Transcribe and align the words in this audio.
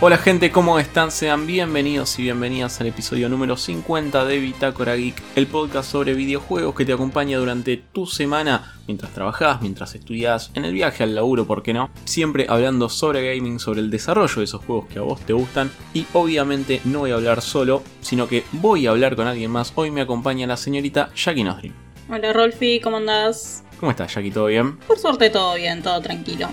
Hola 0.00 0.16
gente, 0.16 0.52
¿cómo 0.52 0.78
están? 0.78 1.10
Sean 1.10 1.44
bienvenidos 1.44 2.20
y 2.20 2.22
bienvenidas 2.22 2.80
al 2.80 2.86
episodio 2.86 3.28
número 3.28 3.56
50 3.56 4.26
de 4.26 4.38
Bitácora 4.38 4.94
Geek, 4.94 5.20
el 5.34 5.48
podcast 5.48 5.90
sobre 5.90 6.14
videojuegos 6.14 6.76
que 6.76 6.84
te 6.84 6.92
acompaña 6.92 7.36
durante 7.36 7.78
tu 7.78 8.06
semana 8.06 8.76
mientras 8.86 9.12
trabajas, 9.12 9.60
mientras 9.60 9.96
estudias, 9.96 10.52
en 10.54 10.64
el 10.64 10.72
viaje 10.72 11.02
al 11.02 11.16
laburo, 11.16 11.48
¿por 11.48 11.64
qué 11.64 11.72
no? 11.72 11.90
Siempre 12.04 12.46
hablando 12.48 12.88
sobre 12.88 13.34
gaming, 13.34 13.58
sobre 13.58 13.80
el 13.80 13.90
desarrollo 13.90 14.36
de 14.36 14.44
esos 14.44 14.64
juegos 14.64 14.86
que 14.86 15.00
a 15.00 15.02
vos 15.02 15.20
te 15.22 15.32
gustan 15.32 15.68
y 15.92 16.06
obviamente 16.12 16.80
no 16.84 17.00
voy 17.00 17.10
a 17.10 17.16
hablar 17.16 17.42
solo, 17.42 17.82
sino 18.00 18.28
que 18.28 18.44
voy 18.52 18.86
a 18.86 18.90
hablar 18.90 19.16
con 19.16 19.26
alguien 19.26 19.50
más. 19.50 19.72
Hoy 19.74 19.90
me 19.90 20.02
acompaña 20.02 20.46
la 20.46 20.56
señorita 20.56 21.10
Jackie 21.16 21.42
Nosdrin. 21.42 21.74
Hola 22.08 22.32
Rolfi, 22.32 22.78
¿cómo 22.78 22.98
andás? 22.98 23.64
¿Cómo 23.80 23.90
estás 23.90 24.14
Jackie? 24.14 24.30
¿Todo 24.30 24.46
bien? 24.46 24.76
Por 24.78 24.96
suerte 24.96 25.28
todo 25.28 25.56
bien, 25.56 25.82
todo 25.82 26.00
tranquilo. 26.00 26.48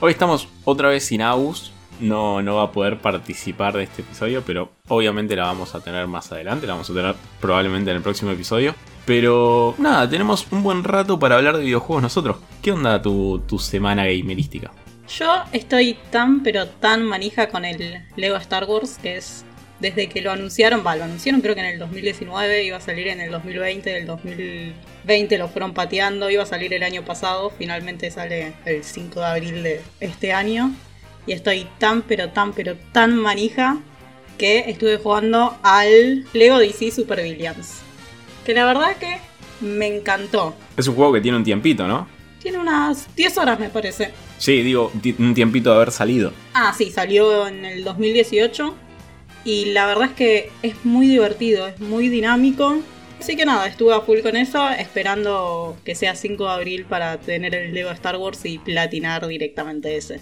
Hoy 0.00 0.12
estamos 0.12 0.48
otra 0.64 0.88
vez 0.88 1.04
sin 1.04 1.20
Agus, 1.20 1.72
no, 2.00 2.42
no 2.42 2.56
va 2.56 2.64
a 2.64 2.72
poder 2.72 2.98
participar 2.98 3.76
de 3.76 3.84
este 3.84 4.02
episodio, 4.02 4.42
pero 4.46 4.72
obviamente 4.88 5.36
la 5.36 5.44
vamos 5.44 5.74
a 5.74 5.80
tener 5.80 6.06
más 6.06 6.30
adelante, 6.32 6.66
la 6.66 6.74
vamos 6.74 6.90
a 6.90 6.94
tener 6.94 7.14
probablemente 7.40 7.90
en 7.90 7.96
el 7.96 8.02
próximo 8.02 8.30
episodio. 8.30 8.74
Pero 9.04 9.74
nada, 9.78 10.08
tenemos 10.08 10.46
un 10.50 10.62
buen 10.62 10.84
rato 10.84 11.18
para 11.18 11.36
hablar 11.36 11.56
de 11.56 11.64
videojuegos 11.64 12.02
nosotros. 12.02 12.36
¿Qué 12.60 12.72
onda 12.72 13.00
tu, 13.00 13.42
tu 13.46 13.58
semana 13.58 14.04
gamerística? 14.04 14.70
Yo 15.08 15.32
estoy 15.52 15.96
tan 16.10 16.42
pero 16.42 16.68
tan 16.68 17.02
manija 17.04 17.48
con 17.48 17.64
el 17.64 18.04
Lego 18.16 18.36
Star 18.36 18.64
Wars 18.64 18.98
que 19.02 19.16
es 19.16 19.44
desde 19.80 20.08
que 20.08 20.20
lo 20.20 20.32
anunciaron, 20.32 20.82
va, 20.84 20.96
lo 20.96 21.04
anunciaron 21.04 21.40
creo 21.40 21.54
que 21.54 21.60
en 21.60 21.68
el 21.68 21.78
2019, 21.78 22.64
iba 22.64 22.76
a 22.76 22.80
salir 22.80 23.08
en 23.08 23.20
el 23.20 23.30
2020, 23.30 23.90
del 23.90 24.06
2020 24.06 25.38
lo 25.38 25.48
fueron 25.48 25.72
pateando, 25.72 26.28
iba 26.30 26.42
a 26.42 26.46
salir 26.46 26.74
el 26.74 26.82
año 26.82 27.04
pasado, 27.04 27.50
finalmente 27.56 28.10
sale 28.10 28.54
el 28.64 28.82
5 28.82 29.20
de 29.20 29.26
abril 29.26 29.62
de 29.62 29.80
este 30.00 30.32
año 30.32 30.72
y 31.28 31.32
estoy 31.32 31.68
tan 31.78 32.02
pero 32.02 32.30
tan 32.30 32.52
pero 32.52 32.74
tan 32.92 33.16
manija 33.16 33.78
que 34.38 34.70
estuve 34.70 34.96
jugando 34.96 35.58
al 35.62 36.24
Lego 36.32 36.58
DC 36.58 36.90
Super 36.90 37.22
Villains. 37.22 37.80
Que 38.46 38.54
la 38.54 38.64
verdad 38.64 38.96
que 38.96 39.18
me 39.60 39.86
encantó. 39.86 40.54
Es 40.76 40.88
un 40.88 40.94
juego 40.94 41.12
que 41.12 41.20
tiene 41.20 41.36
un 41.36 41.44
tiempito, 41.44 41.86
¿no? 41.86 42.08
Tiene 42.40 42.58
unas 42.58 43.14
10 43.14 43.38
horas 43.38 43.60
me 43.60 43.68
parece. 43.68 44.12
Sí, 44.38 44.62
digo, 44.62 44.92
un 45.18 45.34
tiempito 45.34 45.70
de 45.70 45.76
haber 45.76 45.90
salido. 45.90 46.32
Ah, 46.54 46.72
sí, 46.76 46.90
salió 46.90 47.46
en 47.46 47.64
el 47.64 47.84
2018 47.84 48.74
y 49.44 49.66
la 49.66 49.86
verdad 49.86 50.06
es 50.06 50.12
que 50.12 50.50
es 50.62 50.84
muy 50.84 51.08
divertido, 51.08 51.66
es 51.66 51.80
muy 51.80 52.08
dinámico. 52.08 52.78
Así 53.20 53.36
que 53.36 53.44
nada, 53.44 53.66
estuve 53.66 53.92
a 53.92 54.00
full 54.00 54.20
con 54.20 54.36
eso, 54.36 54.68
esperando 54.70 55.76
que 55.84 55.96
sea 55.96 56.14
5 56.14 56.44
de 56.44 56.50
abril 56.50 56.84
para 56.84 57.18
tener 57.18 57.54
el 57.54 57.74
Lego 57.74 57.90
Star 57.90 58.16
Wars 58.16 58.44
y 58.44 58.58
platinar 58.58 59.26
directamente 59.26 59.96
ese. 59.96 60.20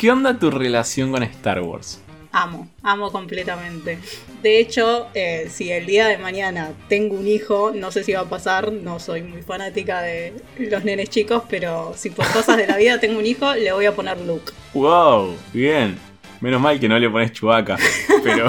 ¿Qué 0.00 0.10
onda 0.10 0.38
tu 0.38 0.50
relación 0.50 1.12
con 1.12 1.22
Star 1.24 1.60
Wars? 1.60 2.00
Amo, 2.32 2.70
amo 2.82 3.12
completamente. 3.12 3.98
De 4.42 4.58
hecho, 4.58 5.08
eh, 5.12 5.50
si 5.50 5.70
el 5.70 5.84
día 5.84 6.06
de 6.06 6.16
mañana 6.16 6.72
tengo 6.88 7.16
un 7.16 7.28
hijo, 7.28 7.72
no 7.74 7.92
sé 7.92 8.02
si 8.02 8.14
va 8.14 8.20
a 8.20 8.24
pasar, 8.24 8.72
no 8.72 8.98
soy 8.98 9.20
muy 9.20 9.42
fanática 9.42 10.00
de 10.00 10.32
los 10.56 10.84
nenes 10.84 11.10
chicos, 11.10 11.42
pero 11.50 11.92
si 11.94 12.08
por 12.08 12.26
cosas 12.32 12.56
de 12.56 12.66
la 12.66 12.78
vida 12.78 12.98
tengo 12.98 13.18
un 13.18 13.26
hijo, 13.26 13.52
le 13.52 13.70
voy 13.72 13.84
a 13.84 13.94
poner 13.94 14.18
Luke. 14.22 14.50
¡Wow! 14.72 15.36
Bien. 15.52 15.98
Menos 16.40 16.62
mal 16.62 16.80
que 16.80 16.88
no 16.88 16.98
le 16.98 17.10
pones 17.10 17.32
chubaca. 17.32 17.76
Pero. 18.24 18.48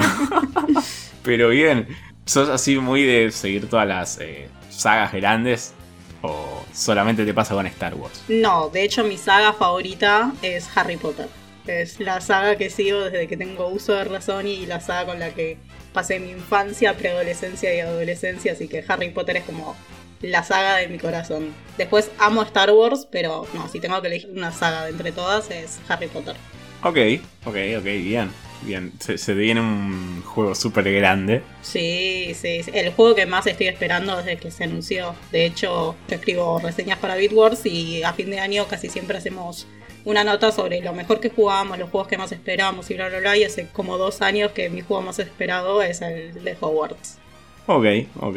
pero 1.22 1.48
bien. 1.50 1.86
¿Sos 2.24 2.48
así 2.48 2.78
muy 2.78 3.02
de 3.02 3.30
seguir 3.30 3.68
todas 3.68 3.86
las 3.86 4.18
eh, 4.20 4.48
sagas 4.70 5.12
grandes? 5.12 5.74
¿O 6.22 6.64
solamente 6.72 7.26
te 7.26 7.34
pasa 7.34 7.54
con 7.54 7.66
Star 7.66 7.94
Wars? 7.94 8.24
No, 8.28 8.70
de 8.70 8.84
hecho 8.84 9.04
mi 9.04 9.18
saga 9.18 9.52
favorita 9.52 10.32
es 10.40 10.66
Harry 10.74 10.96
Potter. 10.96 11.28
Es 11.66 12.00
la 12.00 12.20
saga 12.20 12.56
que 12.56 12.70
sigo 12.70 13.00
desde 13.04 13.28
que 13.28 13.36
tengo 13.36 13.68
uso 13.68 13.94
de 13.94 14.04
razón 14.04 14.46
y 14.46 14.66
la 14.66 14.80
saga 14.80 15.06
con 15.06 15.20
la 15.20 15.30
que 15.30 15.58
pasé 15.92 16.18
mi 16.18 16.30
infancia, 16.30 16.96
preadolescencia 16.96 17.74
y 17.74 17.80
adolescencia, 17.80 18.52
así 18.52 18.66
que 18.66 18.84
Harry 18.88 19.10
Potter 19.10 19.36
es 19.36 19.44
como 19.44 19.76
la 20.22 20.42
saga 20.42 20.76
de 20.76 20.88
mi 20.88 20.98
corazón. 20.98 21.52
Después 21.76 22.10
amo 22.18 22.42
Star 22.42 22.70
Wars, 22.70 23.06
pero 23.10 23.46
no, 23.54 23.68
si 23.68 23.80
tengo 23.80 24.00
que 24.00 24.08
elegir 24.08 24.30
una 24.30 24.52
saga 24.52 24.84
de 24.84 24.90
entre 24.90 25.12
todas 25.12 25.50
es 25.50 25.80
Harry 25.88 26.08
Potter. 26.08 26.36
Ok, 26.82 26.98
ok, 27.44 27.56
ok, 27.78 27.84
bien. 27.84 28.30
Bien, 28.62 28.92
se, 29.00 29.18
se 29.18 29.34
viene 29.34 29.60
un 29.60 30.22
juego 30.22 30.54
súper 30.54 30.92
grande. 30.92 31.42
Sí, 31.62 32.32
sí, 32.34 32.62
sí, 32.62 32.70
el 32.74 32.92
juego 32.92 33.16
que 33.16 33.26
más 33.26 33.44
estoy 33.48 33.66
esperando 33.66 34.16
desde 34.16 34.36
que 34.36 34.52
se 34.52 34.64
anunció. 34.64 35.16
De 35.32 35.46
hecho, 35.46 35.96
yo 36.08 36.14
escribo 36.14 36.60
reseñas 36.60 36.98
para 36.98 37.16
Bitwars 37.16 37.66
y 37.66 38.04
a 38.04 38.12
fin 38.12 38.30
de 38.30 38.38
año 38.38 38.68
casi 38.68 38.88
siempre 38.88 39.18
hacemos 39.18 39.66
una 40.04 40.24
nota 40.24 40.52
sobre 40.52 40.80
lo 40.80 40.92
mejor 40.92 41.20
que 41.20 41.30
jugamos, 41.30 41.78
los 41.78 41.90
juegos 41.90 42.08
que 42.08 42.18
más 42.18 42.32
esperamos 42.32 42.90
y 42.90 42.94
bla 42.94 43.08
bla 43.08 43.20
bla. 43.20 43.36
Y 43.36 43.44
hace 43.44 43.68
como 43.72 43.98
dos 43.98 44.22
años 44.22 44.52
que 44.52 44.70
mi 44.70 44.80
juego 44.80 45.02
más 45.02 45.18
esperado 45.18 45.82
es 45.82 46.02
el 46.02 46.44
de 46.44 46.56
Hogwarts. 46.60 47.18
Ok, 47.66 47.86
ok. 48.20 48.36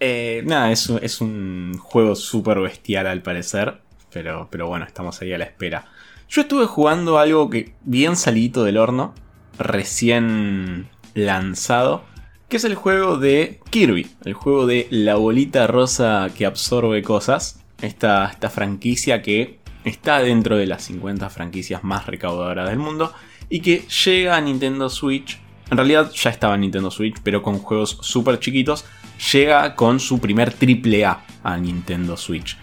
Eh, 0.00 0.42
nada, 0.44 0.72
es, 0.72 0.90
es 0.90 1.20
un 1.20 1.78
juego 1.78 2.14
súper 2.14 2.60
bestial 2.60 3.06
al 3.06 3.22
parecer. 3.22 3.78
Pero, 4.12 4.48
pero 4.50 4.66
bueno, 4.66 4.84
estamos 4.84 5.20
ahí 5.20 5.32
a 5.32 5.38
la 5.38 5.44
espera. 5.44 5.86
Yo 6.28 6.42
estuve 6.42 6.66
jugando 6.66 7.18
algo 7.18 7.50
que 7.50 7.74
bien 7.82 8.16
salito 8.16 8.64
del 8.64 8.78
horno, 8.78 9.14
recién 9.58 10.88
lanzado, 11.14 12.02
que 12.48 12.56
es 12.56 12.64
el 12.64 12.74
juego 12.74 13.16
de 13.18 13.60
Kirby, 13.70 14.08
el 14.24 14.34
juego 14.34 14.66
de 14.66 14.86
la 14.90 15.16
bolita 15.16 15.66
rosa 15.66 16.28
que 16.36 16.46
absorbe 16.46 17.02
cosas. 17.02 17.60
Esta, 17.82 18.26
esta 18.28 18.48
franquicia 18.48 19.20
que 19.20 19.58
está 19.86 20.20
dentro 20.20 20.56
de 20.56 20.66
las 20.66 20.82
50 20.84 21.30
franquicias 21.30 21.82
más 21.84 22.06
recaudadoras 22.06 22.68
del 22.68 22.78
mundo 22.78 23.12
y 23.48 23.60
que 23.60 23.84
llega 24.04 24.36
a 24.36 24.40
Nintendo 24.40 24.90
Switch. 24.90 25.38
En 25.70 25.76
realidad 25.78 26.10
ya 26.12 26.30
estaba 26.30 26.54
en 26.56 26.62
Nintendo 26.62 26.90
Switch, 26.90 27.16
pero 27.22 27.42
con 27.42 27.58
juegos 27.58 27.98
súper 28.02 28.38
chiquitos. 28.38 28.84
Llega 29.32 29.74
con 29.74 29.98
su 30.00 30.18
primer 30.20 30.52
triple 30.52 31.04
A 31.06 31.24
a 31.42 31.56
Nintendo 31.56 32.16
Switch. 32.16 32.56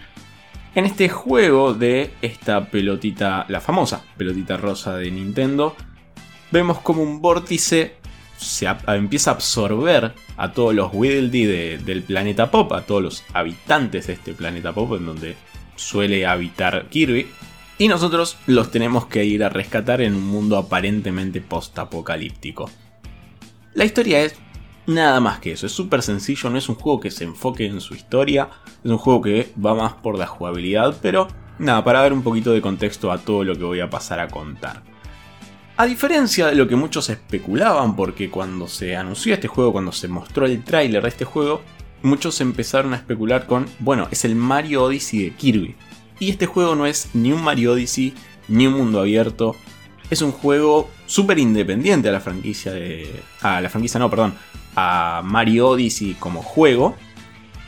En 0.74 0.84
este 0.86 1.08
juego 1.08 1.72
de 1.74 2.12
esta 2.22 2.66
pelotita, 2.66 3.46
la 3.48 3.60
famosa 3.60 4.02
pelotita 4.16 4.56
rosa 4.56 4.96
de 4.96 5.10
Nintendo, 5.10 5.76
vemos 6.50 6.78
como 6.80 7.02
un 7.02 7.20
vórtice 7.20 7.96
se 8.36 8.66
empieza 8.88 9.30
a 9.30 9.34
absorber 9.34 10.12
a 10.36 10.52
todos 10.52 10.74
los 10.74 10.90
Widdly 10.92 11.44
de- 11.46 11.78
del 11.78 12.02
planeta 12.02 12.50
Pop, 12.50 12.72
a 12.72 12.82
todos 12.82 13.02
los 13.02 13.24
habitantes 13.32 14.08
de 14.08 14.14
este 14.14 14.34
planeta 14.34 14.72
Pop, 14.72 14.92
en 14.98 15.06
donde 15.06 15.36
suele 15.76 16.26
habitar 16.26 16.88
Kirby. 16.88 17.26
Y 17.78 17.88
nosotros 17.88 18.36
los 18.46 18.70
tenemos 18.70 19.06
que 19.06 19.24
ir 19.24 19.42
a 19.42 19.48
rescatar 19.48 20.00
en 20.00 20.14
un 20.14 20.26
mundo 20.26 20.56
aparentemente 20.56 21.40
post-apocalíptico. 21.40 22.70
La 23.74 23.84
historia 23.84 24.22
es 24.22 24.36
nada 24.86 25.18
más 25.20 25.40
que 25.40 25.52
eso, 25.52 25.66
es 25.66 25.72
súper 25.72 26.02
sencillo, 26.02 26.50
no 26.50 26.58
es 26.58 26.68
un 26.68 26.76
juego 26.76 27.00
que 27.00 27.10
se 27.10 27.24
enfoque 27.24 27.66
en 27.66 27.80
su 27.80 27.94
historia, 27.94 28.48
es 28.84 28.90
un 28.90 28.98
juego 28.98 29.22
que 29.22 29.52
va 29.64 29.74
más 29.74 29.94
por 29.94 30.18
la 30.18 30.26
jugabilidad, 30.26 30.96
pero 31.02 31.26
nada, 31.58 31.82
para 31.82 32.00
dar 32.00 32.12
un 32.12 32.22
poquito 32.22 32.52
de 32.52 32.60
contexto 32.60 33.10
a 33.10 33.18
todo 33.18 33.44
lo 33.44 33.56
que 33.56 33.64
voy 33.64 33.80
a 33.80 33.90
pasar 33.90 34.20
a 34.20 34.28
contar. 34.28 34.82
A 35.76 35.86
diferencia 35.86 36.46
de 36.46 36.54
lo 36.54 36.68
que 36.68 36.76
muchos 36.76 37.10
especulaban, 37.10 37.96
porque 37.96 38.30
cuando 38.30 38.68
se 38.68 38.94
anunció 38.94 39.34
este 39.34 39.48
juego, 39.48 39.72
cuando 39.72 39.90
se 39.90 40.06
mostró 40.06 40.46
el 40.46 40.62
tráiler 40.62 41.02
de 41.02 41.08
este 41.08 41.24
juego, 41.24 41.62
muchos 42.04 42.40
empezaron 42.40 42.92
a 42.92 42.96
especular 42.96 43.46
con, 43.46 43.66
bueno, 43.80 44.06
es 44.12 44.24
el 44.24 44.36
Mario 44.36 44.84
Odyssey 44.84 45.24
de 45.24 45.30
Kirby. 45.32 45.74
Y 46.20 46.30
este 46.30 46.46
juego 46.46 46.76
no 46.76 46.86
es 46.86 47.10
ni 47.14 47.32
un 47.32 47.42
Mario 47.42 47.72
Odyssey, 47.72 48.14
ni 48.46 48.66
un 48.68 48.74
mundo 48.74 49.00
abierto. 49.00 49.56
Es 50.10 50.22
un 50.22 50.30
juego 50.30 50.88
súper 51.06 51.38
independiente 51.38 52.08
a 52.08 52.12
la 52.12 52.20
franquicia 52.20 52.72
de... 52.72 53.10
A 53.40 53.60
la 53.60 53.68
franquicia 53.68 53.98
no, 53.98 54.08
perdón. 54.10 54.34
A 54.76 55.22
Mario 55.24 55.70
Odyssey 55.70 56.14
como 56.20 56.42
juego. 56.42 56.94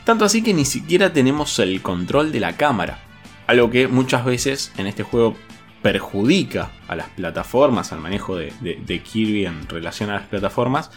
Tanto 0.05 0.23
así 0.23 0.41
que 0.41 0.53
ni 0.53 0.63
siquiera 0.63 1.11
tenemos 1.11 1.59
el 1.59 1.81
control 1.81 2.31
de 2.31 2.39
la 2.39 2.55
cámara. 2.55 2.99
Algo 3.47 3.69
que 3.69 3.87
muchas 3.87 4.23
veces 4.23 4.71
en 4.77 4.87
este 4.87 5.03
juego 5.03 5.35
perjudica 5.81 6.71
a 6.87 6.95
las 6.95 7.09
plataformas, 7.09 7.91
al 7.91 7.99
manejo 8.01 8.35
de, 8.35 8.53
de- 8.61 8.79
de 8.85 9.01
Kirby 9.01 9.45
en 9.45 9.67
relación 9.67 10.09
a 10.09 10.15
las 10.15 10.27
plataformas. 10.27 10.91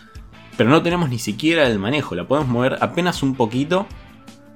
Pero 0.60 0.68
no 0.68 0.82
tenemos 0.82 1.08
ni 1.08 1.18
siquiera 1.18 1.66
el 1.66 1.78
manejo. 1.78 2.14
La 2.14 2.28
podemos 2.28 2.50
mover 2.50 2.76
apenas 2.82 3.22
un 3.22 3.34
poquito 3.34 3.86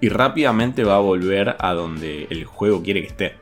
y 0.03 0.11
rápidamente 0.11 0.85
va 0.85 0.97
a 0.97 1.01
volver 1.01 1.57
a 1.59 1.73
donde 1.73 2.27
el 2.29 2.45
juego 2.45 2.83
quiere 2.83 3.01
que 3.01 3.07
esté. 3.07 3.33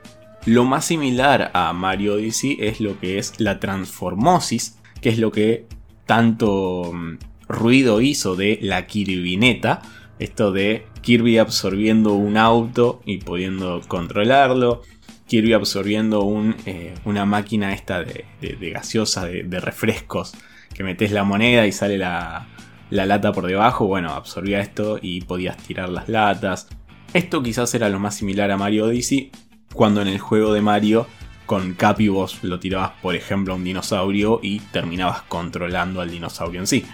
Lo 0.46 0.64
más 0.64 0.84
similar 0.84 1.50
a 1.54 1.72
Mario 1.72 2.14
Odyssey 2.14 2.58
es 2.60 2.80
lo 2.80 3.00
que 3.00 3.18
es 3.18 3.40
la 3.40 3.58
transformosis, 3.58 4.78
que 5.00 5.08
es 5.08 5.18
lo 5.18 5.32
que 5.32 5.66
tanto 6.06 6.92
mm, 6.94 7.18
ruido 7.48 8.00
hizo 8.00 8.36
de 8.36 8.60
la 8.62 8.86
Kirbineta. 8.86 9.82
Esto 10.20 10.52
de 10.52 10.86
Kirby 11.00 11.38
absorbiendo 11.38 12.12
un 12.12 12.36
auto 12.36 13.02
y 13.04 13.18
pudiendo 13.18 13.80
controlarlo. 13.88 14.82
Kirby 15.26 15.54
absorbiendo 15.54 16.24
eh, 16.66 16.94
una 17.06 17.26
máquina 17.26 17.72
esta 17.72 18.04
de, 18.04 18.24
gaseosa, 18.70 19.26
de 19.26 19.58
refrescos, 19.58 20.34
que 20.72 20.84
metes 20.84 21.12
la 21.12 21.24
moneda 21.24 21.66
y 21.66 21.72
sale 21.72 21.98
la, 21.98 22.46
la 22.90 23.06
lata 23.06 23.32
por 23.32 23.46
debajo. 23.46 23.86
Bueno, 23.86 24.10
absorbía 24.10 24.60
esto 24.60 24.98
y 25.00 25.22
podías 25.22 25.56
tirar 25.56 25.88
las 25.88 26.08
latas. 26.08 26.68
Esto 27.14 27.42
quizás 27.42 27.74
era 27.74 27.88
lo 27.88 27.98
más 27.98 28.14
similar 28.14 28.50
a 28.50 28.56
Mario 28.56 28.86
Odyssey, 28.86 29.30
cuando 29.74 30.02
en 30.02 30.08
el 30.08 30.18
juego 30.18 30.52
de 30.52 30.62
Mario 30.62 31.06
con 31.46 31.74
Capi 31.74 32.08
vos 32.08 32.42
lo 32.42 32.58
tirabas, 32.58 32.92
por 33.02 33.14
ejemplo, 33.14 33.52
a 33.52 33.56
un 33.56 33.64
dinosaurio 33.64 34.40
y 34.42 34.60
terminabas 34.60 35.22
controlando 35.22 36.00
al 36.00 36.10
dinosaurio 36.10 36.60
en 36.60 36.66
sí. 36.66 36.84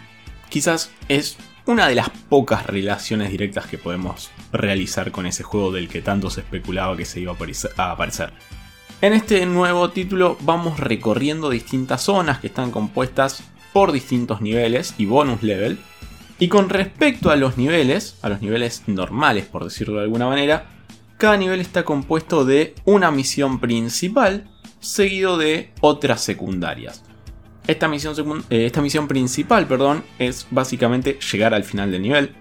Quizás 0.49 0.91
es 1.09 1.37
una 1.67 1.87
de 1.87 1.95
las 1.95 2.09
pocas 2.11 2.67
relaciones 2.67 3.31
directas 3.31 3.67
que 3.67 3.77
podemos 3.77 4.31
realizar 4.53 5.13
con 5.13 5.27
ese 5.27 5.43
juego 5.43 5.71
del 5.71 5.89
que 5.89 6.01
tanto 6.01 6.31
se 6.31 6.41
especulaba 6.41 6.97
que 6.97 7.05
se 7.05 7.21
iba 7.21 7.37
a 7.77 7.91
aparecer. 7.91 8.33
En 9.01 9.13
este 9.13 9.45
nuevo 9.47 9.91
título 9.91 10.37
vamos 10.41 10.81
recorriendo 10.81 11.51
distintas 11.51 12.03
zonas 12.03 12.39
que 12.39 12.49
están 12.49 12.71
compuestas 12.71 13.45
por 13.79 13.93
distintos 13.93 14.41
niveles 14.41 14.93
y 14.99 15.07
bonus 15.07 15.45
level. 15.45 15.79
Y 16.41 16.49
con 16.49 16.69
respecto 16.69 17.31
a 17.31 17.37
los 17.37 17.57
niveles, 17.57 18.19
a 18.23 18.29
los 18.29 18.43
niveles 18.43 18.83
normales 18.89 19.47
por 19.47 19.63
decirlo 19.63 19.99
de 19.99 20.03
alguna 20.03 20.27
manera, 20.27 20.67
cada 21.17 21.37
nivel 21.37 21.61
está 21.61 21.85
compuesto 21.85 22.45
de 22.45 22.75
una 22.87 23.13
misión 23.13 23.61
principal 23.61 24.51
seguido 24.81 25.39
de 25.39 25.71
otras 25.81 26.23
secundarias. 26.23 27.05
Esta 27.69 27.87
misión, 27.87 28.45
eh, 28.51 28.67
esta 28.67 28.83
misión 28.83 29.07
principal 29.07 29.69
perdón, 29.69 30.03
es 30.19 30.49
básicamente 30.51 31.17
llegar 31.31 31.55
al 31.55 31.63
final 31.63 31.93
del 31.93 32.03
nivel. 32.03 32.33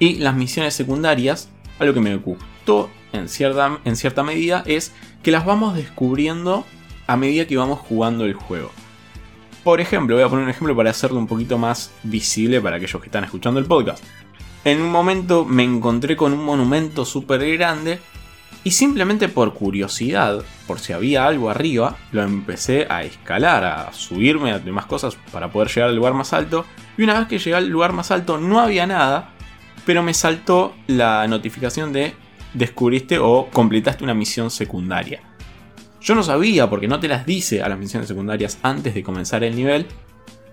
Y 0.00 0.14
las 0.14 0.34
misiones 0.34 0.74
secundarias, 0.74 1.48
algo 1.78 1.94
que 1.94 2.00
me 2.00 2.16
gustó 2.16 2.90
en 3.12 3.28
cierta, 3.28 3.78
en 3.84 3.94
cierta 3.94 4.24
medida, 4.24 4.64
es 4.66 4.92
que 5.22 5.30
las 5.30 5.46
vamos 5.46 5.76
descubriendo 5.76 6.66
a 7.06 7.16
medida 7.16 7.46
que 7.46 7.56
vamos 7.56 7.78
jugando 7.78 8.24
el 8.24 8.34
juego. 8.34 8.72
Por 9.66 9.80
ejemplo, 9.80 10.14
voy 10.14 10.22
a 10.22 10.28
poner 10.28 10.44
un 10.44 10.50
ejemplo 10.50 10.76
para 10.76 10.90
hacerlo 10.90 11.18
un 11.18 11.26
poquito 11.26 11.58
más 11.58 11.90
visible 12.04 12.60
para 12.60 12.76
aquellos 12.76 13.02
que 13.02 13.08
están 13.08 13.24
escuchando 13.24 13.58
el 13.58 13.66
podcast. 13.66 14.00
En 14.64 14.80
un 14.80 14.92
momento 14.92 15.44
me 15.44 15.64
encontré 15.64 16.14
con 16.14 16.32
un 16.32 16.44
monumento 16.44 17.04
súper 17.04 17.44
grande 17.58 17.98
y 18.62 18.70
simplemente 18.70 19.28
por 19.28 19.54
curiosidad, 19.54 20.44
por 20.68 20.78
si 20.78 20.92
había 20.92 21.26
algo 21.26 21.50
arriba, 21.50 21.96
lo 22.12 22.22
empecé 22.22 22.86
a 22.88 23.02
escalar, 23.02 23.64
a 23.64 23.92
subirme 23.92 24.52
a 24.52 24.60
demás 24.60 24.86
cosas 24.86 25.18
para 25.32 25.50
poder 25.50 25.66
llegar 25.66 25.88
al 25.88 25.96
lugar 25.96 26.14
más 26.14 26.32
alto. 26.32 26.64
Y 26.96 27.02
una 27.02 27.18
vez 27.18 27.26
que 27.26 27.40
llegué 27.40 27.56
al 27.56 27.68
lugar 27.68 27.92
más 27.92 28.12
alto 28.12 28.38
no 28.38 28.60
había 28.60 28.86
nada, 28.86 29.30
pero 29.84 30.00
me 30.00 30.14
saltó 30.14 30.76
la 30.86 31.26
notificación 31.26 31.92
de 31.92 32.14
descubriste 32.54 33.18
o 33.18 33.48
completaste 33.52 34.04
una 34.04 34.14
misión 34.14 34.48
secundaria. 34.48 35.22
Yo 36.00 36.14
no 36.14 36.22
sabía 36.22 36.68
porque 36.68 36.88
no 36.88 37.00
te 37.00 37.08
las 37.08 37.26
dice 37.26 37.62
a 37.62 37.68
las 37.68 37.78
misiones 37.78 38.08
secundarias 38.08 38.58
antes 38.62 38.94
de 38.94 39.02
comenzar 39.02 39.44
el 39.44 39.56
nivel, 39.56 39.86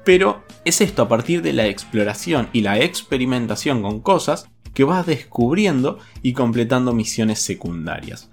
pero 0.04 0.44
es 0.66 0.82
esto 0.82 1.04
a 1.04 1.08
partir 1.08 1.42
de 1.42 1.54
la 1.54 1.68
exploración 1.68 2.50
y 2.54 2.62
la 2.62 2.80
experimentación 2.80 3.82
con 3.82 4.02
cosas 4.02 4.50
que 4.74 4.84
vas 4.84 5.06
descubriendo 5.06 6.00
y 6.22 6.34
completando 6.34 6.94
misiones 6.94 7.40
secundarias. 7.40 8.30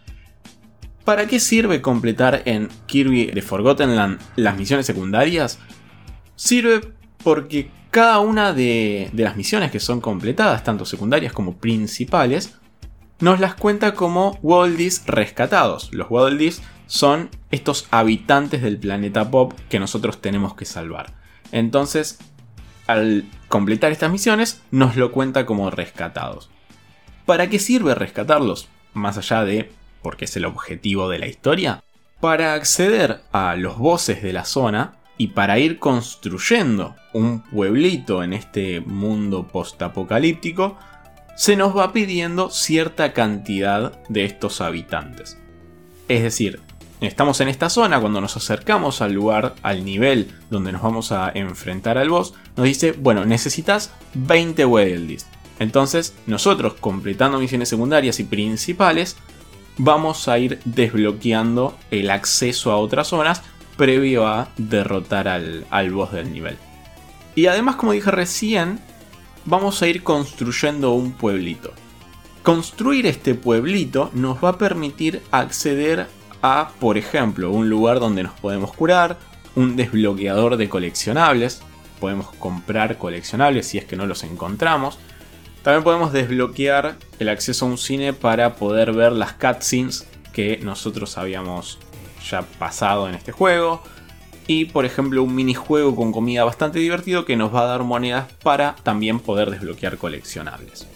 ¿Para 1.04 1.26
qué 1.26 1.40
sirve 1.40 1.82
completar 1.82 2.42
en 2.44 2.68
Kirby 2.86 3.26
de 3.26 3.42
Forgotten 3.42 3.96
Land 3.96 4.20
las 4.36 4.56
misiones 4.56 4.86
secundarias? 4.86 5.58
Sirve 6.36 6.80
porque 7.22 7.70
cada 7.90 8.20
una 8.20 8.52
de, 8.52 9.10
las 9.14 9.36
misiones 9.36 9.70
que 9.70 9.80
son 9.80 10.00
completadas, 10.00 10.62
tanto 10.62 10.84
secundarias 10.84 11.32
como 11.32 11.56
principales, 11.56 12.54
nos 13.18 13.40
las 13.40 13.54
cuenta 13.54 13.94
como 13.94 14.38
Waldies 14.42 15.04
rescatados. 15.06 15.92
Los 15.92 16.10
Waldies 16.10 16.62
son 16.90 17.30
estos 17.52 17.86
habitantes 17.92 18.62
del 18.62 18.76
planeta 18.76 19.30
Pop 19.30 19.52
que 19.68 19.78
nosotros 19.78 20.20
tenemos 20.20 20.54
que 20.54 20.64
salvar. 20.64 21.14
Entonces, 21.52 22.18
al 22.88 23.24
completar 23.46 23.92
estas 23.92 24.10
misiones, 24.10 24.60
nos 24.72 24.96
lo 24.96 25.12
cuenta 25.12 25.46
como 25.46 25.70
rescatados. 25.70 26.50
¿Para 27.26 27.48
qué 27.48 27.60
sirve 27.60 27.94
rescatarlos? 27.94 28.68
Más 28.92 29.16
allá 29.16 29.44
de 29.44 29.70
porque 30.02 30.24
es 30.24 30.36
el 30.36 30.44
objetivo 30.44 31.08
de 31.08 31.20
la 31.20 31.28
historia. 31.28 31.84
Para 32.20 32.54
acceder 32.54 33.20
a 33.30 33.54
los 33.54 33.78
voces 33.78 34.20
de 34.20 34.32
la 34.32 34.44
zona 34.44 34.96
y 35.16 35.28
para 35.28 35.60
ir 35.60 35.78
construyendo 35.78 36.96
un 37.12 37.42
pueblito 37.42 38.24
en 38.24 38.32
este 38.32 38.80
mundo 38.80 39.46
postapocalíptico, 39.46 40.76
se 41.36 41.54
nos 41.54 41.76
va 41.76 41.92
pidiendo 41.92 42.50
cierta 42.50 43.12
cantidad 43.12 44.02
de 44.08 44.24
estos 44.24 44.60
habitantes. 44.60 45.38
Es 46.08 46.24
decir, 46.24 46.60
estamos 47.00 47.40
en 47.40 47.48
esta 47.48 47.70
zona, 47.70 48.00
cuando 48.00 48.20
nos 48.20 48.36
acercamos 48.36 49.00
al 49.00 49.12
lugar, 49.12 49.54
al 49.62 49.84
nivel 49.84 50.30
donde 50.50 50.72
nos 50.72 50.82
vamos 50.82 51.12
a 51.12 51.30
enfrentar 51.34 51.98
al 51.98 52.10
boss, 52.10 52.34
nos 52.56 52.66
dice, 52.66 52.92
bueno, 52.92 53.24
necesitas 53.24 53.92
20 54.14 54.66
Weddle 54.66 55.16
Entonces, 55.58 56.14
nosotros 56.26 56.74
completando 56.74 57.38
misiones 57.38 57.70
secundarias 57.70 58.20
y 58.20 58.24
principales, 58.24 59.16
vamos 59.78 60.28
a 60.28 60.38
ir 60.38 60.60
desbloqueando 60.64 61.76
el 61.90 62.10
acceso 62.10 62.70
a 62.70 62.76
otras 62.76 63.08
zonas 63.08 63.42
previo 63.76 64.26
a 64.26 64.48
derrotar 64.58 65.26
al, 65.26 65.66
al 65.70 65.90
boss 65.90 66.12
del 66.12 66.32
nivel. 66.32 66.58
Y 67.34 67.46
además, 67.46 67.76
como 67.76 67.92
dije 67.92 68.10
recién, 68.10 68.78
vamos 69.46 69.80
a 69.80 69.86
ir 69.86 70.02
construyendo 70.02 70.92
un 70.92 71.12
pueblito. 71.12 71.72
Construir 72.42 73.06
este 73.06 73.34
pueblito 73.34 74.10
nos 74.12 74.42
va 74.44 74.50
a 74.50 74.58
permitir 74.58 75.22
acceder 75.30 76.08
a, 76.42 76.70
por 76.80 76.98
ejemplo, 76.98 77.50
un 77.50 77.68
lugar 77.68 78.00
donde 78.00 78.22
nos 78.22 78.38
podemos 78.38 78.72
curar, 78.72 79.18
un 79.56 79.76
desbloqueador 79.76 80.56
de 80.56 80.68
coleccionables, 80.68 81.62
podemos 82.00 82.30
comprar 82.32 82.98
coleccionables 82.98 83.66
si 83.66 83.78
es 83.78 83.84
que 83.84 83.96
no 83.96 84.06
los 84.06 84.24
encontramos. 84.24 84.98
También 85.62 85.84
podemos 85.84 86.12
desbloquear 86.12 86.96
el 87.18 87.28
acceso 87.28 87.66
a 87.66 87.68
un 87.68 87.78
cine 87.78 88.12
para 88.12 88.54
poder 88.54 88.92
ver 88.92 89.12
las 89.12 89.34
cutscenes 89.34 90.08
que 90.32 90.58
nosotros 90.62 91.18
habíamos 91.18 91.78
ya 92.28 92.42
pasado 92.42 93.08
en 93.08 93.14
este 93.14 93.32
juego. 93.32 93.82
Y 94.46 94.64
por 94.64 94.84
ejemplo 94.84 95.22
un 95.22 95.34
minijuego 95.34 95.94
con 95.94 96.12
comida 96.12 96.44
bastante 96.44 96.78
divertido 96.78 97.24
que 97.24 97.36
nos 97.36 97.54
va 97.54 97.62
a 97.62 97.66
dar 97.66 97.84
monedas 97.84 98.32
para 98.42 98.74
también 98.82 99.20
poder 99.20 99.50
desbloquear 99.50 99.98
coleccionables. 99.98 100.89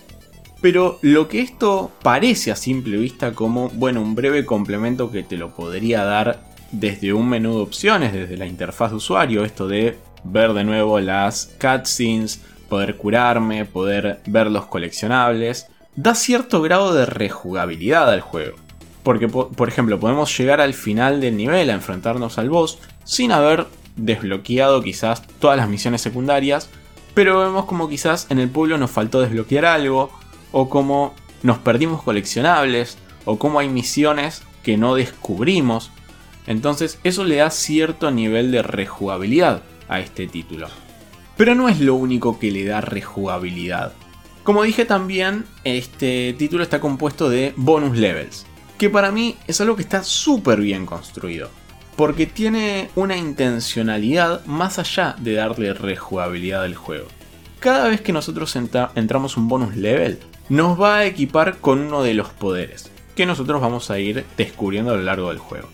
Pero 0.65 0.99
lo 1.03 1.29
que 1.29 1.43
esto 1.43 1.93
parece 2.03 2.51
a 2.51 2.57
simple 2.57 2.97
vista 2.97 3.35
como, 3.35 3.69
bueno, 3.69 4.01
un 4.01 4.15
breve 4.15 4.47
complemento 4.47 5.11
que 5.11 5.23
te 5.23 5.37
lo 5.37 5.55
podría 5.55 6.05
dar 6.05 6.43
desde 6.73 7.13
un 7.13 7.29
menú 7.29 7.57
de 7.57 7.61
opciones, 7.61 8.15
desde 8.15 8.39
la 8.39 8.47
interfaz 8.47 8.89
de 8.89 8.97
usuario, 8.97 9.45
esto 9.45 9.69
de 9.69 9.99
ver 10.25 10.55
de 10.55 10.65
nuevo 10.65 10.99
las 11.01 11.55
cutscenes, 11.61 12.41
poder 12.71 12.97
curarme, 12.97 13.67
poder 13.67 14.21
ver 14.25 14.51
los 14.51 14.65
coleccionables, 14.65 15.67
da 15.97 16.15
cierto 16.15 16.63
grado 16.63 16.95
de 16.95 17.05
rejugabilidad 17.05 18.09
al 18.11 18.23
juego. 18.23 18.57
Porque, 19.03 19.29
por 19.29 19.69
ejemplo, 19.69 20.01
podemos 20.01 20.35
llegar 20.35 20.63
al 20.63 20.73
final 20.73 21.21
del 21.21 21.37
nivel 21.37 21.69
a 21.69 21.75
enfrentarnos 21.75 22.39
al 22.39 22.49
boss 22.49 22.79
sin 23.05 23.33
haber 23.33 23.67
desbloqueado 23.97 24.83
quizás 24.83 25.27
todas 25.41 25.59
las 25.59 25.69
misiones 25.69 26.01
secundarias, 26.01 26.71
pero 27.13 27.41
vemos 27.41 27.67
como 27.67 27.87
quizás 27.87 28.29
en 28.31 28.39
el 28.39 28.49
pueblo 28.49 28.79
nos 28.79 28.91
faltó 28.91 29.21
desbloquear 29.21 29.67
algo, 29.67 30.11
o 30.57 30.69
cómo 30.69 31.15
nos 31.43 31.59
perdimos 31.59 32.01
coleccionables, 32.05 32.97
o 33.25 33.41
cómo 33.41 33.59
hay 33.59 33.69
misiones 33.69 34.43
que 34.63 34.77
no 34.77 34.95
descubrimos. 34.95 35.91
Entonces 36.47 37.01
eso 37.03 37.25
le 37.25 37.37
da 37.37 37.51
cierto 37.51 38.13
nivel 38.13 38.53
de 38.53 38.63
rejugabilidad 38.63 39.63
a 39.89 39.99
este 39.99 40.29
título. 40.29 40.69
Pero 41.37 41.57
no 41.57 41.69
es 41.69 41.81
lo 41.81 41.97
único 41.97 42.39
que 42.39 42.53
le 42.53 42.65
da 42.65 42.81
rejugabilidad. 42.81 43.95
Como 44.45 44.63
dije 44.63 44.85
también, 44.85 45.45
este 45.65 46.35
título 46.39 46.63
está 46.63 46.79
compuesto 46.79 47.29
de 47.29 47.53
bonus 47.57 47.97
levels, 47.97 48.47
que 48.79 48.89
para 48.89 49.11
mí 49.11 49.37
es 49.49 49.61
algo 49.61 49.75
que 49.75 49.83
está 49.83 50.05
súper 50.05 50.61
bien 50.61 50.87
construido, 50.87 51.51
porque 51.97 52.27
tiene 52.27 52.91
una 52.95 53.17
intencionalidad 53.17 54.45
más 54.47 54.79
allá 54.79 55.17
de 55.19 55.33
darle 55.33 55.75
rejugabilidad 55.75 56.63
al 56.63 56.77
juego. 56.77 57.09
Cada 57.59 57.89
vez 57.89 58.03
que 58.03 58.13
nosotros 58.13 58.55
entramos 58.55 59.37
un 59.37 59.49
bonus 59.49 59.75
level, 59.75 60.21
nos 60.49 60.81
va 60.81 60.97
a 60.97 61.07
equipar 61.07 61.59
con 61.59 61.81
uno 61.81 62.03
de 62.03 62.15
los 62.15 62.29
poderes, 62.29 62.91
que 63.15 63.27
nosotros 63.27 63.61
vamos 63.61 63.91
a 63.91 63.99
ir 63.99 64.25
descubriendo 64.37 64.93
a 64.93 64.97
lo 64.97 65.03
largo 65.03 65.29
del 65.29 65.39
juego. 65.39 65.69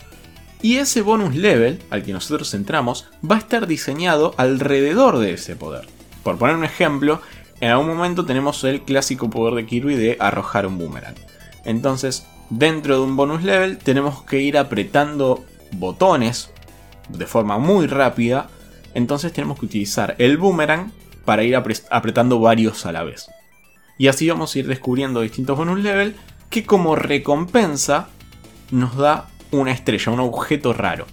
Y 0.61 0.77
ese 0.77 1.01
bonus 1.01 1.35
level 1.35 1.81
al 1.89 2.03
que 2.03 2.13
nosotros 2.13 2.53
entramos 2.53 3.07
va 3.29 3.35
a 3.35 3.39
estar 3.39 3.65
diseñado 3.65 4.35
alrededor 4.37 5.17
de 5.17 5.33
ese 5.33 5.55
poder. 5.55 5.87
Por 6.23 6.37
poner 6.37 6.55
un 6.55 6.63
ejemplo, 6.63 7.21
en 7.59 7.71
algún 7.71 7.87
momento 7.87 8.25
tenemos 8.25 8.63
el 8.63 8.81
clásico 8.83 9.29
poder 9.29 9.55
de 9.55 9.65
Kirby 9.65 9.95
de 9.95 10.17
arrojar 10.19 10.67
un 10.67 10.77
boomerang. 10.77 11.15
Entonces, 11.65 12.25
dentro 12.49 12.97
de 12.97 13.01
un 13.01 13.15
bonus 13.15 13.43
level 13.43 13.77
tenemos 13.77 14.23
que 14.23 14.39
ir 14.39 14.57
apretando 14.57 15.43
botones 15.71 16.51
de 17.09 17.25
forma 17.25 17.57
muy 17.57 17.87
rápida. 17.87 18.49
Entonces 18.93 19.33
tenemos 19.33 19.59
que 19.59 19.65
utilizar 19.65 20.15
el 20.19 20.37
boomerang 20.37 20.91
para 21.25 21.43
ir 21.43 21.55
apretando 21.55 22.39
varios 22.39 22.85
a 22.85 22.91
la 22.91 23.03
vez. 23.03 23.29
Y 24.01 24.07
así 24.07 24.27
vamos 24.27 24.55
a 24.55 24.57
ir 24.57 24.65
descubriendo 24.65 25.21
distintos 25.21 25.55
bonus 25.55 25.79
level 25.79 26.15
que 26.49 26.65
como 26.65 26.95
recompensa 26.95 28.07
nos 28.71 28.97
da 28.97 29.29
una 29.51 29.73
estrella, 29.73 30.11
un 30.11 30.21
objeto 30.21 30.73
raro. 30.73 31.05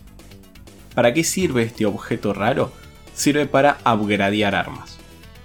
¿Para 0.95 1.12
qué 1.12 1.23
sirve 1.23 1.64
este 1.64 1.85
objeto 1.85 2.33
raro? 2.33 2.73
Sirve 3.12 3.45
para 3.45 3.76
upgradear 3.85 4.54
armas. 4.54 4.97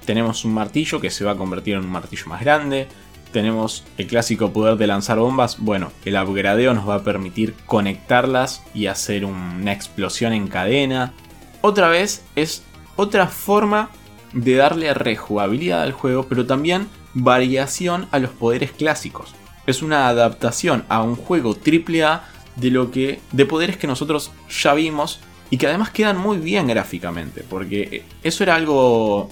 Tenemos 0.05 0.45
un 0.45 0.53
martillo 0.53 1.01
que 1.01 1.09
se 1.09 1.25
va 1.25 1.31
a 1.31 1.35
convertir 1.35 1.73
en 1.73 1.81
un 1.81 1.91
martillo 1.91 2.27
más 2.27 2.39
grande. 2.39 2.87
tenemos 3.33 3.83
el 3.97 4.07
clásico 4.07 4.53
poder 4.53 4.77
de 4.77 4.87
lanzar 4.87 5.19
bombas. 5.19 5.59
Bueno, 5.59 5.91
el 6.05 6.15
upgradeo 6.15 6.73
nos 6.73 6.87
va 6.87 6.95
a 6.95 7.03
permitir 7.03 7.55
conectarlas 7.65 8.63
y 8.73 8.85
hacer 8.85 9.25
una 9.25 9.73
explosión 9.73 10.31
en 10.31 10.47
cadena. 10.47 11.11
Otra 11.59 11.89
vez 11.89 12.23
es 12.37 12.63
otra 12.95 13.27
forma 13.27 13.89
de 14.31 14.55
darle 14.55 14.93
rejugabilidad 14.93 15.81
al 15.81 15.91
juego, 15.91 16.23
pero 16.29 16.45
también 16.45 16.87
variación 17.13 18.07
a 18.11 18.19
los 18.19 18.31
poderes 18.31 18.71
clásicos. 18.71 19.35
Es 19.65 19.81
una 19.81 20.07
adaptación 20.07 20.83
a 20.89 21.03
un 21.03 21.15
juego 21.15 21.55
AAA 21.55 22.23
de 22.55 22.69
lo 22.69 22.91
que 22.91 23.19
de 23.31 23.45
poderes 23.45 23.77
que 23.77 23.87
nosotros 23.87 24.31
ya 24.49 24.73
vimos 24.73 25.19
y 25.49 25.57
que 25.57 25.67
además 25.67 25.91
quedan 25.91 26.17
muy 26.17 26.37
bien 26.37 26.67
gráficamente, 26.67 27.43
porque 27.47 28.03
eso 28.23 28.43
era 28.43 28.55
algo 28.55 29.29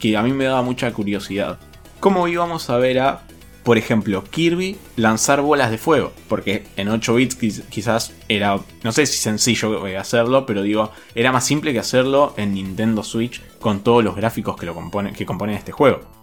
que 0.00 0.16
a 0.16 0.22
mí 0.22 0.32
me 0.32 0.44
daba 0.44 0.62
mucha 0.62 0.92
curiosidad. 0.92 1.58
¿Cómo 2.00 2.28
íbamos 2.28 2.70
a 2.70 2.78
ver 2.78 3.00
a, 3.00 3.22
por 3.64 3.76
ejemplo, 3.76 4.24
Kirby 4.24 4.76
lanzar 4.96 5.40
bolas 5.40 5.70
de 5.70 5.78
fuego? 5.78 6.12
Porque 6.28 6.64
en 6.76 6.88
8 6.88 7.14
bits 7.14 7.62
quizás 7.68 8.14
era, 8.28 8.58
no 8.82 8.92
sé 8.92 9.06
si 9.06 9.18
sencillo 9.18 9.84
hacerlo, 9.98 10.46
pero 10.46 10.62
digo, 10.62 10.92
era 11.14 11.32
más 11.32 11.44
simple 11.44 11.72
que 11.72 11.80
hacerlo 11.80 12.34
en 12.36 12.54
Nintendo 12.54 13.02
Switch 13.02 13.42
con 13.58 13.80
todos 13.80 14.04
los 14.04 14.16
gráficos 14.16 14.56
que, 14.56 14.66
lo 14.66 14.74
componen, 14.74 15.12
que 15.14 15.26
componen 15.26 15.56
este 15.56 15.72
juego. 15.72 16.17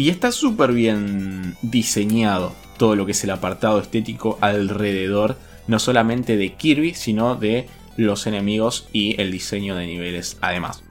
Y 0.00 0.08
está 0.08 0.32
súper 0.32 0.72
bien 0.72 1.56
diseñado 1.60 2.54
todo 2.78 2.96
lo 2.96 3.04
que 3.04 3.12
es 3.12 3.22
el 3.22 3.32
apartado 3.32 3.78
estético 3.78 4.38
alrededor, 4.40 5.36
no 5.66 5.78
solamente 5.78 6.38
de 6.38 6.54
Kirby, 6.54 6.94
sino 6.94 7.36
de 7.36 7.68
los 7.98 8.26
enemigos 8.26 8.88
y 8.94 9.20
el 9.20 9.30
diseño 9.30 9.76
de 9.76 9.86
niveles 9.86 10.38
además. 10.40 10.82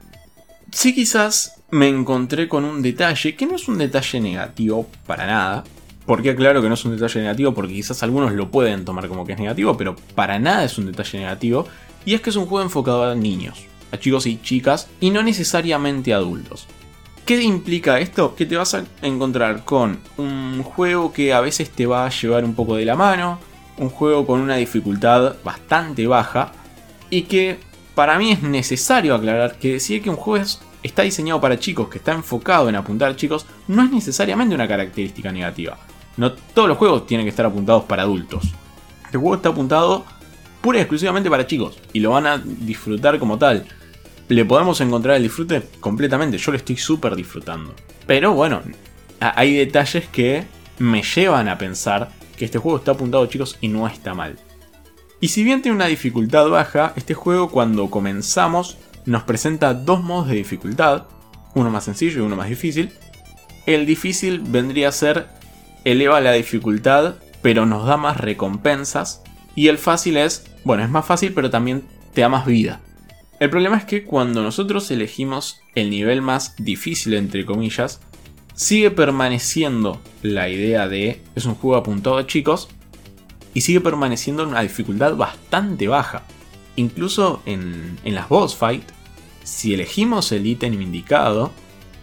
Sí 0.70 0.94
quizás 0.94 1.60
me 1.72 1.88
encontré 1.88 2.46
con 2.46 2.64
un 2.64 2.82
detalle, 2.82 3.34
que 3.34 3.46
no 3.46 3.56
es 3.56 3.66
un 3.66 3.78
detalle 3.78 4.20
negativo 4.20 4.88
para 5.08 5.26
nada. 5.26 5.64
Porque 6.06 6.36
claro 6.36 6.62
que 6.62 6.68
no 6.68 6.74
es 6.74 6.84
un 6.84 6.92
detalle 6.92 7.22
negativo? 7.22 7.52
Porque 7.52 7.74
quizás 7.74 8.04
algunos 8.04 8.32
lo 8.32 8.52
pueden 8.52 8.84
tomar 8.84 9.08
como 9.08 9.26
que 9.26 9.32
es 9.32 9.40
negativo, 9.40 9.76
pero 9.76 9.96
para 10.14 10.38
nada 10.38 10.62
es 10.62 10.78
un 10.78 10.86
detalle 10.86 11.18
negativo. 11.18 11.66
Y 12.04 12.14
es 12.14 12.20
que 12.20 12.30
es 12.30 12.36
un 12.36 12.46
juego 12.46 12.62
enfocado 12.62 13.10
a 13.10 13.16
niños, 13.16 13.64
a 13.90 13.98
chicos 13.98 14.26
y 14.26 14.40
chicas, 14.40 14.86
y 15.00 15.10
no 15.10 15.24
necesariamente 15.24 16.14
a 16.14 16.18
adultos. 16.18 16.68
¿Qué 17.24 17.40
implica 17.42 18.00
esto? 18.00 18.34
Que 18.34 18.46
te 18.46 18.56
vas 18.56 18.74
a 18.74 18.84
encontrar 19.02 19.64
con 19.64 20.00
un 20.16 20.62
juego 20.62 21.12
que 21.12 21.32
a 21.32 21.40
veces 21.40 21.70
te 21.70 21.86
va 21.86 22.06
a 22.06 22.10
llevar 22.10 22.44
un 22.44 22.54
poco 22.54 22.76
de 22.76 22.84
la 22.84 22.96
mano, 22.96 23.38
un 23.78 23.88
juego 23.88 24.26
con 24.26 24.40
una 24.40 24.56
dificultad 24.56 25.36
bastante 25.44 26.06
baja, 26.06 26.52
y 27.08 27.22
que 27.22 27.58
para 27.94 28.18
mí 28.18 28.32
es 28.32 28.42
necesario 28.42 29.14
aclarar 29.14 29.58
que 29.58 29.74
decir 29.74 30.02
que 30.02 30.10
un 30.10 30.16
juego 30.16 30.44
está 30.82 31.02
diseñado 31.02 31.40
para 31.40 31.58
chicos, 31.58 31.88
que 31.88 31.98
está 31.98 32.12
enfocado 32.12 32.68
en 32.68 32.76
apuntar 32.76 33.14
chicos, 33.16 33.46
no 33.68 33.82
es 33.84 33.90
necesariamente 33.90 34.54
una 34.54 34.68
característica 34.68 35.30
negativa. 35.30 35.78
No 36.16 36.32
todos 36.32 36.68
los 36.68 36.78
juegos 36.78 37.06
tienen 37.06 37.26
que 37.26 37.30
estar 37.30 37.46
apuntados 37.46 37.84
para 37.84 38.02
adultos. 38.02 38.44
Este 39.04 39.18
juego 39.18 39.36
está 39.36 39.50
apuntado 39.50 40.04
pura 40.60 40.78
y 40.78 40.82
exclusivamente 40.82 41.30
para 41.30 41.46
chicos 41.46 41.78
y 41.92 42.00
lo 42.00 42.10
van 42.10 42.26
a 42.26 42.38
disfrutar 42.38 43.18
como 43.18 43.38
tal. 43.38 43.66
Le 44.30 44.44
podemos 44.44 44.80
encontrar 44.80 45.16
el 45.16 45.24
disfrute 45.24 45.60
completamente, 45.80 46.38
yo 46.38 46.52
lo 46.52 46.56
estoy 46.56 46.76
súper 46.76 47.16
disfrutando. 47.16 47.74
Pero 48.06 48.32
bueno, 48.32 48.62
hay 49.18 49.56
detalles 49.56 50.06
que 50.06 50.44
me 50.78 51.02
llevan 51.02 51.48
a 51.48 51.58
pensar 51.58 52.12
que 52.36 52.44
este 52.44 52.58
juego 52.58 52.78
está 52.78 52.92
apuntado 52.92 53.26
chicos 53.26 53.58
y 53.60 53.66
no 53.66 53.88
está 53.88 54.14
mal. 54.14 54.38
Y 55.20 55.28
si 55.28 55.42
bien 55.42 55.62
tiene 55.62 55.74
una 55.74 55.88
dificultad 55.88 56.48
baja, 56.48 56.92
este 56.94 57.12
juego 57.12 57.50
cuando 57.50 57.90
comenzamos 57.90 58.78
nos 59.04 59.24
presenta 59.24 59.74
dos 59.74 60.00
modos 60.04 60.28
de 60.28 60.36
dificultad, 60.36 61.08
uno 61.56 61.68
más 61.70 61.82
sencillo 61.82 62.20
y 62.20 62.26
uno 62.26 62.36
más 62.36 62.48
difícil. 62.48 62.92
El 63.66 63.84
difícil 63.84 64.38
vendría 64.38 64.90
a 64.90 64.92
ser 64.92 65.26
eleva 65.82 66.20
la 66.20 66.30
dificultad, 66.30 67.16
pero 67.42 67.66
nos 67.66 67.84
da 67.84 67.96
más 67.96 68.16
recompensas. 68.16 69.24
Y 69.56 69.66
el 69.66 69.78
fácil 69.78 70.16
es, 70.16 70.46
bueno, 70.62 70.84
es 70.84 70.88
más 70.88 71.04
fácil, 71.04 71.32
pero 71.34 71.50
también 71.50 71.82
te 72.14 72.20
da 72.20 72.28
más 72.28 72.46
vida. 72.46 72.80
El 73.40 73.48
problema 73.48 73.78
es 73.78 73.86
que 73.86 74.04
cuando 74.04 74.42
nosotros 74.42 74.90
elegimos 74.90 75.62
el 75.74 75.88
nivel 75.88 76.20
más 76.20 76.54
difícil, 76.58 77.14
entre 77.14 77.46
comillas, 77.46 78.02
sigue 78.54 78.90
permaneciendo 78.90 79.98
la 80.22 80.50
idea 80.50 80.86
de 80.88 81.22
es 81.34 81.46
un 81.46 81.54
juego 81.54 81.78
apuntado 81.78 82.18
a 82.18 82.26
chicos, 82.26 82.68
y 83.54 83.62
sigue 83.62 83.80
permaneciendo 83.80 84.42
en 84.42 84.50
una 84.50 84.60
dificultad 84.60 85.16
bastante 85.16 85.88
baja. 85.88 86.24
Incluso 86.76 87.42
en, 87.46 87.98
las 88.04 88.28
boss 88.28 88.54
fight, 88.54 88.84
si 89.42 89.72
elegimos 89.72 90.30
el 90.32 90.46
ítem 90.46 90.74
indicado, 90.74 91.50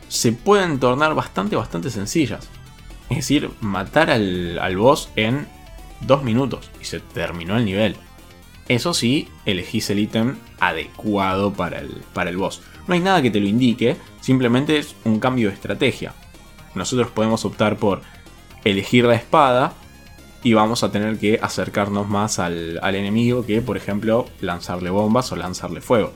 se 0.10 0.32
pueden 0.32 0.80
tornar 0.80 1.14
bastante, 1.14 1.56
bastante 1.56 1.92
sencillas. 1.92 2.50
Es 3.12 3.18
decir, 3.18 3.52
matar 3.62 4.10
al, 4.10 4.58
al 4.58 4.76
boss 4.76 5.10
en 5.16 5.48
dos 6.02 6.24
minutos 6.24 6.72
y 6.82 6.86
se 6.86 7.00
terminó 7.00 7.58
el 7.58 7.66
nivel. 7.66 7.96
Eso 8.68 8.94
sí, 8.94 9.30
elegís 9.46 9.90
el 9.90 10.00
ítem 10.00 10.36
adecuado 10.60 11.54
para 11.54 11.80
el, 11.80 12.04
para 12.14 12.30
el 12.30 12.38
boss. 12.38 12.62
No 12.88 12.94
hay 12.94 13.00
nada 13.00 13.22
que 13.22 13.32
te 13.32 13.40
lo 13.40 13.48
indique, 13.48 13.98
simplemente 14.20 14.78
es 14.78 14.96
un 15.06 15.20
cambio 15.20 15.50
de 15.50 15.56
estrategia. 15.56 16.14
Nosotros 16.76 17.10
podemos 17.12 17.44
optar 17.46 17.78
por 17.78 18.02
elegir 18.64 19.06
la 19.06 19.16
espada 19.16 19.74
y 20.44 20.54
vamos 20.54 20.84
a 20.84 20.92
tener 20.92 21.18
que 21.18 21.40
acercarnos 21.42 22.08
más 22.08 22.40
al, 22.40 22.80
enemigo 22.84 23.46
que, 23.46 23.62
por 23.62 23.78
ejemplo, 23.78 24.28
lanzarle 24.42 24.90
bombas 24.90 25.32
o 25.32 25.36
lanzarle 25.36 25.82
fuego. 25.82 26.14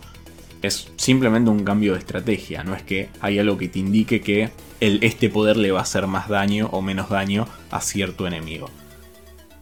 Es 0.61 0.91
simplemente 0.95 1.49
un 1.49 1.63
cambio 1.63 1.93
de 1.93 1.99
estrategia, 1.99 2.63
no 2.63 2.75
es 2.75 2.83
que 2.83 3.09
hay 3.19 3.39
algo 3.39 3.57
que 3.57 3.67
te 3.67 3.79
indique 3.79 4.21
que 4.21 4.51
el, 4.79 5.03
este 5.03 5.29
poder 5.29 5.57
le 5.57 5.71
va 5.71 5.79
a 5.79 5.83
hacer 5.83 6.05
más 6.05 6.29
daño 6.29 6.69
o 6.71 6.81
menos 6.81 7.09
daño 7.09 7.47
a 7.71 7.81
cierto 7.81 8.27
enemigo. 8.27 8.69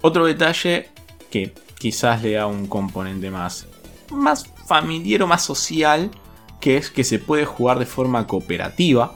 Otro 0.02 0.26
detalle 0.26 0.90
que 1.32 1.54
quizás 1.80 2.22
le 2.22 2.34
da 2.34 2.46
un 2.46 2.68
componente 2.68 3.32
más, 3.32 3.68
más 4.12 4.46
familiar 4.68 5.24
o 5.24 5.28
más 5.28 5.44
social, 5.44 6.12
que 6.60 6.78
es 6.78 6.92
que 6.92 7.04
se 7.04 7.18
puede 7.18 7.46
jugar 7.46 7.80
de 7.80 7.86
forma 7.88 8.28
cooperativa. 8.28 9.16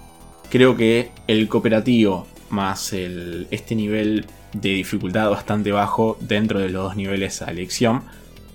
Creo 0.50 0.75
que 0.75 1.12
el 1.27 1.48
cooperativo 1.48 2.25
más 2.50 2.93
el, 2.93 3.48
este 3.51 3.75
nivel 3.75 4.25
de 4.53 4.70
dificultad 4.70 5.29
bastante 5.29 5.72
bajo 5.72 6.17
dentro 6.22 6.60
de 6.60 6.70
los 6.70 6.84
dos 6.84 6.96
niveles 6.96 7.41
a 7.41 7.51
elección. 7.51 8.03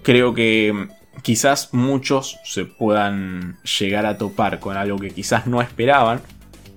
Creo 0.03 0.33
que 0.33 0.73
mm, 0.73 1.21
quizás 1.23 1.71
muchos 1.73 2.38
se 2.45 2.65
puedan 2.65 3.59
llegar 3.79 4.07
a 4.07 4.17
topar 4.17 4.61
con 4.61 4.77
algo 4.77 4.99
que 4.99 5.11
quizás 5.11 5.47
no 5.47 5.61
esperaban, 5.61 6.21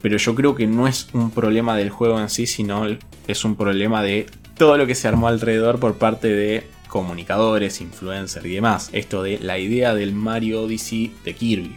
pero 0.01 0.17
yo 0.17 0.35
creo 0.35 0.55
que 0.55 0.67
no 0.67 0.87
es 0.87 1.07
un 1.13 1.31
problema 1.31 1.77
del 1.77 1.91
juego 1.91 2.19
en 2.19 2.29
sí, 2.29 2.47
sino 2.47 2.85
es 3.27 3.45
un 3.45 3.55
problema 3.55 4.01
de 4.01 4.25
todo 4.57 4.77
lo 4.77 4.87
que 4.87 4.95
se 4.95 5.07
armó 5.07 5.27
alrededor 5.27 5.79
por 5.79 5.97
parte 5.97 6.27
de 6.27 6.67
comunicadores, 6.91 7.79
influencers 7.79 8.45
y 8.45 8.55
demás. 8.55 8.89
Esto 8.91 9.23
de 9.23 9.39
la 9.39 9.57
idea 9.57 9.95
del 9.95 10.13
Mario 10.13 10.63
Odyssey 10.63 11.15
de 11.23 11.33
Kirby. 11.33 11.73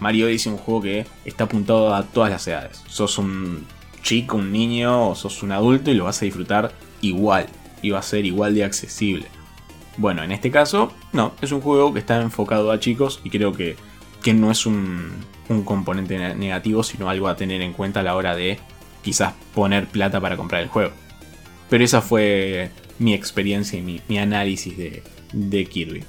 Mario 0.00 0.26
Odyssey 0.26 0.52
es 0.52 0.58
un 0.58 0.64
juego 0.64 0.82
que 0.82 1.06
está 1.24 1.44
apuntado 1.44 1.94
a 1.94 2.02
todas 2.02 2.30
las 2.30 2.46
edades. 2.46 2.84
Sos 2.88 3.16
un 3.16 3.66
chico, 4.02 4.36
un 4.36 4.52
niño 4.52 5.08
o 5.08 5.14
sos 5.14 5.42
un 5.42 5.52
adulto 5.52 5.90
y 5.90 5.94
lo 5.94 6.04
vas 6.04 6.20
a 6.20 6.26
disfrutar 6.26 6.72
igual. 7.00 7.46
Y 7.80 7.88
va 7.88 8.00
a 8.00 8.02
ser 8.02 8.26
igual 8.26 8.54
de 8.54 8.64
accesible. 8.64 9.26
Bueno, 9.96 10.22
en 10.22 10.30
este 10.30 10.50
caso, 10.50 10.92
no, 11.14 11.32
es 11.40 11.50
un 11.50 11.62
juego 11.62 11.94
que 11.94 12.00
está 12.00 12.20
enfocado 12.20 12.70
a 12.70 12.78
chicos 12.78 13.20
y 13.24 13.30
creo 13.30 13.54
que, 13.54 13.76
que 14.22 14.34
no 14.34 14.50
es 14.50 14.66
un, 14.66 15.10
un 15.48 15.64
componente 15.64 16.18
negativo, 16.34 16.82
sino 16.82 17.08
algo 17.08 17.28
a 17.28 17.36
tener 17.36 17.62
en 17.62 17.72
cuenta 17.72 18.00
a 18.00 18.02
la 18.02 18.14
hora 18.14 18.36
de 18.36 18.58
quizás 19.02 19.32
poner 19.54 19.86
plata 19.86 20.20
para 20.20 20.36
comprar 20.36 20.62
el 20.62 20.68
juego. 20.68 20.92
Pero 21.68 21.84
esa 21.84 22.00
fue 22.00 22.70
mi 22.98 23.14
experiencia 23.14 23.78
y 23.78 23.82
mi, 23.82 24.00
mi 24.08 24.18
análisis 24.18 24.76
de, 24.76 25.02
de 25.32 25.64
Kirby. 25.66 26.04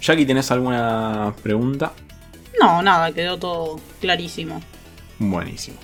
Jackie, 0.00 0.26
¿tenés 0.26 0.50
alguna 0.50 1.34
pregunta? 1.42 1.92
No, 2.60 2.82
nada, 2.82 3.12
quedó 3.12 3.38
todo 3.38 3.80
clarísimo. 4.00 4.60
Buenísimo. 5.18 5.78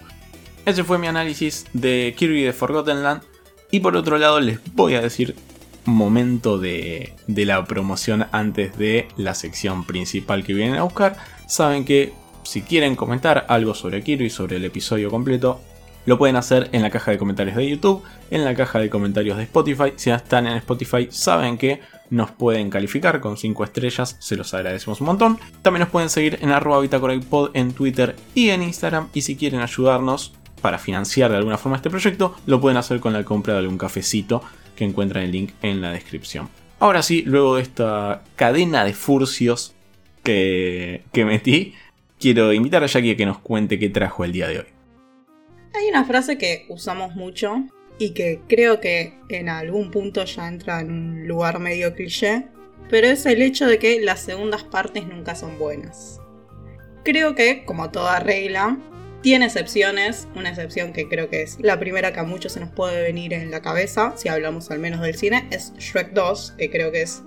Ese 0.67 0.85
fue 0.85 0.99
mi 0.99 1.07
análisis 1.07 1.67
de 1.73 2.15
Kirby 2.17 2.43
de 2.43 2.53
Forgotten 2.53 3.03
Land. 3.03 3.23
Y 3.71 3.81
por 3.81 3.97
otro 3.97 4.19
lado 4.19 4.41
les 4.41 4.59
voy 4.75 4.95
a 4.95 5.01
decir 5.01 5.37
momento 5.85 6.59
de, 6.59 7.15
de, 7.27 7.45
la 7.47 7.65
promoción 7.65 8.27
antes 8.33 8.77
de 8.77 9.09
la 9.17 9.35
sección 9.35 9.85
principal 9.85 10.45
que 10.45 10.55
vienen 10.55 10.77
a 10.77 10.83
buscar. 10.83 11.17
Saben 11.47 11.85
que 11.85 12.13
si 12.43 12.63
quieren 12.63 12.97
comentar 12.97 13.47
algo 13.49 13.75
sobre 13.75 14.03
Kirby, 14.03 14.29
sobre 14.29 14.57
el 14.57 14.65
episodio 14.65 15.11
completo, 15.11 15.61
lo 16.07 16.19
pueden 16.19 16.37
hacer 16.37 16.69
en 16.73 16.83
la 16.83 16.91
caja 16.91 17.11
de 17.11 17.19
comentarios 17.19 17.57
de 17.57 17.69
YouTube, 17.69 18.03
en 18.31 18.45
la 18.45 18.55
caja 18.55 18.79
de 18.79 18.91
comentarios 18.91 19.37
de 19.37 19.45
Spotify. 19.45 19.93
Si 19.97 20.11
ya 20.11 20.17
están 20.17 20.47
en 20.47 20.57
Spotify, 20.57 21.09
saben 21.11 21.59
que 21.59 21.81
nos 22.11 22.31
pueden 22.31 22.71
calificar 22.71 23.21
con 23.21 23.37
5 23.37 23.65
estrellas, 23.65 24.17
se 24.19 24.37
los 24.37 24.53
agradecemos 24.55 25.01
un 25.01 25.07
montón. 25.07 25.39
También 25.63 25.81
nos 25.81 25.91
pueden 25.91 26.11
seguir 26.11 26.39
en 26.41 26.51
arroba 26.51 26.85
en 27.55 27.73
Twitter 27.73 28.17
y 28.35 28.51
en 28.51 28.63
Instagram. 28.63 29.09
Y 29.15 29.23
si 29.23 29.37
quieren 29.37 29.61
ayudarnos, 29.61 30.33
para 30.61 30.79
financiar 30.79 31.31
de 31.31 31.39
alguna 31.39 31.59
forma 31.59 31.77
este 31.77 31.91
proyecto, 31.91 32.37
lo 32.47 32.61
pueden 32.61 32.77
hacer 32.77 33.01
con 33.01 33.13
la 33.13 33.25
compra 33.25 33.55
de 33.55 33.61
algún 33.61 33.79
cafecito 33.79 34.43
que 34.77 34.85
encuentran 34.85 35.25
el 35.25 35.33
link 35.33 35.53
en 35.63 35.81
la 35.81 35.93
descripción. 35.93 36.49
Ahora 36.79 37.03
sí, 37.03 37.23
luego 37.27 37.57
de 37.57 37.63
esta 37.63 38.23
cadena 38.37 38.85
de 38.85 38.95
furcios 38.95 39.75
que, 40.23 41.03
que 41.13 41.25
metí, 41.25 41.75
quiero 42.19 42.53
invitar 42.53 42.83
a 42.85 42.87
Jackie 42.87 43.13
a 43.13 43.17
que 43.17 43.27
nos 43.27 43.39
cuente 43.39 43.79
qué 43.79 43.89
trajo 43.91 44.25
el 44.25 44.33
día 44.33 44.49
de 44.49 44.61
hoy. 44.61 44.67
Hay 45.73 45.89
una 45.89 46.05
frase 46.05 46.37
que 46.37 46.67
usamos 46.69 47.15
mucho 47.15 47.65
y 47.99 48.11
que 48.11 48.41
creo 48.49 48.81
que 48.81 49.15
en 49.29 49.49
algún 49.49 49.91
punto 49.91 50.25
ya 50.25 50.49
entra 50.49 50.81
en 50.81 50.91
un 50.91 51.29
lugar 51.29 51.59
medio 51.61 51.95
cliché, 51.95 52.47
pero 52.89 53.07
es 53.07 53.25
el 53.27 53.41
hecho 53.41 53.67
de 53.67 53.79
que 53.79 54.01
las 54.01 54.21
segundas 54.21 54.65
partes 54.65 55.07
nunca 55.07 55.35
son 55.35 55.59
buenas. 55.59 56.21
Creo 57.05 57.35
que, 57.35 57.65
como 57.65 57.91
toda 57.91 58.19
regla, 58.19 58.79
tiene 59.23 59.47
excepciones, 59.47 60.27
una 60.35 60.49
excepción 60.49 60.93
que 60.93 61.09
creo 61.09 61.29
que 61.29 61.43
es 61.43 61.59
la 61.61 61.79
primera 61.79 62.13
que 62.13 62.21
a 62.21 62.25
muchos 62.25 62.53
se 62.53 62.61
nos 62.61 62.71
puede 62.71 63.03
venir 63.03 63.33
en 63.33 63.51
la 63.51 63.63
cabeza, 63.63 64.15
si 64.17 64.29
hablamos 64.29 64.71
al 64.71 64.81
menos 64.81 65.01
del 65.01 65.15
cine, 65.15 65.47
es 65.51 65.73
Shrek 65.79 66.13
2, 66.13 66.55
que 66.59 66.71
creo 66.71 66.91
que 66.91 67.03
es 67.03 67.23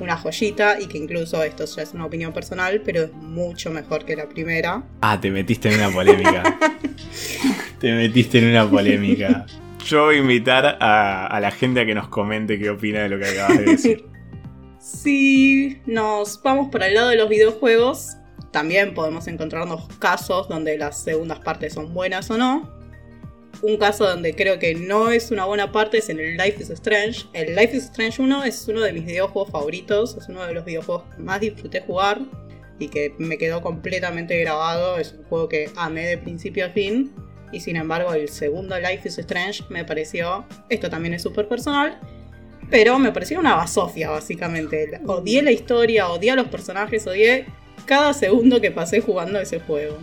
una 0.00 0.16
joyita 0.16 0.80
y 0.80 0.86
que 0.86 0.98
incluso 0.98 1.42
esto 1.42 1.64
ya 1.64 1.82
es 1.82 1.92
una 1.92 2.06
opinión 2.06 2.32
personal, 2.32 2.82
pero 2.84 3.04
es 3.04 3.12
mucho 3.12 3.70
mejor 3.70 4.04
que 4.04 4.16
la 4.16 4.28
primera. 4.28 4.82
Ah, 5.00 5.20
te 5.20 5.30
metiste 5.30 5.68
en 5.70 5.76
una 5.76 5.90
polémica. 5.90 6.58
te 7.80 7.92
metiste 7.92 8.38
en 8.38 8.50
una 8.50 8.68
polémica. 8.68 9.46
Yo 9.86 10.04
voy 10.04 10.16
a 10.16 10.18
invitar 10.18 10.76
a, 10.80 11.26
a 11.26 11.40
la 11.40 11.50
gente 11.50 11.80
a 11.80 11.86
que 11.86 11.94
nos 11.94 12.08
comente 12.08 12.58
qué 12.58 12.70
opina 12.70 13.00
de 13.00 13.08
lo 13.08 13.18
que 13.18 13.26
acabas 13.26 13.58
de 13.58 13.64
decir. 13.64 14.04
si 14.78 15.80
nos 15.86 16.40
vamos 16.42 16.68
para 16.70 16.86
el 16.88 16.94
lado 16.94 17.08
de 17.08 17.16
los 17.16 17.28
videojuegos, 17.28 18.16
también 18.50 18.94
podemos 18.94 19.26
encontrarnos 19.26 19.88
casos 19.98 20.48
donde 20.48 20.76
las 20.76 21.02
segundas 21.02 21.40
partes 21.40 21.72
son 21.72 21.94
buenas 21.94 22.30
o 22.30 22.36
no. 22.36 22.78
Un 23.62 23.76
caso 23.76 24.06
donde 24.06 24.34
creo 24.34 24.58
que 24.58 24.74
no 24.74 25.10
es 25.10 25.30
una 25.30 25.44
buena 25.44 25.70
parte 25.70 25.98
es 25.98 26.08
en 26.08 26.18
el 26.18 26.36
Life 26.36 26.62
is 26.62 26.70
Strange. 26.70 27.26
El 27.32 27.54
Life 27.54 27.76
is 27.76 27.84
Strange 27.84 28.20
1 28.22 28.44
es 28.44 28.68
uno 28.68 28.80
de 28.80 28.92
mis 28.92 29.04
videojuegos 29.04 29.50
favoritos, 29.50 30.16
es 30.16 30.28
uno 30.28 30.44
de 30.46 30.54
los 30.54 30.64
videojuegos 30.64 31.04
que 31.14 31.22
más 31.22 31.40
disfruté 31.40 31.80
jugar 31.80 32.20
y 32.78 32.88
que 32.88 33.14
me 33.18 33.38
quedó 33.38 33.60
completamente 33.60 34.38
grabado. 34.38 34.98
Es 34.98 35.12
un 35.12 35.24
juego 35.24 35.48
que 35.48 35.70
amé 35.76 36.06
de 36.06 36.18
principio 36.18 36.66
a 36.66 36.70
fin. 36.70 37.12
Y 37.52 37.60
sin 37.60 37.76
embargo, 37.76 38.14
el 38.14 38.28
segundo 38.28 38.78
Life 38.78 39.08
is 39.08 39.18
Strange 39.18 39.64
me 39.68 39.84
pareció. 39.84 40.44
Esto 40.68 40.88
también 40.90 41.14
es 41.14 41.22
súper 41.22 41.48
personal. 41.48 41.98
Pero 42.70 42.98
me 42.98 43.10
pareció 43.10 43.40
una 43.40 43.56
basofia, 43.56 44.10
básicamente. 44.10 45.00
Odié 45.06 45.42
la 45.42 45.50
historia, 45.50 46.08
odié 46.08 46.30
a 46.30 46.36
los 46.36 46.48
personajes, 46.48 47.06
odié 47.06 47.46
cada 47.84 48.12
segundo 48.14 48.60
que 48.60 48.70
pasé 48.70 49.00
jugando 49.00 49.40
ese 49.40 49.58
juego. 49.58 49.98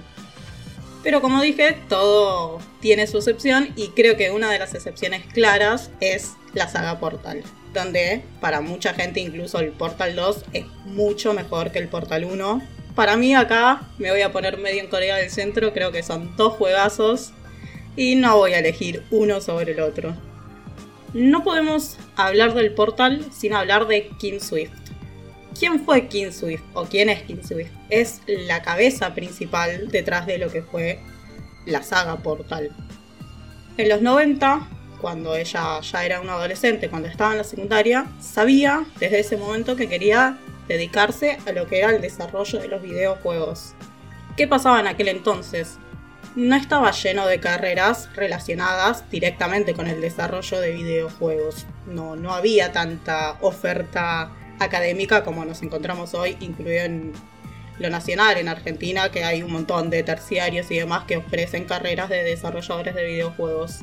Pero 1.04 1.22
como 1.22 1.42
dije, 1.42 1.78
todo 1.88 2.60
tiene 2.82 3.08
su 3.08 3.18
excepción 3.18 3.70
y 3.78 3.90
creo 3.90 4.18
que 4.18 4.32
una 4.32 4.52
de 4.52 4.60
las 4.60 4.74
excepciones 4.74 5.24
claras 5.32 5.90
es 6.02 6.34
la 6.54 6.68
saga 6.68 7.00
Portal, 7.00 7.44
donde 7.74 8.24
para 8.42 8.60
mucha 8.60 8.94
gente 8.94 9.22
incluso 9.22 9.60
el 9.60 9.72
Portal 9.72 10.16
2 10.16 10.44
es 10.52 10.66
mucho 10.86 11.34
mejor 11.34 11.72
que 11.72 11.80
el 11.80 11.88
Portal 11.88 12.26
1. 12.26 12.62
Para 12.98 13.16
mí 13.16 13.36
acá 13.36 13.84
me 14.00 14.10
voy 14.10 14.22
a 14.24 14.32
poner 14.32 14.58
medio 14.58 14.82
en 14.82 14.88
Corea 14.88 15.18
del 15.18 15.30
Centro, 15.30 15.72
creo 15.72 15.92
que 15.92 16.02
son 16.02 16.36
dos 16.36 16.54
juegazos 16.54 17.32
y 17.96 18.16
no 18.16 18.38
voy 18.38 18.54
a 18.54 18.60
elegir 18.60 19.04
uno 19.12 19.40
sobre 19.40 19.74
el 19.74 19.82
otro. 19.82 20.16
No 21.14 21.44
podemos 21.44 21.98
hablar 22.16 22.56
del 22.56 22.74
Portal 22.74 23.24
sin 23.32 23.54
hablar 23.54 23.86
de 23.86 24.10
King 24.18 24.40
Swift. 24.40 24.72
¿Quién 25.60 25.86
fue 25.86 26.08
King 26.08 26.32
Swift 26.32 26.64
o 26.74 26.86
quién 26.86 27.10
es 27.10 27.22
King 27.22 27.44
Swift? 27.48 27.70
Es 27.92 28.22
la 28.26 28.64
cabeza 28.64 29.14
principal 29.14 29.90
detrás 29.90 30.26
de 30.26 30.40
lo 30.40 30.50
que 30.50 30.64
fue 30.64 30.98
la 31.68 31.84
saga 31.84 32.16
Portal. 32.24 32.72
En 33.78 33.90
los 33.90 34.02
90, 34.02 34.68
cuando 35.00 35.36
ella 35.36 35.82
ya 35.82 36.04
era 36.04 36.20
una 36.20 36.34
adolescente, 36.34 36.90
cuando 36.90 37.10
estaba 37.10 37.34
en 37.34 37.38
la 37.38 37.44
secundaria, 37.44 38.08
sabía 38.20 38.88
desde 39.00 39.20
ese 39.20 39.38
momento 39.38 39.76
que 39.76 39.88
quería 39.88 40.40
dedicarse 40.68 41.38
a 41.46 41.52
lo 41.52 41.68
que 41.68 41.80
era 41.80 41.92
el 41.92 42.02
desarrollo 42.02 42.60
de 42.60 42.68
los 42.68 42.82
videojuegos. 42.82 43.74
¿Qué 44.36 44.48
pasaba 44.48 44.80
en 44.80 44.88
aquel 44.88 45.08
entonces? 45.08 45.78
No 46.36 46.56
estaba 46.56 46.92
lleno 46.92 47.26
de 47.26 47.40
carreras 47.40 48.10
relacionadas 48.16 49.10
directamente 49.10 49.74
con 49.74 49.88
el 49.88 50.02
desarrollo 50.02 50.60
de 50.60 50.72
videojuegos. 50.72 51.66
No, 51.88 52.16
no 52.16 52.34
había 52.34 52.72
tanta 52.72 53.38
oferta 53.42 54.32
académica 54.60 55.24
como 55.24 55.46
nos 55.46 55.64
encontramos 55.64 56.14
hoy, 56.14 56.38
incluido 56.40 56.84
en 56.84 57.14
lo 57.80 57.90
nacional 57.90 58.38
en 58.38 58.48
Argentina, 58.48 59.10
que 59.10 59.24
hay 59.24 59.44
un 59.44 59.52
montón 59.52 59.90
de 59.90 60.04
terciarios 60.04 60.70
y 60.72 60.78
demás 60.78 61.06
que 61.06 61.18
ofrecen 61.18 61.66
carreras 61.66 62.10
de 62.10 62.24
desarrolladores 62.24 62.96
de 62.96 63.06
videojuegos. 63.06 63.82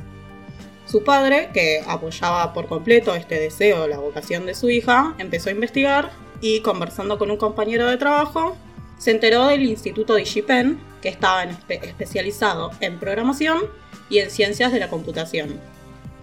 Su 0.85 1.03
padre, 1.03 1.49
que 1.53 1.81
apoyaba 1.87 2.53
por 2.53 2.67
completo 2.67 3.15
este 3.15 3.39
deseo, 3.39 3.87
la 3.87 3.97
vocación 3.97 4.45
de 4.45 4.53
su 4.53 4.69
hija, 4.69 5.15
empezó 5.17 5.49
a 5.49 5.53
investigar 5.53 6.11
y 6.45 6.59
conversando 6.59 7.17
con 7.17 7.31
un 7.31 7.37
compañero 7.37 7.87
de 7.87 7.97
trabajo, 7.97 8.55
se 8.99 9.09
enteró 9.09 9.47
del 9.47 9.63
Instituto 9.63 10.13
DigiPen, 10.13 10.79
que 11.01 11.09
estaba 11.09 11.43
especializado 11.43 12.69
en 12.81 12.99
programación 12.99 13.63
y 14.11 14.19
en 14.19 14.29
ciencias 14.29 14.71
de 14.71 14.79
la 14.79 14.87
computación. 14.87 15.59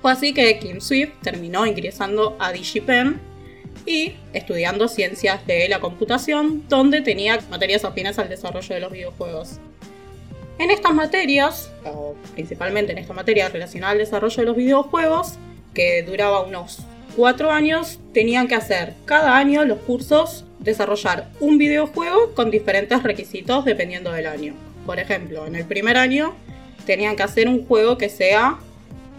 Fue 0.01 0.13
así 0.13 0.33
que 0.33 0.61
Kim 0.61 0.81
Swift 0.81 1.15
terminó 1.23 1.67
ingresando 1.67 2.37
a 2.39 2.53
DigiPen 2.53 3.21
y 3.85 4.15
estudiando 4.33 4.87
ciencias 4.87 5.45
de 5.45 5.69
la 5.69 5.81
computación, 5.81 6.69
donde 6.69 7.01
tenía 7.01 7.41
materias 7.51 7.85
afines 7.85 8.17
al 8.21 8.29
desarrollo 8.29 8.77
de 8.77 8.81
los 8.81 8.93
videojuegos. 8.93 9.59
En 10.61 10.71
estas 10.71 10.95
materias, 10.95 11.73
o 11.85 12.15
principalmente 12.35 12.93
en 12.93 12.99
esta 12.99 13.13
materia 13.13 13.49
relacionada 13.49 13.91
al 13.91 13.99
desarrollo 13.99 14.37
de 14.37 14.45
los 14.45 14.57
videojuegos, 14.57 15.33
que 15.75 16.05
duraba 16.05 16.43
unos 16.43 16.85
cuatro 17.17 17.51
años, 17.51 17.99
tenían 18.13 18.49
que 18.49 18.55
hacer 18.55 18.95
cada 19.05 19.37
año 19.37 19.65
los 19.65 19.79
cursos 19.81 20.45
desarrollar 20.59 21.29
un 21.41 21.59
videojuego 21.59 22.35
con 22.35 22.51
diferentes 22.51 23.03
requisitos 23.03 23.65
dependiendo 23.65 24.13
del 24.13 24.27
año. 24.27 24.55
Por 24.87 24.99
ejemplo, 24.99 25.47
en 25.47 25.57
el 25.57 25.65
primer 25.65 25.97
año 25.97 26.35
tenían 26.87 27.17
que 27.17 27.23
hacer 27.23 27.49
un 27.49 27.67
juego 27.67 27.99
que 27.99 28.09
sea 28.09 28.59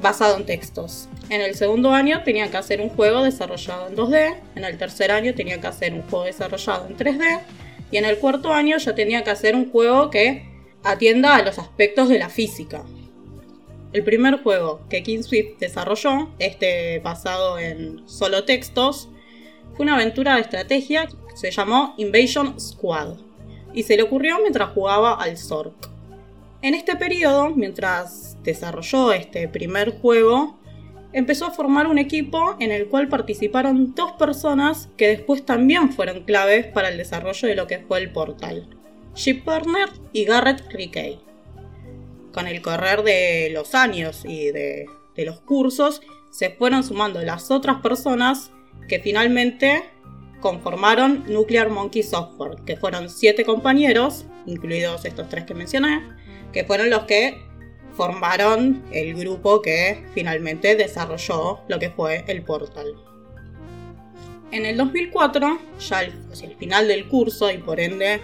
basado 0.01 0.37
en 0.37 0.45
textos. 0.45 1.07
En 1.29 1.41
el 1.41 1.55
segundo 1.55 1.91
año 1.91 2.23
tenían 2.23 2.49
que 2.49 2.57
hacer 2.57 2.81
un 2.81 2.89
juego 2.89 3.23
desarrollado 3.23 3.87
en 3.87 3.95
2D, 3.95 4.35
en 4.55 4.63
el 4.63 4.77
tercer 4.77 5.11
año 5.11 5.33
tenían 5.33 5.61
que 5.61 5.67
hacer 5.67 5.93
un 5.93 6.01
juego 6.03 6.25
desarrollado 6.25 6.87
en 6.87 6.97
3D 6.97 7.39
y 7.91 7.97
en 7.97 8.05
el 8.05 8.17
cuarto 8.17 8.53
año 8.53 8.77
ya 8.77 8.95
tenían 8.95 9.23
que 9.23 9.29
hacer 9.29 9.55
un 9.55 9.71
juego 9.71 10.09
que 10.09 10.45
atienda 10.83 11.35
a 11.35 11.43
los 11.43 11.59
aspectos 11.59 12.09
de 12.09 12.19
la 12.19 12.29
física. 12.29 12.83
El 13.93 14.03
primer 14.03 14.41
juego 14.41 14.81
que 14.89 15.03
King 15.03 15.21
Swift 15.21 15.59
desarrolló, 15.59 16.29
este 16.39 16.99
basado 16.99 17.59
en 17.59 18.01
solo 18.07 18.43
textos, 18.43 19.09
fue 19.75 19.83
una 19.83 19.95
aventura 19.95 20.35
de 20.35 20.41
estrategia 20.41 21.05
que 21.05 21.37
se 21.37 21.51
llamó 21.51 21.93
Invasion 21.97 22.59
Squad 22.59 23.17
y 23.71 23.83
se 23.83 23.95
le 23.95 24.03
ocurrió 24.03 24.39
mientras 24.39 24.71
jugaba 24.71 25.13
al 25.13 25.37
Zork. 25.37 25.89
En 26.63 26.73
este 26.73 26.95
periodo, 26.95 27.51
mientras 27.51 28.37
desarrolló 28.41 29.13
este 29.13 29.47
primer 29.47 29.99
juego, 29.99 30.57
empezó 31.11 31.45
a 31.45 31.51
formar 31.51 31.85
un 31.85 31.99
equipo 31.99 32.55
en 32.59 32.71
el 32.71 32.87
cual 32.87 33.09
participaron 33.09 33.93
dos 33.93 34.13
personas 34.13 34.89
que 34.97 35.09
después 35.09 35.45
también 35.45 35.91
fueron 35.91 36.23
claves 36.23 36.65
para 36.65 36.89
el 36.89 36.97
desarrollo 36.97 37.47
de 37.47 37.55
lo 37.55 37.67
que 37.67 37.79
fue 37.79 37.99
el 37.99 38.11
portal, 38.11 38.67
Chip 39.13 39.45
Turner 39.45 39.89
y 40.13 40.25
Garrett 40.25 40.63
Rickey. 40.71 41.19
Con 42.33 42.47
el 42.47 42.61
correr 42.61 43.03
de 43.03 43.49
los 43.53 43.75
años 43.75 44.23
y 44.25 44.51
de, 44.51 44.89
los 45.17 45.39
cursos, 45.41 46.01
se 46.31 46.49
fueron 46.49 46.83
sumando 46.83 47.21
las 47.21 47.51
otras 47.51 47.81
personas 47.81 48.51
que 48.87 48.99
finalmente 48.99 49.83
conformaron 50.41 51.23
Nuclear 51.27 51.69
Monkey 51.69 52.01
Software, 52.01 52.57
que 52.65 52.75
fueron 52.75 53.09
siete 53.09 53.45
compañeros, 53.45 54.25
incluidos 54.47 55.05
estos 55.05 55.29
tres 55.29 55.45
que 55.45 55.53
mencioné, 55.53 56.01
que 56.51 56.63
fueron 56.63 56.89
los 56.89 57.03
que 57.03 57.39
formaron 57.95 58.83
el 58.91 59.13
grupo 59.13 59.61
que 59.61 60.03
finalmente 60.15 60.75
desarrolló 60.75 61.59
lo 61.67 61.77
que 61.77 61.91
fue 61.91 62.25
el 62.27 62.43
portal. 62.43 62.95
En 64.51 64.65
el 64.65 64.75
2004, 64.77 65.59
ya 65.79 66.01
el 66.01 66.55
final 66.57 66.87
del 66.87 67.07
curso 67.07 67.51
y 67.51 67.59
por 67.59 67.79
ende 67.79 68.19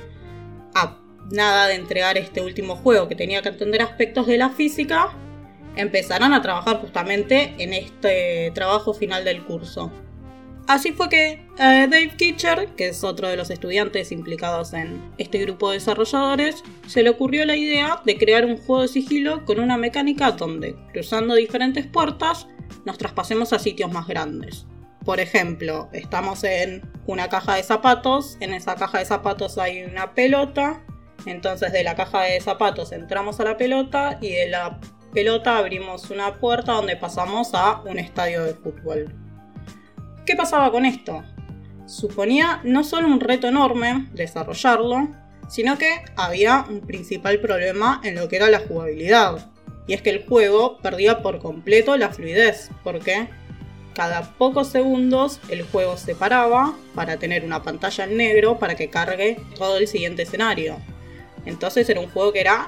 nada 1.31 1.67
de 1.67 1.75
entregar 1.75 2.17
este 2.17 2.41
último 2.41 2.75
juego 2.75 3.07
que 3.07 3.15
tenía 3.15 3.41
que 3.41 3.49
entender 3.49 3.81
aspectos 3.81 4.27
de 4.27 4.37
la 4.37 4.49
física, 4.49 5.09
empezaron 5.75 6.33
a 6.33 6.41
trabajar 6.41 6.77
justamente 6.81 7.53
en 7.57 7.73
este 7.73 8.51
trabajo 8.53 8.93
final 8.93 9.23
del 9.23 9.43
curso. 9.43 9.91
Así 10.67 10.91
fue 10.91 11.09
que 11.09 11.31
eh, 11.31 11.39
Dave 11.57 12.11
Kitcher, 12.15 12.67
que 12.75 12.89
es 12.89 13.03
otro 13.03 13.27
de 13.27 13.35
los 13.35 13.49
estudiantes 13.49 14.11
implicados 14.11 14.73
en 14.73 15.01
este 15.17 15.39
grupo 15.39 15.69
de 15.69 15.77
desarrolladores, 15.77 16.63
se 16.85 17.01
le 17.01 17.09
ocurrió 17.09 17.43
la 17.45 17.55
idea 17.55 18.01
de 18.05 18.19
crear 18.19 18.45
un 18.45 18.55
juego 18.55 18.83
de 18.83 18.87
sigilo 18.87 19.45
con 19.45 19.59
una 19.59 19.77
mecánica 19.77 20.31
donde, 20.31 20.75
cruzando 20.93 21.33
diferentes 21.33 21.87
puertas, 21.87 22.47
nos 22.85 22.99
traspasemos 22.99 23.51
a 23.51 23.57
sitios 23.57 23.91
más 23.91 24.07
grandes. 24.07 24.67
Por 25.05 25.19
ejemplo, 25.19 25.89
estamos 25.91 26.43
en 26.43 26.83
una 27.07 27.29
caja 27.29 27.55
de 27.55 27.63
zapatos, 27.63 28.37
en 28.39 28.53
esa 28.53 28.75
caja 28.75 28.99
de 28.99 29.05
zapatos 29.05 29.57
hay 29.57 29.81
una 29.81 30.13
pelota, 30.13 30.83
entonces 31.25 31.71
de 31.71 31.83
la 31.83 31.95
caja 31.95 32.23
de 32.23 32.41
zapatos 32.41 32.91
entramos 32.91 33.39
a 33.39 33.43
la 33.43 33.57
pelota 33.57 34.17
y 34.21 34.31
de 34.31 34.49
la 34.49 34.79
pelota 35.13 35.57
abrimos 35.57 36.09
una 36.09 36.35
puerta 36.35 36.73
donde 36.73 36.95
pasamos 36.95 37.51
a 37.53 37.81
un 37.81 37.99
estadio 37.99 38.43
de 38.43 38.53
fútbol. 38.53 39.13
¿Qué 40.25 40.35
pasaba 40.35 40.71
con 40.71 40.85
esto? 40.85 41.23
Suponía 41.85 42.61
no 42.63 42.83
solo 42.83 43.07
un 43.07 43.19
reto 43.19 43.47
enorme 43.47 44.07
desarrollarlo, 44.13 45.09
sino 45.47 45.77
que 45.77 45.89
había 46.15 46.65
un 46.69 46.81
principal 46.81 47.39
problema 47.39 47.99
en 48.03 48.15
lo 48.15 48.29
que 48.29 48.35
era 48.35 48.49
la 48.49 48.59
jugabilidad. 48.59 49.49
Y 49.87 49.93
es 49.93 50.03
que 50.03 50.11
el 50.11 50.25
juego 50.27 50.77
perdía 50.77 51.23
por 51.23 51.39
completo 51.39 51.97
la 51.97 52.09
fluidez, 52.09 52.69
porque 52.83 53.27
cada 53.95 54.21
pocos 54.21 54.67
segundos 54.67 55.39
el 55.49 55.63
juego 55.63 55.97
se 55.97 56.13
paraba 56.13 56.75
para 56.93 57.17
tener 57.17 57.43
una 57.43 57.63
pantalla 57.63 58.03
en 58.03 58.17
negro 58.17 58.59
para 58.59 58.75
que 58.75 58.89
cargue 58.89 59.41
todo 59.57 59.77
el 59.77 59.87
siguiente 59.87 60.21
escenario. 60.21 60.77
Entonces 61.45 61.89
era 61.89 61.99
un 61.99 62.09
juego 62.09 62.33
que 62.33 62.41
era 62.41 62.67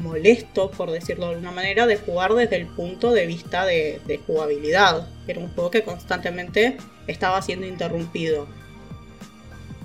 molesto, 0.00 0.70
por 0.70 0.90
decirlo 0.90 1.26
de 1.26 1.32
alguna 1.32 1.52
manera, 1.52 1.86
de 1.86 1.96
jugar 1.96 2.34
desde 2.34 2.56
el 2.56 2.66
punto 2.66 3.12
de 3.12 3.26
vista 3.26 3.64
de, 3.64 4.20
jugabilidad. 4.26 5.08
Era 5.26 5.40
un 5.40 5.48
juego 5.54 5.70
que 5.70 5.82
constantemente 5.82 6.76
estaba 7.06 7.40
siendo 7.42 7.66
interrumpido. 7.66 8.46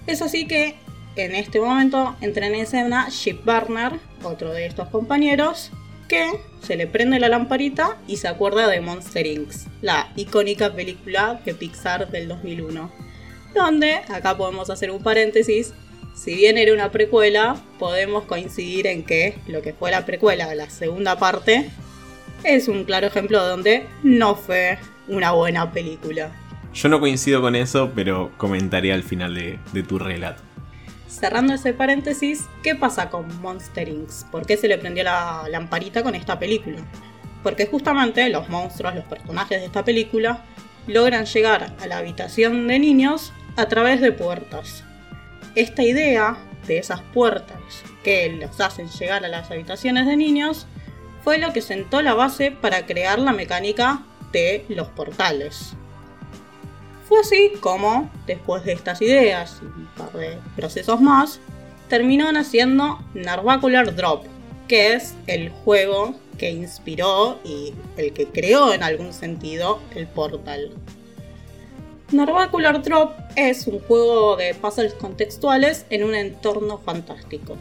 Es 0.08 0.22
así 0.22 0.48
que 0.48 0.76
en 1.16 1.36
este 1.36 1.60
momento 1.60 2.16
entra 2.22 2.48
en 2.48 2.56
escena 2.56 3.08
Chip 3.10 3.46
Barner, 3.46 3.94
otro 4.24 4.52
de 4.52 4.66
estos 4.66 4.90
compañeros, 4.90 5.72
que 6.08 6.30
se 6.62 6.76
le 6.76 6.88
prende 6.88 7.20
la 7.20 7.30
lamparita 7.30 7.98
y 8.08 8.18
se 8.18 8.28
acuerda 8.28 8.68
de 8.68 8.82
Monster 8.82 9.26
Inc., 9.26 9.52
la 9.82 10.12
icónica 10.16 10.74
película 10.74 11.42
de 11.46 11.56
Pixar 11.56 12.10
del 12.12 12.28
2001. 12.28 12.92
Donde, 13.56 13.96
acá 14.10 14.36
podemos 14.36 14.70
hacer 14.70 14.92
un 14.92 15.02
paréntesis, 15.02 15.74
si 16.16 16.34
bien 16.34 16.58
era 16.58 16.74
una 16.74 16.92
precuela, 16.92 17.58
podemos 17.78 18.24
coincidir 18.24 18.88
en 18.88 19.04
que 19.04 19.36
lo 19.48 19.62
que 19.62 19.74
fue 19.74 19.92
la 19.92 20.06
precuela 20.06 20.48
de 20.48 20.56
la 20.56 20.70
segunda 20.70 21.20
parte 21.20 21.70
es 22.44 22.68
un 22.70 22.86
claro 22.86 23.08
ejemplo 23.08 23.46
donde 23.46 23.86
no 24.02 24.36
fue 24.36 24.80
una 25.10 25.34
buena 25.34 25.72
película. 25.72 26.32
Yo 26.74 26.90
no 26.90 27.00
coincido 27.00 27.42
con 27.42 27.56
eso, 27.56 27.92
pero 27.94 28.32
comentaré 28.38 28.94
al 28.94 29.04
final 29.04 29.36
de, 29.36 29.84
tu 29.84 30.00
relato. 30.00 30.42
Cerrando 31.08 31.54
ese 31.54 31.74
paréntesis, 31.74 32.46
¿qué 32.64 32.76
pasa 32.76 33.10
con 33.10 33.42
Monster 33.42 33.88
Inc? 33.88 34.10
¿Por 34.32 34.46
qué 34.46 34.58
se 34.58 34.68
le 34.68 34.78
prendió 34.78 35.04
la 35.04 35.44
lamparita 35.50 36.02
con 36.02 36.16
esta 36.16 36.40
película? 36.40 36.78
Porque 37.44 37.68
justamente 37.68 38.28
los 38.30 38.50
monstruos, 38.50 38.96
los 38.96 39.06
personajes 39.06 39.60
de 39.60 39.66
esta 39.66 39.84
película, 39.84 40.44
logran 40.88 41.26
llegar 41.26 41.74
a 41.82 41.88
la 41.88 41.98
habitación 41.98 42.68
de 42.68 42.80
niños 42.80 43.34
a 43.58 43.68
través 43.68 44.02
de 44.02 44.12
puertas 44.12 44.84
esta 45.56 45.84
idea 45.84 46.38
de 46.68 46.78
esas 46.78 47.02
puertas 47.14 47.60
que 48.04 48.30
los 48.30 48.60
hacen 48.60 48.90
llegar 48.90 49.26
a 49.26 49.30
las 49.30 49.50
habitaciones 49.52 50.06
de 50.06 50.18
niños 50.18 50.68
fue 51.24 51.38
lo 51.38 51.54
que 51.54 51.62
sentó 51.62 52.02
la 52.02 52.14
base 52.14 52.52
para 52.52 52.86
crear 52.86 53.20
la 53.20 53.32
mecánica 53.32 54.04
de 54.32 54.66
los 54.70 54.88
portales. 54.90 55.74
Fue 57.08 57.20
así 57.20 57.54
como, 57.62 58.12
después 58.26 58.64
de 58.64 58.74
estas 58.74 59.02
ideas 59.02 59.60
y 59.62 59.66
un 59.66 59.88
par 59.98 60.12
de 60.14 60.38
procesos 60.56 61.02
más, 61.02 61.40
terminó 61.88 62.32
naciendo 62.32 63.00
Narvacular 63.14 63.96
Drop, 63.96 64.26
que 64.68 64.94
es 64.94 65.16
el 65.28 65.50
juego 65.50 66.16
que 66.38 66.52
inspiró 66.52 67.40
y 67.44 67.74
el 67.98 68.14
que 68.14 68.28
creó 68.28 68.74
en 68.74 68.84
algún 68.84 69.14
sentido 69.14 69.80
el 69.96 70.08
portal. 70.08 70.72
Narvacular 72.12 72.84
Drop 72.84 73.14
es 73.36 73.66
un 73.66 73.80
juego 73.80 74.36
de 74.36 74.54
puzzles 74.54 74.94
contextuales 74.94 75.88
en 75.90 76.04
un 76.04 76.14
entorno 76.14 76.78
fantástico. 76.78 77.58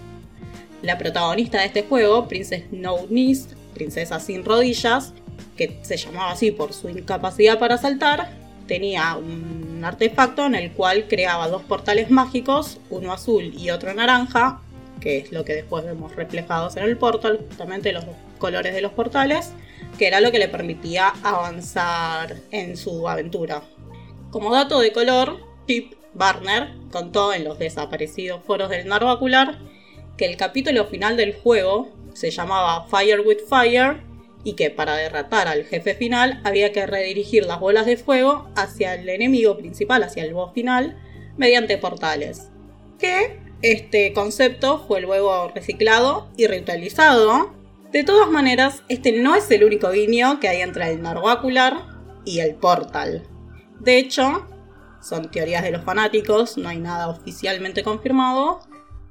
La 0.82 0.98
protagonista 0.98 1.60
de 1.60 1.66
este 1.66 1.84
juego, 1.84 2.28
Princess 2.28 2.64
No 2.70 3.06
Knees, 3.06 3.48
princesa 3.72 4.20
sin 4.20 4.44
rodillas, 4.44 5.14
que 5.56 5.78
se 5.80 5.96
llamaba 5.96 6.32
así 6.32 6.50
por 6.50 6.74
su 6.74 6.90
incapacidad 6.90 7.58
para 7.58 7.78
saltar, 7.78 8.32
tenía 8.66 9.16
un 9.16 9.82
artefacto 9.82 10.44
en 10.44 10.56
el 10.56 10.72
cual 10.72 11.08
creaba 11.08 11.48
dos 11.48 11.62
portales 11.62 12.10
mágicos, 12.10 12.78
uno 12.90 13.14
azul 13.14 13.44
y 13.56 13.70
otro 13.70 13.94
naranja, 13.94 14.60
que 15.00 15.18
es 15.18 15.32
lo 15.32 15.46
que 15.46 15.54
después 15.54 15.86
vemos 15.86 16.14
reflejados 16.16 16.76
en 16.76 16.84
el 16.84 16.98
portal, 16.98 17.40
justamente 17.48 17.92
los 17.92 18.04
colores 18.38 18.74
de 18.74 18.82
los 18.82 18.92
portales, 18.92 19.52
que 19.98 20.06
era 20.06 20.20
lo 20.20 20.30
que 20.30 20.38
le 20.38 20.48
permitía 20.48 21.14
avanzar 21.22 22.36
en 22.50 22.76
su 22.76 23.08
aventura. 23.08 23.62
Como 24.34 24.52
dato 24.52 24.80
de 24.80 24.90
color, 24.90 25.38
Chip 25.68 25.92
Barner 26.12 26.74
contó 26.90 27.32
en 27.32 27.44
los 27.44 27.60
desaparecidos 27.60 28.42
foros 28.42 28.68
del 28.68 28.88
Narvacular 28.88 29.60
que 30.16 30.24
el 30.24 30.36
capítulo 30.36 30.86
final 30.86 31.16
del 31.16 31.34
juego 31.34 31.92
se 32.14 32.32
llamaba 32.32 32.88
Fire 32.88 33.20
with 33.20 33.46
Fire 33.48 34.02
y 34.42 34.54
que 34.54 34.70
para 34.70 34.96
derrotar 34.96 35.46
al 35.46 35.62
jefe 35.62 35.94
final 35.94 36.40
había 36.42 36.72
que 36.72 36.84
redirigir 36.84 37.46
las 37.46 37.60
bolas 37.60 37.86
de 37.86 37.96
fuego 37.96 38.48
hacia 38.56 38.96
el 38.96 39.08
enemigo 39.08 39.56
principal, 39.56 40.02
hacia 40.02 40.24
el 40.24 40.34
boss 40.34 40.52
final, 40.52 41.00
mediante 41.36 41.78
portales. 41.78 42.48
Que 42.98 43.38
este 43.62 44.12
concepto 44.14 44.84
fue 44.88 45.00
luego 45.00 45.52
reciclado 45.54 46.28
y 46.36 46.48
reutilizado. 46.48 47.54
De 47.92 48.02
todas 48.02 48.28
maneras, 48.28 48.82
este 48.88 49.12
no 49.12 49.36
es 49.36 49.48
el 49.52 49.62
único 49.62 49.92
guiño 49.92 50.40
que 50.40 50.48
hay 50.48 50.60
entre 50.60 50.90
el 50.90 51.02
Narvacular 51.02 51.86
y 52.24 52.40
el 52.40 52.56
Portal. 52.56 53.28
De 53.84 53.98
hecho, 53.98 54.46
son 55.02 55.30
teorías 55.30 55.62
de 55.62 55.70
los 55.70 55.84
fanáticos, 55.84 56.56
no 56.56 56.70
hay 56.70 56.78
nada 56.78 57.08
oficialmente 57.08 57.82
confirmado, 57.82 58.60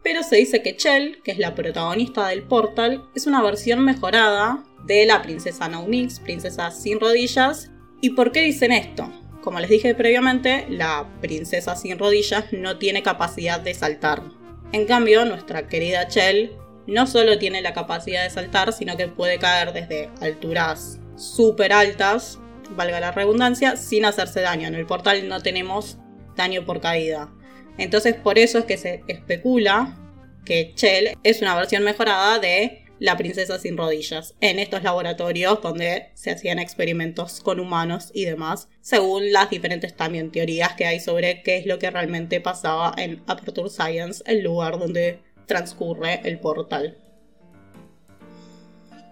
pero 0.01 0.23
se 0.23 0.37
dice 0.37 0.63
que 0.63 0.75
Chell, 0.75 1.21
que 1.23 1.31
es 1.31 1.37
la 1.37 1.53
protagonista 1.53 2.27
del 2.27 2.41
Portal, 2.41 3.03
es 3.13 3.27
una 3.27 3.43
versión 3.43 3.85
mejorada 3.85 4.63
de 4.85 5.05
la 5.05 5.21
princesa 5.21 5.67
Nounix, 5.67 6.19
princesa 6.19 6.71
sin 6.71 6.99
rodillas. 6.99 7.69
¿Y 8.01 8.11
por 8.11 8.31
qué 8.31 8.41
dicen 8.41 8.71
esto? 8.71 9.07
Como 9.43 9.59
les 9.59 9.69
dije 9.69 9.93
previamente, 9.93 10.65
la 10.69 11.07
princesa 11.21 11.75
sin 11.75 11.99
rodillas 11.99 12.45
no 12.51 12.79
tiene 12.79 13.03
capacidad 13.03 13.59
de 13.59 13.75
saltar. 13.75 14.23
En 14.71 14.87
cambio, 14.87 15.23
nuestra 15.25 15.67
querida 15.67 16.07
Chell 16.07 16.51
no 16.87 17.05
solo 17.05 17.37
tiene 17.37 17.61
la 17.61 17.73
capacidad 17.73 18.23
de 18.23 18.31
saltar, 18.31 18.73
sino 18.73 18.97
que 18.97 19.07
puede 19.07 19.37
caer 19.37 19.71
desde 19.71 20.09
alturas 20.19 20.99
súper 21.15 21.71
altas 21.71 22.39
valga 22.71 22.99
la 22.99 23.11
redundancia, 23.11 23.77
sin 23.77 24.05
hacerse 24.05 24.41
daño. 24.41 24.67
En 24.67 24.75
el 24.75 24.85
portal 24.85 25.27
no 25.27 25.41
tenemos 25.41 25.97
daño 26.35 26.65
por 26.65 26.81
caída. 26.81 27.31
Entonces 27.77 28.15
por 28.15 28.37
eso 28.37 28.59
es 28.59 28.65
que 28.65 28.77
se 28.77 29.03
especula 29.07 29.97
que 30.45 30.73
Chell 30.75 31.17
es 31.23 31.41
una 31.41 31.55
versión 31.55 31.83
mejorada 31.83 32.39
de 32.39 32.83
la 32.99 33.17
princesa 33.17 33.59
sin 33.59 33.75
rodillas 33.75 34.35
en 34.39 34.59
estos 34.59 34.83
laboratorios 34.83 35.61
donde 35.61 36.11
se 36.13 36.31
hacían 36.31 36.59
experimentos 36.59 37.41
con 37.41 37.59
humanos 37.59 38.11
y 38.13 38.25
demás, 38.25 38.69
según 38.81 39.31
las 39.31 39.49
diferentes 39.49 39.95
también 39.95 40.31
teorías 40.31 40.73
que 40.73 40.85
hay 40.85 40.99
sobre 40.99 41.41
qué 41.43 41.57
es 41.57 41.65
lo 41.65 41.79
que 41.79 41.91
realmente 41.91 42.39
pasaba 42.39 42.93
en 42.97 43.21
Aperture 43.27 43.69
Science, 43.69 44.23
el 44.25 44.43
lugar 44.43 44.79
donde 44.79 45.19
transcurre 45.47 46.21
el 46.23 46.39
portal. 46.39 46.97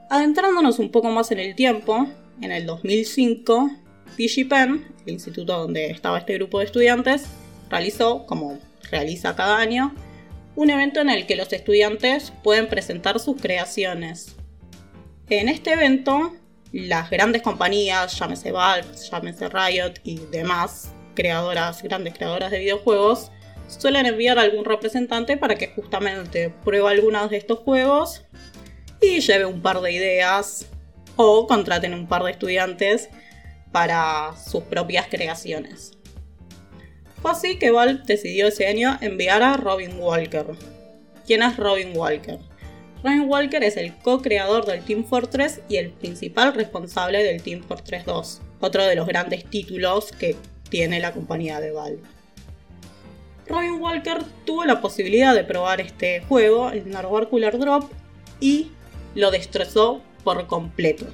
Adentrándonos 0.10 0.80
un 0.80 0.92
poco 0.92 1.10
más 1.10 1.32
en 1.32 1.40
el 1.40 1.56
tiempo, 1.56 2.08
en 2.42 2.52
el 2.52 2.66
2005, 2.66 3.72
DigiPen, 4.18 4.94
el 5.06 5.14
instituto 5.14 5.58
donde 5.58 5.88
estaba 5.88 6.18
este 6.20 6.34
grupo 6.36 6.60
de 6.60 6.66
estudiantes, 6.66 7.26
realizó, 7.70 8.26
como 8.26 8.60
realiza 8.90 9.36
cada 9.36 9.58
año, 9.58 9.96
un 10.56 10.70
evento 10.70 11.00
en 11.00 11.10
el 11.10 11.26
que 11.26 11.36
los 11.36 11.52
estudiantes 11.54 12.34
pueden 12.44 12.68
presentar 12.68 13.20
sus 13.20 13.40
creaciones. 13.40 14.36
En 15.30 15.48
este 15.48 15.74
evento, 15.74 16.34
las 16.74 17.10
grandes 17.10 17.42
compañías, 17.42 18.18
llámese 18.20 18.52
Valve, 18.52 18.88
llámese 19.10 19.48
Riot 19.48 19.94
y 20.04 20.20
demás 20.32 20.92
creadoras, 21.16 21.82
grandes 21.84 22.16
creadoras 22.16 22.52
de 22.52 22.60
videojuegos, 22.60 23.32
suelen 23.68 24.06
enviar 24.06 24.38
a 24.38 24.42
algún 24.42 24.66
representante 24.66 25.38
para 25.38 25.56
que 25.56 25.68
justamente 25.68 26.50
pruebe 26.64 26.90
algunos 26.90 27.30
de 27.30 27.38
estos 27.38 27.60
juegos 27.60 28.24
y 29.02 29.22
lleve 29.22 29.46
un 29.46 29.62
par 29.62 29.80
de 29.82 29.94
ideas 29.94 30.68
o 31.16 31.48
contraten 31.48 31.94
un 31.94 32.08
par 32.08 32.24
de 32.24 32.32
estudiantes 32.32 33.10
para 33.72 34.34
sus 34.38 34.64
propias 34.64 35.08
creaciones. 35.08 35.98
Fue 37.22 37.32
así 37.32 37.60
que 37.60 37.72
Valve 37.72 38.02
decidió 38.06 38.48
ese 38.48 38.68
año 38.68 38.98
enviar 39.02 39.44
a 39.44 39.56
Robin 39.58 40.00
Walker. 40.00 40.48
¿Quién 41.26 41.44
es 41.44 41.56
Robin 41.58 41.96
Walker? 41.96 42.40
Robin 43.04 43.30
Walker 43.30 43.64
es 43.64 43.78
el 43.78 43.96
co-creador 43.98 44.66
del 44.66 44.84
Team 44.84 45.04
Fortress 45.06 45.62
y 45.70 45.78
el 45.78 45.92
principal 45.92 46.54
responsable 46.54 47.24
del 47.24 47.42
Team 47.42 47.64
Fortress 47.64 48.06
2, 48.06 48.42
otro 48.60 48.86
de 48.86 48.96
los 48.96 49.08
grandes 49.08 49.46
títulos 49.46 50.12
que 50.12 50.36
tiene 50.70 51.00
la 51.00 51.12
compañía 51.12 51.60
de 51.60 51.72
Valve. 51.72 52.02
Robin 53.48 53.82
Walker 53.82 54.24
tuvo 54.46 54.66
la 54.66 54.82
posibilidad 54.82 55.36
de 55.36 55.44
probar 55.44 55.82
este 55.82 56.22
juego, 56.22 56.72
el 56.72 56.90
Narvacular 56.90 57.58
Drop, 57.58 57.92
y 58.40 58.72
lo 59.14 59.30
destrozó 59.30 60.02
por 60.24 60.48
completo. 60.48 61.06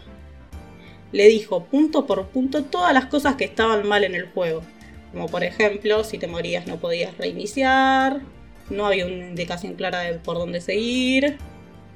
Le 1.11 1.27
dijo 1.27 1.65
punto 1.65 2.05
por 2.05 2.27
punto 2.27 2.63
todas 2.63 2.93
las 2.93 3.05
cosas 3.05 3.35
que 3.35 3.45
estaban 3.45 3.87
mal 3.87 4.03
en 4.03 4.15
el 4.15 4.27
juego. 4.27 4.61
Como 5.11 5.27
por 5.27 5.43
ejemplo, 5.43 6.03
si 6.03 6.17
te 6.17 6.27
morías 6.27 6.67
no 6.67 6.77
podías 6.77 7.17
reiniciar, 7.17 8.21
no 8.69 8.85
había 8.85 9.05
una 9.05 9.29
indicación 9.29 9.75
clara 9.75 10.01
de 10.01 10.19
por 10.19 10.37
dónde 10.37 10.61
seguir. 10.61 11.37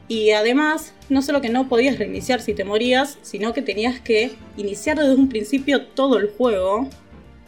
Y 0.08 0.32
además, 0.32 0.94
no 1.10 1.22
solo 1.22 1.42
que 1.42 1.50
no 1.50 1.70
podías 1.70 1.98
reiniciar 1.98 2.42
si 2.42 2.54
te 2.54 2.66
morías, 2.66 3.18
sino 3.22 3.54
que 3.54 3.62
tenías 3.62 4.00
que 4.00 4.32
iniciar 4.58 4.98
desde 4.98 5.16
un 5.16 5.30
principio 5.30 5.88
todo 5.88 6.18
el 6.18 6.30
juego, 6.30 6.90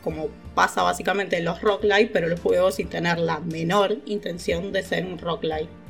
como 0.02 0.30
pasa 0.56 0.84
básicamente 0.84 1.38
en 1.38 1.46
los 1.46 1.62
roguelike, 1.62 2.12
pero 2.12 2.28
el 2.28 2.38
juego 2.40 2.72
sin 2.72 2.88
tener 2.88 3.20
la 3.20 3.40
menor 3.40 3.98
intención 4.06 4.72
de 4.72 4.84
ser 4.84 5.06
un 5.06 5.18
roguelike. 5.18 5.83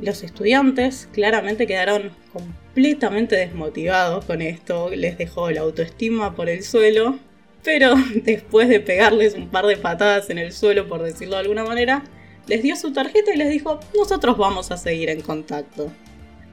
Los 0.00 0.22
estudiantes 0.22 1.08
claramente 1.12 1.66
quedaron 1.66 2.12
completamente 2.32 3.34
desmotivados 3.34 4.24
con 4.24 4.42
esto, 4.42 4.90
les 4.90 5.18
dejó 5.18 5.50
la 5.50 5.62
autoestima 5.62 6.36
por 6.36 6.48
el 6.48 6.62
suelo, 6.62 7.18
pero 7.64 7.94
después 8.14 8.68
de 8.68 8.78
pegarles 8.78 9.34
un 9.34 9.48
par 9.48 9.66
de 9.66 9.76
patadas 9.76 10.30
en 10.30 10.38
el 10.38 10.52
suelo, 10.52 10.88
por 10.88 11.02
decirlo 11.02 11.34
de 11.34 11.42
alguna 11.42 11.64
manera, 11.64 12.04
les 12.46 12.62
dio 12.62 12.76
su 12.76 12.92
tarjeta 12.92 13.34
y 13.34 13.36
les 13.36 13.50
dijo, 13.50 13.80
nosotros 13.96 14.38
vamos 14.38 14.70
a 14.70 14.76
seguir 14.76 15.10
en 15.10 15.20
contacto. 15.20 15.90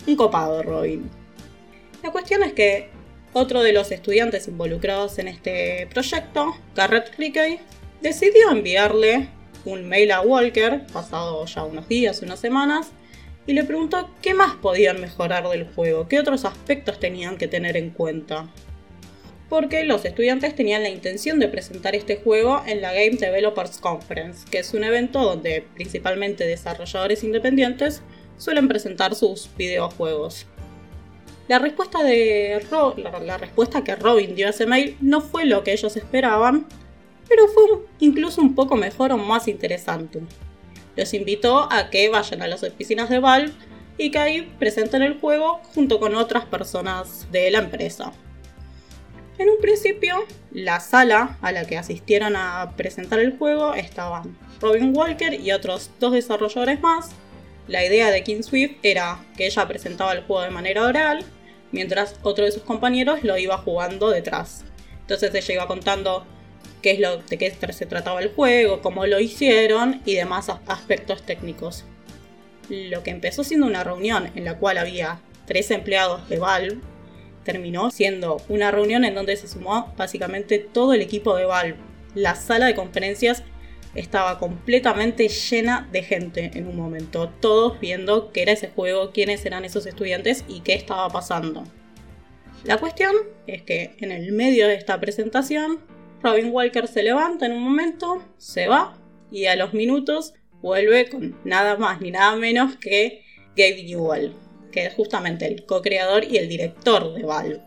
Un 0.08 0.16
copado, 0.16 0.64
Robin. 0.64 1.10
La 2.04 2.12
cuestión 2.12 2.42
es 2.42 2.54
que 2.54 2.90
otro 3.34 3.62
de 3.62 3.74
los 3.74 3.92
estudiantes 3.92 4.48
involucrados 4.48 5.20
en 5.20 5.28
este 5.28 5.88
proyecto, 5.94 6.56
Garrett 6.76 7.16
Rickey, 7.18 7.60
decidió 8.02 8.50
enviarle 8.50 9.30
un 9.66 9.88
mail 9.88 10.12
a 10.12 10.22
Walker, 10.22 10.86
pasado 10.92 11.46
ya 11.46 11.64
unos 11.64 11.88
días, 11.88 12.22
unas 12.22 12.40
semanas, 12.40 12.92
y 13.48 13.54
le 13.54 13.64
preguntó 13.64 14.10
qué 14.22 14.34
más 14.34 14.56
podían 14.56 15.00
mejorar 15.00 15.48
del 15.50 15.68
juego, 15.68 16.08
qué 16.08 16.20
otros 16.20 16.46
aspectos 16.46 17.00
tenían 17.00 17.38
que 17.38 17.48
tener 17.48 17.78
en 17.78 17.92
cuenta. 17.92 18.48
Porque 19.50 19.84
los 19.84 20.04
estudiantes 20.06 20.56
tenían 20.56 20.82
la 20.82 20.90
intención 20.90 21.40
de 21.40 21.48
presentar 21.48 21.96
este 21.96 22.18
juego 22.18 22.64
en 22.66 22.82
la 22.82 22.94
Game 22.94 23.18
Developers 23.18 23.78
Conference, 23.78 24.46
que 24.50 24.60
es 24.60 24.74
un 24.74 24.84
evento 24.84 25.22
donde 25.22 25.64
principalmente 25.76 26.48
desarrolladores 26.48 27.24
independientes 27.24 28.02
suelen 28.38 28.68
presentar 28.68 29.14
sus 29.14 29.50
videojuegos. 29.56 30.48
La 31.48 31.60
respuesta, 31.60 32.04
de 32.04 32.60
que 33.86 33.96
Robin 33.96 34.36
dio 34.36 34.48
a 34.48 34.50
ese 34.50 34.66
mail 34.66 34.98
no 35.00 35.22
fue 35.22 35.46
lo 35.46 35.64
que 35.64 35.74
ellos 35.74 35.96
esperaban, 35.96 36.66
pero 37.30 37.48
fue 37.48 37.64
incluso 38.00 38.42
un 38.42 38.56
poco 38.56 38.76
mejor 38.76 39.12
o 39.12 39.18
más 39.18 39.48
interesante. 39.48 40.22
Los 40.96 41.14
invitó 41.14 41.72
a 41.72 41.90
que 41.90 42.10
vayan 42.10 42.42
a 42.42 42.48
las 42.48 42.64
oficinas 42.64 43.10
de 43.10 43.20
Valve 43.20 43.54
y 43.98 44.12
que 44.12 44.20
ahí 44.20 44.42
presenten 44.60 45.02
el 45.02 45.20
juego 45.20 45.62
junto 45.74 46.00
con 46.00 46.16
otras 46.16 46.46
personas 46.46 47.28
de 47.32 47.52
la 47.52 47.60
empresa. 47.60 48.12
En 49.38 49.50
un 49.50 49.60
principio, 49.60 50.26
la 50.52 50.80
sala 50.80 51.38
a 51.42 51.52
la 51.52 51.66
que 51.66 51.78
asistieron 51.78 52.36
a 52.38 52.74
presentar 52.78 53.20
el 53.20 53.38
juego 53.38 53.74
estaban 53.74 54.38
Robin 54.62 54.96
Walker 54.96 55.34
y 55.34 55.52
otros 55.52 55.92
dos 56.00 56.14
desarrolladores 56.14 56.80
más. 56.80 57.10
La 57.68 57.84
idea 57.84 58.12
de 58.12 58.24
King 58.24 58.44
Swift 58.44 58.78
era 58.84 59.20
que 59.36 59.48
ella 59.48 59.68
presentaba 59.68 60.14
el 60.14 60.24
juego 60.24 60.44
de 60.44 60.52
manera 60.52 60.84
oral 60.84 61.26
mientras 61.72 62.16
otro 62.22 62.46
de 62.46 62.52
sus 62.52 62.64
compañeros 62.64 63.24
lo 63.24 63.38
iba 63.38 63.58
jugando 63.58 64.10
detrás. 64.10 64.64
Entonces 65.02 65.36
ella 65.36 65.54
iba 65.56 65.68
contando 65.68 66.26
qué 66.82 66.92
es 66.92 67.00
lo, 67.00 67.18
de 67.18 67.38
qué 67.38 67.52
se 67.52 67.86
trataba 67.86 68.22
el 68.22 68.34
juego, 68.34 68.82
cómo 68.82 69.06
lo 69.06 69.20
hicieron 69.20 70.02
y 70.06 70.16
demás 70.16 70.50
aspectos 70.68 71.24
técnicos. 71.24 71.86
Lo 72.70 73.04
que 73.04 73.12
empezó 73.12 73.44
siendo 73.44 73.68
una 73.68 73.84
reunión 73.84 74.32
en 74.36 74.46
la 74.46 74.58
cual 74.58 74.78
había 74.78 75.20
tres 75.46 75.72
empleados 75.72 76.28
de 76.30 76.40
Valve, 76.40 76.80
terminó 77.44 77.92
siendo 77.92 78.42
una 78.50 78.72
reunión 78.72 79.06
en 79.06 79.16
donde 79.16 79.38
se 79.38 79.48
sumó 79.48 79.94
básicamente 79.96 80.60
todo 80.60 80.94
el 80.94 81.02
equipo 81.02 81.36
de 81.36 81.46
Valve. 81.46 81.78
La 82.16 82.36
sala 82.36 82.66
de 82.66 82.76
conferencias 82.76 83.44
estaba 83.94 84.40
completamente 84.40 85.30
llena 85.30 85.88
de 85.92 86.04
gente 86.04 86.52
en 86.54 86.68
un 86.68 86.76
momento, 86.76 87.30
todos 87.40 87.80
viendo 87.80 88.32
qué 88.32 88.42
era 88.42 88.52
ese 88.52 88.70
juego, 88.70 89.12
quiénes 89.12 89.46
eran 89.46 89.64
esos 89.64 89.86
estudiantes 89.86 90.44
y 90.48 90.62
qué 90.62 90.74
estaba 90.74 91.08
pasando. 91.10 91.64
La 92.64 92.78
cuestión 92.78 93.16
es 93.48 93.62
que 93.62 93.96
en 94.00 94.12
el 94.12 94.32
medio 94.32 94.68
de 94.68 94.76
esta 94.76 95.00
presentación, 95.00 95.80
Robin 96.26 96.50
Walker 96.52 96.88
se 96.88 97.04
levanta 97.04 97.46
en 97.46 97.52
un 97.52 97.62
momento, 97.62 98.20
se 98.40 98.68
va 98.68 98.98
y 99.32 99.46
a 99.46 99.56
los 99.56 99.76
minutos 99.76 100.34
vuelve 100.60 101.08
con 101.08 101.38
nada 101.44 101.78
más 101.78 102.02
ni 102.02 102.10
nada 102.10 102.36
menos 102.36 102.78
que 102.78 103.22
Gabe 103.56 103.84
Newell, 103.84 104.34
que 104.72 104.88
es 104.88 104.96
justamente 104.96 105.46
el 105.46 105.68
co-creador 105.68 106.24
y 106.24 106.38
el 106.38 106.50
director 106.50 107.14
de 107.14 107.22
Valve. 107.22 107.62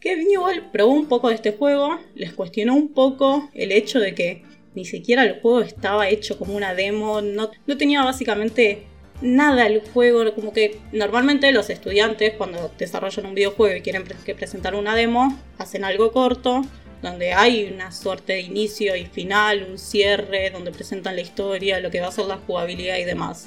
Gabe 0.00 0.24
Newell 0.24 0.64
probó 0.72 0.92
un 0.92 1.06
poco 1.06 1.28
de 1.28 1.36
este 1.36 1.52
juego, 1.52 2.00
les 2.16 2.32
cuestionó 2.32 2.74
un 2.74 2.92
poco 2.94 3.48
el 3.54 3.70
hecho 3.70 4.00
de 4.00 4.12
que 4.12 4.42
ni 4.74 4.84
siquiera 4.84 5.22
el 5.22 5.40
juego 5.40 5.60
estaba 5.60 6.08
hecho 6.08 6.36
como 6.36 6.56
una 6.56 6.74
demo, 6.74 7.20
no, 7.20 7.48
tenía 7.78 8.02
básicamente 8.02 8.86
nada 9.22 9.68
el 9.68 9.82
juego, 9.88 10.34
como 10.34 10.52
que 10.52 10.80
normalmente 10.90 11.52
los 11.52 11.70
estudiantes 11.70 12.34
cuando 12.34 12.72
desarrollan 12.76 13.26
un 13.26 13.36
videojuego 13.36 13.76
y 13.76 13.82
quieren 13.82 14.02
presentar 14.02 14.74
una 14.74 14.96
demo, 14.96 15.38
hacen 15.58 15.84
algo 15.84 16.10
corto, 16.10 16.62
donde 17.02 17.32
hay 17.32 17.70
una 17.72 17.92
suerte 17.92 18.34
de 18.34 18.40
inicio 18.40 18.96
y 18.96 19.06
final, 19.06 19.66
un 19.70 19.78
cierre, 19.78 20.50
donde 20.50 20.72
presentan 20.72 21.16
la 21.16 21.22
historia, 21.22 21.80
lo 21.80 21.90
que 21.90 22.00
va 22.00 22.08
a 22.08 22.12
ser 22.12 22.26
la 22.26 22.38
jugabilidad 22.38 22.96
y 22.98 23.04
demás. 23.04 23.46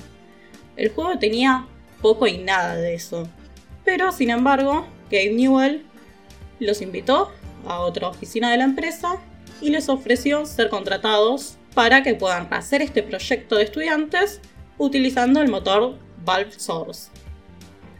El 0.78 0.90
juego 0.90 1.20
tenía 1.20 1.68
poco 2.02 2.28
y 2.28 2.38
nada 2.38 2.76
de 2.76 2.94
eso. 2.94 3.28
Pero, 3.84 4.12
sin 4.12 4.30
embargo, 4.30 4.88
Gabe 5.10 5.32
Newell 5.32 5.86
los 6.60 6.82
invitó 6.82 7.32
a 7.66 7.80
otra 7.80 8.08
oficina 8.08 8.52
de 8.52 8.58
la 8.58 8.64
empresa 8.64 9.18
y 9.60 9.70
les 9.70 9.90
ofreció 9.90 10.46
ser 10.46 10.70
contratados 10.70 11.58
para 11.74 12.04
que 12.04 12.16
puedan 12.16 12.48
hacer 12.54 12.82
este 12.82 13.04
proyecto 13.04 13.58
de 13.58 13.64
estudiantes 13.64 14.42
utilizando 14.78 15.42
el 15.42 15.50
motor 15.50 15.98
Valve 16.24 16.52
Source. 16.58 17.10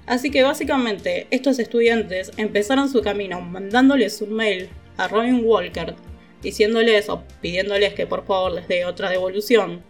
Así 0.06 0.32
que 0.32 0.44
básicamente 0.44 1.28
estos 1.30 1.60
estudiantes 1.60 2.32
empezaron 2.38 2.90
su 2.90 3.02
camino 3.02 3.40
mandándoles 3.42 4.22
un 4.22 4.34
mail 4.34 4.70
a 5.02 5.08
Robin 5.08 5.42
Walker 5.44 5.96
diciéndoles 6.42 7.10
o 7.10 7.24
pidiéndoles 7.42 7.94
que 7.94 8.08
por 8.08 8.26
favor 8.26 8.52
les 8.52 8.68
dé 8.68 8.86
otra 8.86 9.10
devolución. 9.10 9.84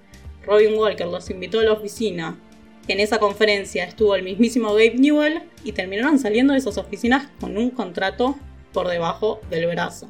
Robin 0.44 0.76
Walker 0.76 1.08
los 1.08 1.30
invitó 1.30 1.60
a 1.60 1.64
la 1.64 1.74
oficina. 1.74 2.40
En 2.88 3.00
esa 3.00 3.20
conferencia 3.20 3.84
estuvo 3.86 4.16
el 4.16 4.24
mismísimo 4.24 4.70
Gabe 4.70 4.96
Newell 4.96 5.44
y 5.64 5.72
terminaron 5.72 6.20
saliendo 6.20 6.54
de 6.54 6.60
esas 6.60 6.78
oficinas 6.78 7.28
con 7.40 7.58
un 7.58 7.70
contrato 7.70 8.36
por 8.74 8.88
debajo 8.88 9.40
del 9.50 9.68
brazo. 9.68 10.08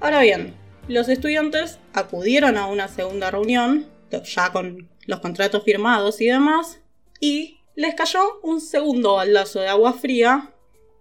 Ahora 0.00 0.20
bien, 0.20 0.54
los 0.88 1.08
estudiantes 1.08 1.78
acudieron 1.92 2.56
a 2.56 2.66
una 2.66 2.88
segunda 2.88 3.30
reunión, 3.30 3.86
ya 4.10 4.52
con 4.52 4.88
los 5.06 5.20
contratos 5.20 5.64
firmados 5.64 6.20
y 6.20 6.26
demás, 6.26 6.80
y 7.20 7.60
les 7.74 7.94
cayó 7.94 8.40
un 8.42 8.60
segundo 8.60 9.14
baldazo 9.14 9.60
de 9.60 9.68
agua 9.68 9.92
fría, 9.92 10.52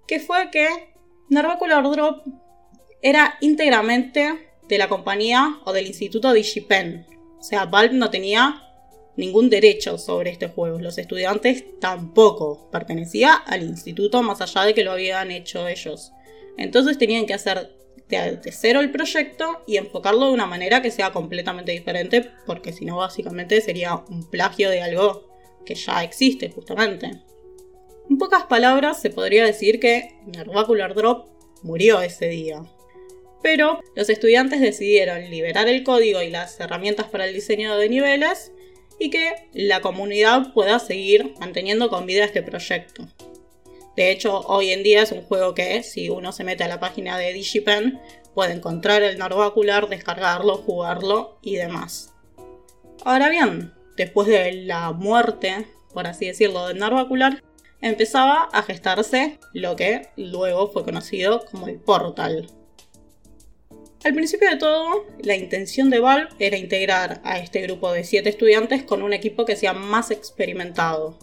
que 0.08 0.20
fue 0.20 0.50
que 0.52 0.68
Narvacular 1.30 1.84
Drop 1.84 2.26
era 3.02 3.38
íntegramente 3.42 4.50
de 4.68 4.78
la 4.78 4.90
compañía 4.90 5.60
o 5.66 5.74
del 5.74 5.88
instituto 5.88 6.34
DigiPen. 6.34 7.06
O 7.40 7.44
sea, 7.44 7.66
Valve 7.66 7.96
no 7.96 8.10
tenía 8.10 8.64
ningún 9.16 9.50
derecho 9.50 9.98
sobre 9.98 10.32
este 10.32 10.48
juego. 10.48 10.80
Los 10.80 10.98
estudiantes 10.98 11.66
tampoco. 11.80 12.70
Pertenecía 12.72 13.34
al 13.34 13.64
instituto 13.64 14.22
más 14.22 14.42
allá 14.42 14.64
de 14.64 14.74
que 14.74 14.84
lo 14.84 14.92
habían 14.92 15.32
hecho 15.32 15.68
ellos. 15.68 16.12
Entonces 16.58 16.98
tenían 16.98 17.26
que 17.26 17.34
hacer 17.34 17.76
de, 18.10 18.40
cero 18.52 18.80
el 18.80 18.92
proyecto 18.92 19.62
y 19.68 19.78
enfocarlo 19.78 20.28
de 20.28 20.34
una 20.34 20.46
manera 20.46 20.82
que 20.82 20.92
sea 20.92 21.12
completamente 21.12 21.72
diferente, 21.72 22.32
porque 22.46 22.74
si 22.74 22.86
no, 22.86 22.98
básicamente 22.98 23.62
sería 23.62 23.96
un 23.96 24.30
plagio 24.30 24.70
de 24.70 24.82
algo 24.82 25.30
que 25.66 25.76
ya 25.76 26.04
existe, 26.04 26.50
justamente. 26.50 27.12
En 28.10 28.18
pocas 28.18 28.44
palabras, 28.46 29.02
se 29.02 29.12
podría 29.12 29.46
decir 29.46 29.80
que 29.80 30.16
Nervacular 30.26 30.96
Drop 30.96 31.28
murió 31.62 32.02
ese 32.02 32.28
día. 32.28 32.64
Pero 33.42 33.80
los 33.96 34.10
estudiantes 34.10 34.60
decidieron 34.60 35.30
liberar 35.30 35.68
el 35.68 35.84
código 35.84 36.22
y 36.22 36.30
las 36.30 36.60
herramientas 36.60 37.08
para 37.08 37.26
el 37.26 37.34
diseño 37.34 37.78
de 37.78 37.90
niveles 37.90 38.52
y 39.00 39.10
que 39.10 39.48
la 39.54 39.82
comunidad 39.82 40.54
pueda 40.54 40.78
seguir 40.80 41.34
manteniendo 41.40 41.90
con 41.90 42.06
vida 42.06 42.26
este 42.26 42.44
proyecto. 42.44 43.08
De 43.96 44.12
hecho, 44.12 44.42
hoy 44.42 44.72
en 44.72 44.84
día 44.84 45.02
es 45.02 45.12
un 45.12 45.24
juego 45.24 45.54
que, 45.54 45.84
si 45.84 46.10
uno 46.10 46.32
se 46.32 46.44
mete 46.44 46.64
a 46.64 46.68
la 46.68 46.80
página 46.80 47.18
de 47.18 47.34
DigiPen, 47.34 48.00
puede 48.34 48.54
encontrar 48.54 49.02
el 49.04 49.18
Narvacular, 49.18 49.90
descargarlo, 49.90 50.58
jugarlo 50.58 51.38
y 51.42 51.56
demás. 51.56 52.14
Ahora 53.04 53.30
bien, 53.30 53.74
después 53.98 54.28
de 54.28 54.54
la 54.54 54.92
muerte, 54.92 55.68
por 55.94 56.08
así 56.08 56.28
decirlo, 56.28 56.68
del 56.68 56.78
Narvacular, 56.78 57.44
empezaba 57.82 58.50
a 58.52 58.62
gestarse 58.62 59.40
lo 59.54 59.76
que 59.76 60.10
luego 60.16 60.72
fue 60.72 60.84
conocido 60.84 61.46
como 61.46 61.68
el 61.68 61.80
Portal. 61.80 62.50
Al 64.04 64.14
principio 64.14 64.50
de 64.50 64.58
todo, 64.58 65.06
la 65.22 65.36
intención 65.36 65.90
de 65.90 66.00
Valve 66.00 66.30
era 66.40 66.58
integrar 66.58 67.22
a 67.24 67.40
este 67.40 67.62
grupo 67.62 67.92
de 67.92 68.04
7 68.04 68.30
estudiantes 68.30 68.84
con 68.84 69.04
un 69.04 69.14
equipo 69.14 69.46
que 69.46 69.56
sea 69.56 69.74
más 69.74 70.10
experimentado, 70.10 71.18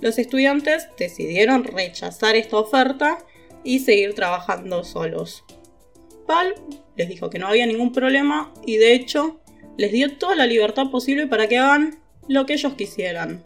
los 0.00 0.18
estudiantes 0.18 0.88
decidieron 0.98 1.64
rechazar 1.64 2.34
esta 2.34 2.56
oferta 2.56 3.18
y 3.64 3.80
seguir 3.80 4.14
trabajando 4.14 4.82
solos. 4.82 5.44
Valve 6.26 6.54
les 6.96 7.08
dijo 7.08 7.28
que 7.28 7.38
no 7.38 7.48
había 7.48 7.66
ningún 7.66 7.92
problema 7.92 8.52
y 8.64 8.78
de 8.78 8.94
hecho 8.94 9.40
les 9.76 9.92
dio 9.92 10.16
toda 10.16 10.36
la 10.36 10.46
libertad 10.46 10.90
posible 10.90 11.26
para 11.26 11.48
que 11.48 11.58
hagan 11.58 12.02
lo 12.28 12.46
que 12.46 12.54
ellos 12.54 12.74
quisieran. 12.74 13.44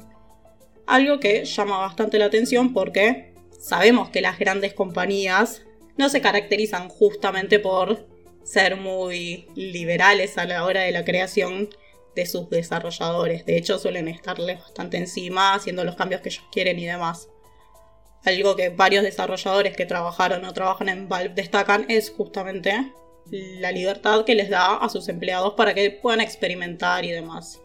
Algo 0.87 1.19
que 1.19 1.45
llama 1.45 1.79
bastante 1.79 2.19
la 2.19 2.27
atención 2.27 2.73
porque 2.73 3.35
sabemos 3.59 4.11
que 4.11 4.21
las 4.21 4.39
grandes 4.39 4.75
compañías 4.75 5.63
no 5.97 6.09
se 6.09 6.21
caracterizan 6.21 6.89
justamente 6.89 7.59
por 7.59 8.07
ser 8.45 8.77
muy 8.77 9.49
liberales 9.57 10.39
a 10.39 10.45
la 10.45 10.65
hora 10.65 10.83
de 10.83 10.93
la 10.93 11.05
creación 11.05 11.71
de 12.15 12.27
sus 12.27 12.49
desarrolladores. 12.51 13.45
De 13.45 13.57
hecho, 13.57 13.79
suelen 13.79 14.09
estarles 14.09 14.61
bastante 14.61 14.99
encima, 14.99 15.55
haciendo 15.55 15.85
los 15.85 15.97
cambios 15.97 16.21
que 16.21 16.29
ellos 16.29 16.45
quieren 16.53 16.79
y 16.79 16.87
demás. 16.87 17.29
Algo 18.25 18.57
que 18.57 18.71
varios 18.71 19.03
desarrolladores 19.03 19.77
que 19.77 19.87
trabajaron 19.87 20.45
o 20.45 20.55
trabajan 20.55 20.89
en 20.89 21.09
Valve 21.09 21.35
destacan 21.35 21.87
es 21.89 22.11
justamente 22.11 22.93
la 23.31 23.73
libertad 23.73 24.25
que 24.25 24.35
les 24.35 24.51
da 24.51 24.77
a 24.77 24.89
sus 24.89 25.09
empleados 25.09 25.55
para 25.55 25.75
que 25.75 25.91
puedan 25.91 26.21
experimentar 26.21 27.05
y 27.05 27.11
demás. 27.11 27.61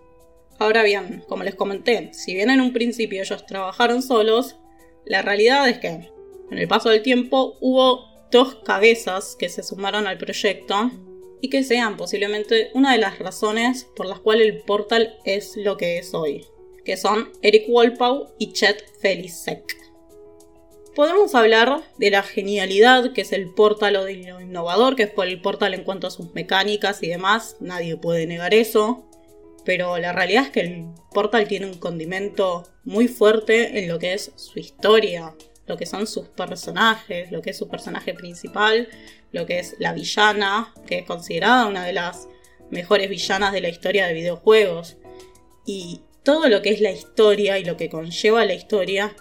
Ahora 0.57 0.83
bien, 0.83 1.23
como 1.27 1.43
les 1.43 1.55
comenté, 1.55 2.13
si 2.13 2.33
bien 2.33 2.49
en 2.49 2.59
un 2.59 2.73
principio 2.73 3.21
ellos 3.21 3.45
trabajaron 3.45 4.01
solos, 4.01 4.57
la 5.05 5.21
realidad 5.21 5.69
es 5.69 5.79
que 5.79 5.87
en 5.87 6.57
el 6.57 6.67
paso 6.67 6.89
del 6.89 7.01
tiempo 7.01 7.57
hubo 7.61 8.08
dos 8.31 8.55
cabezas 8.63 9.35
que 9.37 9.49
se 9.49 9.63
sumaron 9.63 10.07
al 10.07 10.17
proyecto 10.17 10.91
y 11.41 11.49
que 11.49 11.63
sean 11.63 11.97
posiblemente 11.97 12.71
una 12.73 12.91
de 12.91 12.99
las 12.99 13.19
razones 13.19 13.87
por 13.95 14.05
las 14.05 14.19
cuales 14.19 14.47
el 14.47 14.61
portal 14.61 15.17
es 15.25 15.55
lo 15.57 15.77
que 15.77 15.97
es 15.97 16.13
hoy, 16.13 16.45
que 16.85 16.97
son 16.97 17.31
Eric 17.41 17.69
Wolpau 17.69 18.33
y 18.37 18.53
Chet 18.53 18.83
Felicek. 18.99 19.77
Podemos 20.95 21.33
hablar 21.33 21.81
de 21.97 22.11
la 22.11 22.23
genialidad 22.23 23.13
que 23.13 23.21
es 23.21 23.31
el 23.31 23.53
portal 23.53 23.95
o 23.95 24.03
de 24.03 24.15
lo 24.15 24.41
innovador 24.41 24.95
que 24.95 25.07
fue 25.07 25.27
el 25.27 25.41
portal 25.41 25.73
en 25.73 25.83
cuanto 25.83 26.07
a 26.07 26.11
sus 26.11 26.33
mecánicas 26.33 27.01
y 27.03 27.07
demás, 27.07 27.55
nadie 27.61 27.95
puede 27.95 28.27
negar 28.27 28.53
eso, 28.53 29.05
pero 29.63 29.97
la 29.97 30.11
realidad 30.11 30.45
es 30.45 30.49
que 30.49 30.59
el 30.61 30.87
portal 31.13 31.47
tiene 31.47 31.67
un 31.67 31.77
condimento 31.77 32.67
muy 32.83 33.07
fuerte 33.07 33.79
en 33.79 33.87
lo 33.87 33.99
que 33.99 34.13
es 34.13 34.31
su 34.35 34.59
historia, 34.59 35.35
lo 35.69 35.77
que 35.77 35.85
son 35.85 36.07
sus 36.07 36.27
personajes, 36.27 37.31
lo 37.31 37.41
que 37.43 37.51
es 37.51 37.57
su 37.57 37.69
personaje 37.69 38.15
principal, 38.15 38.89
lo 39.31 39.45
que 39.45 39.59
es 39.59 39.75
la 39.77 39.93
villana, 39.93 40.73
que 40.87 40.97
es 40.99 41.05
considerada 41.05 41.67
una 41.67 41.85
de 41.85 41.93
las 41.93 42.27
mejores 42.71 43.07
villanas 43.07 43.53
de 43.53 43.61
la 43.61 43.69
historia 43.69 44.07
de 44.07 44.15
videojuegos. 44.15 44.97
Y 45.67 46.01
todo 46.23 46.49
lo 46.49 46.63
que 46.63 46.71
es 46.71 46.81
la 46.81 46.91
historia 46.91 47.59
y 47.59 47.63
lo 47.63 47.77
que 47.77 47.87
conlleva 47.87 48.45
la 48.45 48.55
historia 48.55 49.15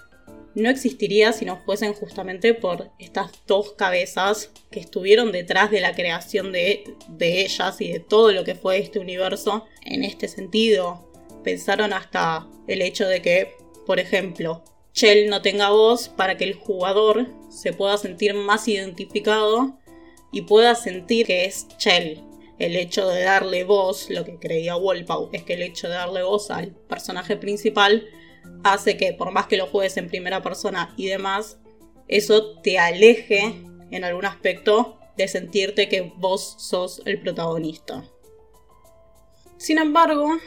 no 0.54 0.70
existiría 0.70 1.32
si 1.32 1.44
no 1.44 1.58
fuesen 1.58 1.92
justamente 1.92 2.54
por 2.54 2.90
estas 2.98 3.30
dos 3.46 3.74
cabezas 3.74 4.50
que 4.70 4.80
estuvieron 4.80 5.30
detrás 5.30 5.70
de 5.70 5.82
la 5.82 5.94
creación 5.94 6.50
de, 6.50 6.84
de 7.08 7.42
ellas 7.42 7.78
y 7.80 7.92
de 7.92 8.00
todo 8.00 8.32
lo 8.32 8.42
que 8.42 8.54
fue 8.54 8.78
este 8.78 8.98
universo. 8.98 9.66
En 9.84 10.02
este 10.02 10.28
sentido, 10.28 11.12
pensaron 11.44 11.92
hasta 11.92 12.48
el 12.66 12.80
hecho 12.80 13.06
de 13.06 13.20
que, 13.20 13.54
por 13.86 14.00
ejemplo, 14.00 14.64
Shell 14.98 15.30
no 15.30 15.42
tenga 15.42 15.70
voz 15.70 16.08
para 16.08 16.36
que 16.36 16.42
el 16.42 16.54
jugador 16.54 17.28
se 17.50 17.72
pueda 17.72 17.96
sentir 17.98 18.34
más 18.34 18.66
identificado 18.66 19.78
y 20.32 20.42
pueda 20.42 20.74
sentir 20.74 21.24
que 21.24 21.44
es 21.44 21.68
Shell. 21.78 22.24
El 22.58 22.74
hecho 22.74 23.06
de 23.06 23.22
darle 23.22 23.62
voz, 23.62 24.10
lo 24.10 24.24
que 24.24 24.40
creía 24.40 24.74
Wolpau, 24.74 25.30
es 25.32 25.44
que 25.44 25.54
el 25.54 25.62
hecho 25.62 25.86
de 25.86 25.94
darle 25.94 26.24
voz 26.24 26.50
al 26.50 26.74
personaje 26.74 27.36
principal 27.36 28.08
hace 28.64 28.96
que 28.96 29.12
por 29.12 29.30
más 29.30 29.46
que 29.46 29.56
lo 29.56 29.68
juegues 29.68 29.96
en 29.98 30.08
primera 30.08 30.42
persona 30.42 30.92
y 30.96 31.06
demás, 31.06 31.58
eso 32.08 32.58
te 32.60 32.80
aleje 32.80 33.54
en 33.92 34.02
algún 34.02 34.24
aspecto 34.24 34.98
de 35.16 35.28
sentirte 35.28 35.88
que 35.88 36.12
vos 36.16 36.56
sos 36.58 37.02
el 37.04 37.20
protagonista. 37.20 38.02
Sin 39.58 39.78
embargo, 39.78 40.38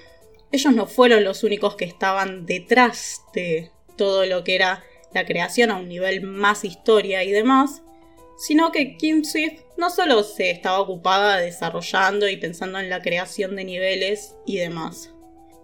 ellos 0.52 0.76
no 0.76 0.88
fueron 0.88 1.24
los 1.24 1.46
únicos 1.46 1.78
que 1.78 1.86
estaban 1.86 2.46
detrás 2.46 3.22
de 3.34 3.72
todo 3.96 4.26
lo 4.26 4.44
que 4.44 4.56
era 4.56 4.84
la 5.14 5.26
creación 5.26 5.72
a 5.72 5.78
un 5.78 5.90
nivel 5.90 6.22
más 6.22 6.64
historia 6.64 7.24
y 7.24 7.32
demás, 7.32 7.82
sino 8.38 8.72
que 8.72 8.98
Kim 8.98 9.24
Swift 9.24 9.62
no 9.78 9.90
solo 9.90 10.24
se 10.24 10.50
estaba 10.50 10.80
ocupada 10.80 11.38
desarrollando 11.38 12.28
y 12.28 12.38
pensando 12.38 12.80
en 12.80 12.90
la 12.90 13.02
creación 13.02 13.56
de 13.56 13.64
niveles 13.64 14.36
y 14.46 14.58
demás. 14.58 15.14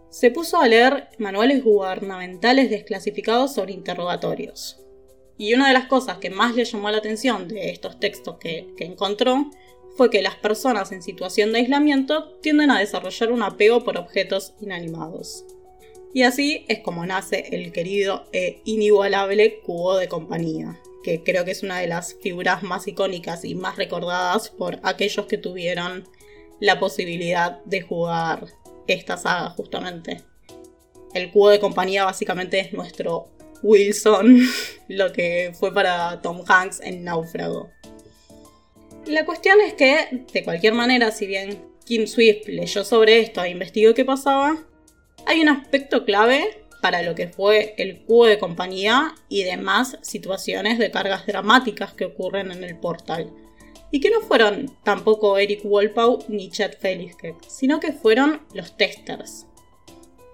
Se 0.09 0.31
puso 0.31 0.61
a 0.61 0.67
leer 0.67 1.09
manuales 1.17 1.63
gubernamentales 1.63 2.69
desclasificados 2.69 3.53
sobre 3.53 3.73
interrogatorios. 3.73 4.79
Y 5.37 5.53
una 5.53 5.67
de 5.67 5.73
las 5.73 5.87
cosas 5.87 6.17
que 6.17 6.29
más 6.29 6.55
le 6.55 6.65
llamó 6.65 6.89
la 6.89 6.97
atención 6.97 7.47
de 7.47 7.69
estos 7.69 7.99
textos 7.99 8.37
que, 8.37 8.73
que 8.77 8.85
encontró 8.85 9.49
fue 9.95 10.09
que 10.09 10.21
las 10.21 10.35
personas 10.35 10.91
en 10.91 11.01
situación 11.01 11.51
de 11.51 11.59
aislamiento 11.59 12.37
tienden 12.41 12.71
a 12.71 12.79
desarrollar 12.79 13.31
un 13.31 13.43
apego 13.43 13.83
por 13.83 13.97
objetos 13.97 14.53
inanimados. 14.61 15.45
Y 16.13 16.23
así 16.23 16.65
es 16.67 16.79
como 16.79 17.05
nace 17.05 17.49
el 17.51 17.71
querido 17.71 18.27
e 18.31 18.61
inigualable 18.65 19.59
cubo 19.59 19.97
de 19.97 20.07
compañía, 20.07 20.79
que 21.03 21.23
creo 21.23 21.45
que 21.45 21.51
es 21.51 21.63
una 21.63 21.79
de 21.79 21.87
las 21.87 22.15
figuras 22.21 22.63
más 22.63 22.87
icónicas 22.87 23.45
y 23.45 23.55
más 23.55 23.75
recordadas 23.75 24.49
por 24.49 24.79
aquellos 24.83 25.25
que 25.27 25.37
tuvieron 25.37 26.07
la 26.59 26.79
posibilidad 26.79 27.63
de 27.65 27.81
jugar 27.81 28.47
esta 28.87 29.17
saga 29.17 29.49
justamente. 29.51 30.23
El 31.13 31.31
cubo 31.31 31.49
de 31.49 31.59
compañía 31.59 32.05
básicamente 32.05 32.59
es 32.59 32.73
nuestro 32.73 33.29
Wilson, 33.63 34.41
lo 34.87 35.11
que 35.11 35.51
fue 35.57 35.73
para 35.73 36.21
Tom 36.21 36.43
Hanks 36.47 36.81
en 36.81 37.03
Náufrago. 37.03 37.69
La 39.05 39.25
cuestión 39.25 39.57
es 39.65 39.73
que, 39.73 40.25
de 40.33 40.43
cualquier 40.43 40.73
manera, 40.73 41.11
si 41.11 41.27
bien 41.27 41.63
Kim 41.85 42.07
Swift 42.07 42.47
leyó 42.47 42.83
sobre 42.83 43.19
esto 43.19 43.41
e 43.41 43.49
investigó 43.49 43.93
qué 43.93 44.03
pasaba, 44.03 44.57
hay 45.27 45.41
un 45.41 45.49
aspecto 45.49 46.05
clave 46.05 46.63
para 46.81 47.01
lo 47.01 47.13
que 47.13 47.27
fue 47.27 47.75
el 47.77 47.99
cubo 48.05 48.25
de 48.25 48.39
compañía 48.39 49.13
y 49.27 49.43
demás 49.43 49.97
situaciones 50.01 50.79
de 50.79 50.89
cargas 50.89 51.27
dramáticas 51.27 51.93
que 51.93 52.05
ocurren 52.05 52.49
en 52.51 52.63
el 52.63 52.77
portal. 52.77 53.31
Y 53.91 53.99
que 53.99 54.09
no 54.09 54.21
fueron 54.21 54.73
tampoco 54.83 55.37
Eric 55.37 55.63
Wolpau 55.63 56.23
ni 56.29 56.49
Chad 56.49 56.71
Felix, 56.79 57.15
sino 57.47 57.79
que 57.79 57.91
fueron 57.91 58.41
los 58.53 58.77
testers. 58.77 59.45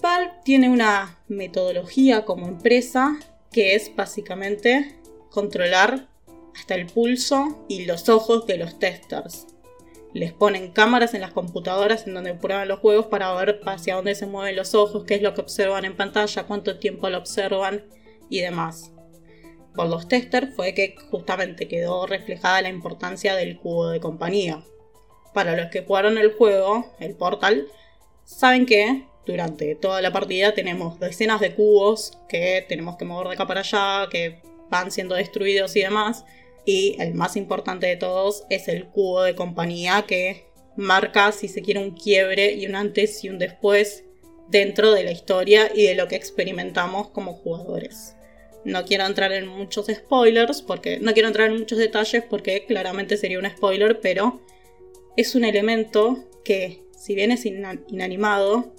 Valve 0.01 0.31
tiene 0.43 0.69
una 0.69 1.19
metodología 1.27 2.23
como 2.25 2.47
empresa 2.47 3.17
que 3.51 3.75
es 3.75 3.95
básicamente 3.95 4.95
controlar 5.31 6.07
hasta 6.55 6.75
el 6.75 6.85
pulso 6.85 7.65
y 7.67 7.85
los 7.85 8.09
ojos 8.09 8.45
de 8.45 8.57
los 8.57 8.77
testers 8.77 9.47
les 10.13 10.31
ponen 10.31 10.71
cámaras 10.71 11.13
en 11.13 11.21
las 11.21 11.31
computadoras 11.31 12.05
en 12.05 12.13
donde 12.13 12.35
prueban 12.35 12.67
los 12.67 12.79
juegos 12.79 13.07
para 13.07 13.33
ver 13.33 13.59
hacia 13.65 13.95
dónde 13.95 14.15
se 14.15 14.27
mueven 14.27 14.55
los 14.55 14.75
ojos, 14.75 15.05
qué 15.05 15.15
es 15.15 15.21
lo 15.21 15.33
que 15.33 15.41
observan 15.41 15.85
en 15.85 15.97
pantalla, 15.97 16.43
cuánto 16.43 16.77
tiempo 16.77 17.09
lo 17.09 17.17
observan 17.17 17.83
y 18.29 18.41
demás. 18.41 18.91
Por 19.75 19.87
los 19.87 20.07
testers 20.07 20.55
fue 20.55 20.75
que 20.75 20.95
justamente 21.09 21.67
quedó 21.67 22.05
reflejada 22.05 22.61
la 22.61 22.69
importancia 22.69 23.35
del 23.35 23.57
cubo 23.57 23.89
de 23.89 23.99
compañía. 23.99 24.63
Para 25.33 25.55
los 25.55 25.71
que 25.71 25.83
jugaron 25.83 26.19
el 26.19 26.33
juego, 26.33 26.93
el 26.99 27.15
Portal, 27.15 27.67
saben 28.23 28.67
que 28.67 29.07
durante 29.25 29.73
toda 29.73 29.99
la 30.01 30.13
partida 30.13 30.53
tenemos 30.53 30.99
decenas 30.99 31.41
de 31.41 31.55
cubos 31.55 32.19
que 32.29 32.63
tenemos 32.69 32.97
que 32.97 33.05
mover 33.05 33.29
de 33.29 33.33
acá 33.33 33.47
para 33.47 33.61
allá, 33.61 34.07
que 34.11 34.41
van 34.69 34.91
siendo 34.91 35.15
destruidos 35.15 35.75
y 35.75 35.81
demás 35.81 36.23
y 36.65 36.95
el 36.99 37.13
más 37.13 37.35
importante 37.35 37.87
de 37.87 37.97
todos 37.97 38.43
es 38.49 38.67
el 38.67 38.85
cubo 38.87 39.23
de 39.23 39.35
compañía 39.35 40.05
que 40.07 40.45
marca, 40.75 41.31
si 41.31 41.47
se 41.47 41.61
quiere, 41.61 41.79
un 41.79 41.91
quiebre 41.91 42.53
y 42.53 42.65
un 42.65 42.75
antes 42.75 43.23
y 43.23 43.29
un 43.29 43.39
después 43.39 44.05
dentro 44.49 44.91
de 44.91 45.03
la 45.03 45.11
historia 45.11 45.71
y 45.73 45.83
de 45.83 45.95
lo 45.95 46.07
que 46.07 46.15
experimentamos 46.15 47.09
como 47.09 47.33
jugadores. 47.33 48.15
No 48.65 48.85
quiero 48.85 49.05
entrar 49.05 49.33
en 49.33 49.47
muchos 49.47 49.87
spoilers, 49.87 50.61
porque 50.61 50.99
no 50.99 51.13
quiero 51.13 51.27
entrar 51.27 51.49
en 51.49 51.59
muchos 51.59 51.77
detalles 51.77 52.23
porque 52.29 52.65
claramente 52.65 53.17
sería 53.17 53.39
un 53.39 53.49
spoiler, 53.49 53.99
pero 53.99 54.41
es 55.17 55.35
un 55.35 55.43
elemento 55.43 56.29
que, 56.45 56.83
si 56.97 57.13
bien 57.13 57.31
es 57.31 57.45
inanimado, 57.45 58.73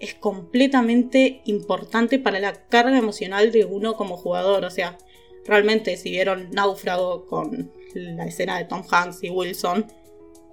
es 0.00 0.14
completamente 0.14 1.42
importante 1.46 2.18
para 2.18 2.38
la 2.38 2.52
carga 2.68 2.96
emocional 2.96 3.50
de 3.50 3.64
uno 3.64 3.94
como 3.94 4.16
jugador. 4.16 4.64
O 4.64 4.70
sea, 4.70 4.98
Realmente, 5.46 5.96
si 5.96 6.10
vieron 6.10 6.50
Náufrago 6.50 7.26
con 7.26 7.72
la 7.94 8.26
escena 8.26 8.58
de 8.58 8.64
Tom 8.64 8.82
Hanks 8.90 9.22
y 9.22 9.30
Wilson, 9.30 9.86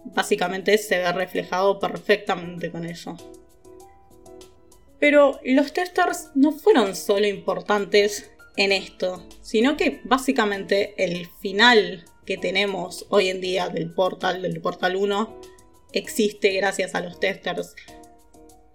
básicamente 0.06 0.78
se 0.78 0.98
ve 0.98 1.12
reflejado 1.12 1.80
perfectamente 1.80 2.72
con 2.72 2.86
eso. 2.86 3.16
Pero 5.00 5.40
los 5.44 5.74
testers 5.74 6.30
no 6.36 6.52
fueron 6.52 6.96
solo 6.96 7.26
importantes 7.26 8.32
en 8.56 8.72
esto, 8.72 9.28
sino 9.42 9.78
que 9.78 10.02
básicamente 10.04 10.94
el 10.98 11.28
final 11.40 12.06
que 12.26 12.38
tenemos 12.38 13.06
hoy 13.10 13.30
en 13.30 13.42
día 13.42 13.70
del 13.70 13.92
portal, 13.94 14.42
del 14.42 14.62
portal 14.62 14.96
1, 14.96 15.42
existe 15.94 16.52
gracias 16.54 16.94
a 16.94 17.02
los 17.02 17.20
testers. 17.20 17.76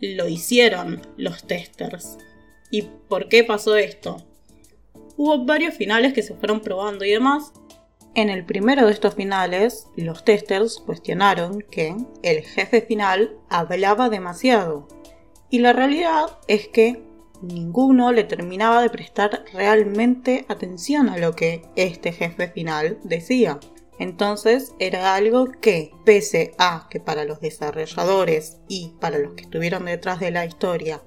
Lo 0.00 0.28
hicieron 0.28 1.02
los 1.16 1.44
testers. 1.44 2.18
¿Y 2.70 2.82
por 2.82 3.28
qué 3.28 3.44
pasó 3.44 3.76
esto? 3.76 4.26
Hubo 5.16 5.44
varios 5.44 5.74
finales 5.74 6.12
que 6.12 6.22
se 6.22 6.34
fueron 6.34 6.60
probando 6.60 7.04
y 7.04 7.10
demás. 7.10 7.52
En 8.14 8.30
el 8.30 8.44
primero 8.44 8.86
de 8.86 8.92
estos 8.92 9.14
finales, 9.14 9.88
los 9.96 10.24
testers 10.24 10.78
cuestionaron 10.78 11.62
que 11.70 11.94
el 12.22 12.42
jefe 12.42 12.80
final 12.80 13.36
hablaba 13.48 14.08
demasiado. 14.08 14.88
Y 15.50 15.58
la 15.58 15.72
realidad 15.72 16.38
es 16.48 16.68
que 16.68 17.02
ninguno 17.42 18.12
le 18.12 18.24
terminaba 18.24 18.80
de 18.80 18.90
prestar 18.90 19.44
realmente 19.52 20.46
atención 20.48 21.08
a 21.08 21.18
lo 21.18 21.34
que 21.34 21.62
este 21.76 22.12
jefe 22.12 22.48
final 22.48 22.98
decía. 23.04 23.60
Entonces 23.98 24.74
era 24.78 25.14
algo 25.14 25.50
que, 25.60 25.92
pese 26.04 26.54
a 26.58 26.86
que 26.90 27.00
para 27.00 27.24
los 27.24 27.40
desarrolladores 27.40 28.58
y 28.68 28.94
para 29.00 29.18
los 29.18 29.34
que 29.34 29.42
estuvieron 29.42 29.86
detrás 29.86 30.20
de 30.20 30.30
la 30.30 30.44
historia 30.44 31.02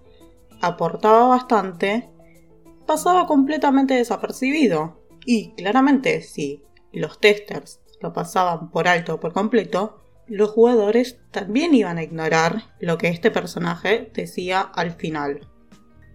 aportaba 0.61 1.27
bastante, 1.27 2.09
pasaba 2.89 3.27
completamente 3.27 3.93
desapercibido. 3.93 4.99
Y 5.23 5.51
claramente 5.51 6.23
si 6.23 6.63
los 6.91 7.19
testers 7.19 7.81
lo 8.01 8.13
pasaban 8.13 8.71
por 8.71 8.87
alto 8.87 9.19
por 9.19 9.31
completo, 9.31 10.01
los 10.25 10.49
jugadores 10.49 11.19
también 11.29 11.75
iban 11.75 11.99
a 11.99 12.03
ignorar 12.03 12.63
lo 12.79 12.97
que 12.97 13.09
este 13.09 13.29
personaje 13.29 14.09
decía 14.15 14.61
al 14.61 14.93
final. 14.93 15.47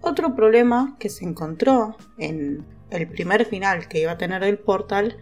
Otro 0.01 0.35
problema 0.35 0.97
que 0.99 1.11
se 1.11 1.25
encontró 1.25 1.97
en 2.19 2.67
el 2.91 3.07
primer 3.07 3.45
final 3.47 3.87
que 3.87 4.01
iba 4.01 4.11
a 4.11 4.19
tener 4.19 4.43
el 4.43 4.59
portal 4.59 5.17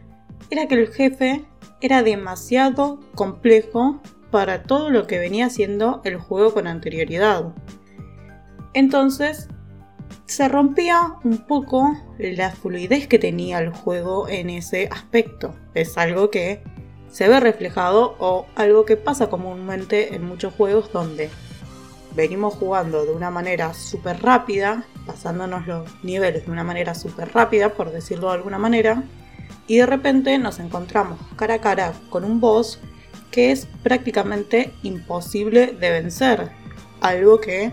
era 0.48 0.66
que 0.68 0.76
el 0.76 0.88
jefe 0.88 1.44
era 1.82 2.02
demasiado 2.02 2.98
complejo 3.14 4.00
para 4.30 4.62
todo 4.62 4.88
lo 4.88 5.06
que 5.06 5.18
venía 5.18 5.50
siendo 5.50 6.00
el 6.04 6.16
juego 6.16 6.54
con 6.54 6.66
anterioridad. 6.66 7.52
Entonces 8.72 9.48
se 10.26 10.48
rompía 10.48 11.14
un 11.24 11.38
poco 11.38 11.96
la 12.18 12.50
fluidez 12.50 13.06
que 13.06 13.18
tenía 13.18 13.58
el 13.58 13.70
juego 13.70 14.28
en 14.28 14.50
ese 14.50 14.88
aspecto. 14.90 15.54
Es 15.74 15.98
algo 15.98 16.30
que 16.30 16.62
se 17.10 17.28
ve 17.28 17.40
reflejado 17.40 18.16
o 18.18 18.46
algo 18.54 18.84
que 18.84 18.96
pasa 18.96 19.28
comúnmente 19.28 20.14
en 20.14 20.24
muchos 20.24 20.54
juegos 20.54 20.90
donde 20.92 21.30
venimos 22.14 22.54
jugando 22.54 23.04
de 23.04 23.12
una 23.12 23.30
manera 23.30 23.74
súper 23.74 24.22
rápida, 24.22 24.84
pasándonos 25.06 25.66
los 25.66 26.04
niveles 26.04 26.46
de 26.46 26.52
una 26.52 26.64
manera 26.64 26.94
súper 26.94 27.32
rápida, 27.32 27.70
por 27.70 27.90
decirlo 27.90 28.28
de 28.28 28.34
alguna 28.34 28.58
manera, 28.58 29.04
y 29.66 29.76
de 29.78 29.86
repente 29.86 30.38
nos 30.38 30.58
encontramos 30.58 31.18
cara 31.36 31.54
a 31.54 31.60
cara 31.60 31.92
con 32.10 32.24
un 32.24 32.40
boss 32.40 32.78
que 33.30 33.50
es 33.50 33.66
prácticamente 33.82 34.72
imposible 34.82 35.68
de 35.68 35.90
vencer, 35.90 36.50
algo 37.00 37.40
que 37.40 37.72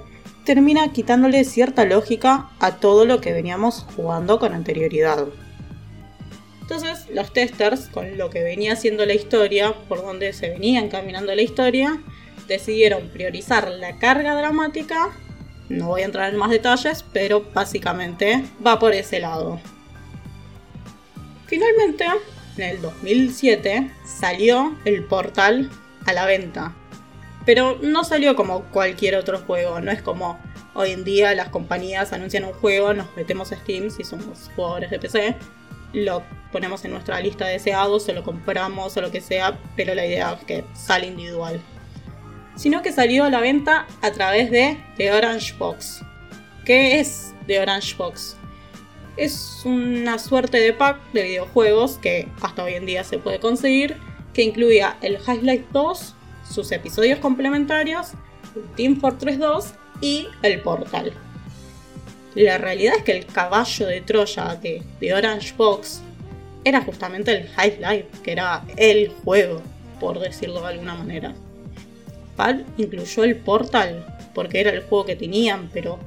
termina 0.49 0.91
quitándole 0.91 1.43
cierta 1.43 1.85
lógica 1.85 2.49
a 2.57 2.77
todo 2.77 3.05
lo 3.05 3.21
que 3.21 3.33
veníamos 3.33 3.85
jugando 3.95 4.39
con 4.39 4.55
anterioridad. 4.55 5.27
Entonces 6.61 7.05
los 7.13 7.31
testers, 7.33 7.81
con 7.89 8.17
lo 8.17 8.31
que 8.31 8.41
venía 8.41 8.75
siendo 8.75 9.05
la 9.05 9.13
historia, 9.13 9.75
por 9.87 10.01
donde 10.01 10.33
se 10.33 10.49
venía 10.49 10.79
encaminando 10.79 11.35
la 11.35 11.43
historia, 11.43 12.01
decidieron 12.47 13.09
priorizar 13.09 13.69
la 13.69 13.99
carga 13.99 14.33
dramática. 14.33 15.11
No 15.69 15.89
voy 15.89 16.01
a 16.01 16.05
entrar 16.05 16.33
en 16.33 16.39
más 16.39 16.49
detalles, 16.49 17.05
pero 17.13 17.45
básicamente 17.53 18.43
va 18.65 18.79
por 18.79 18.95
ese 18.95 19.19
lado. 19.19 19.61
Finalmente, 21.45 22.05
en 22.57 22.63
el 22.63 22.81
2007, 22.81 23.91
salió 24.03 24.75
el 24.83 25.03
portal 25.03 25.69
a 26.07 26.13
la 26.13 26.25
venta 26.25 26.73
pero 27.49 27.79
no 27.81 28.03
salió 28.03 28.35
como 28.35 28.65
cualquier 28.65 29.15
otro 29.15 29.39
juego, 29.39 29.81
no 29.81 29.89
es 29.89 30.03
como 30.03 30.37
hoy 30.75 30.91
en 30.91 31.03
día 31.03 31.33
las 31.33 31.49
compañías 31.49 32.13
anuncian 32.13 32.45
un 32.45 32.53
juego, 32.53 32.93
nos 32.93 33.07
metemos 33.15 33.51
a 33.51 33.55
Steam 33.55 33.89
si 33.89 34.03
somos 34.03 34.51
jugadores 34.55 34.91
de 34.91 34.99
PC, 34.99 35.35
lo 35.93 36.21
ponemos 36.51 36.85
en 36.85 36.91
nuestra 36.91 37.19
lista 37.19 37.47
de 37.47 37.53
deseados, 37.53 38.07
o 38.07 38.13
lo 38.13 38.23
compramos 38.23 38.95
o 38.95 39.01
lo 39.01 39.09
que 39.09 39.19
sea, 39.19 39.57
pero 39.75 39.95
la 39.95 40.05
idea 40.05 40.37
es 40.39 40.45
que 40.45 40.63
sale 40.75 41.07
individual. 41.07 41.59
Sino 42.55 42.83
que 42.83 42.91
salió 42.91 43.23
a 43.23 43.31
la 43.31 43.41
venta 43.41 43.87
a 44.03 44.11
través 44.11 44.51
de 44.51 44.77
The 44.97 45.11
Orange 45.11 45.55
Box. 45.57 46.03
¿Qué 46.65 46.99
es 46.99 47.33
The 47.47 47.61
Orange 47.61 47.95
Box? 47.97 48.37
Es 49.17 49.63
una 49.65 50.19
suerte 50.19 50.59
de 50.59 50.71
pack 50.71 50.99
de 51.13 51.23
videojuegos 51.23 51.97
que 51.97 52.27
hasta 52.43 52.63
hoy 52.63 52.75
en 52.75 52.85
día 52.85 53.03
se 53.03 53.17
puede 53.17 53.39
conseguir, 53.39 53.97
que 54.35 54.43
incluía 54.43 54.97
el 55.01 55.17
Highlight 55.27 55.67
2, 55.71 56.15
sus 56.49 56.71
episodios 56.71 57.19
complementarios, 57.19 58.13
Team 58.75 58.99
Fortress 58.99 59.39
2 59.39 59.73
y 60.01 60.27
el 60.41 60.61
Portal. 60.61 61.13
La 62.35 62.57
realidad 62.57 62.95
es 62.97 63.03
que 63.03 63.17
el 63.17 63.25
caballo 63.25 63.87
de 63.87 64.01
Troya 64.01 64.55
de, 64.55 65.13
Orange 65.13 65.53
Box 65.57 66.01
era 66.63 66.81
justamente 66.81 67.31
el 67.31 67.47
High 67.49 67.79
Life, 67.79 68.07
que 68.23 68.31
era 68.31 68.63
el 68.77 69.09
juego, 69.23 69.61
por 69.99 70.19
decirlo 70.19 70.61
de 70.61 70.67
alguna 70.67 70.95
manera. 70.95 71.33
Valve 72.37 72.65
incluyó 72.77 73.23
el 73.23 73.35
Portal 73.35 74.05
porque 74.33 74.61
era 74.61 74.71
el 74.71 74.83
juego 74.83 75.05
que 75.05 75.15
tenían, 75.15 75.69
pero 75.73 75.99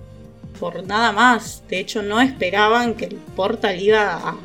por 0.59 0.87
nada 0.87 1.13
más. 1.13 1.63
De 1.69 1.81
hecho, 1.81 2.03
no 2.03 2.21
esperaban 2.21 2.95
que 2.95 3.07
el 3.07 3.17
Portal 3.17 3.81
iba 3.81 4.15
a 4.15 4.37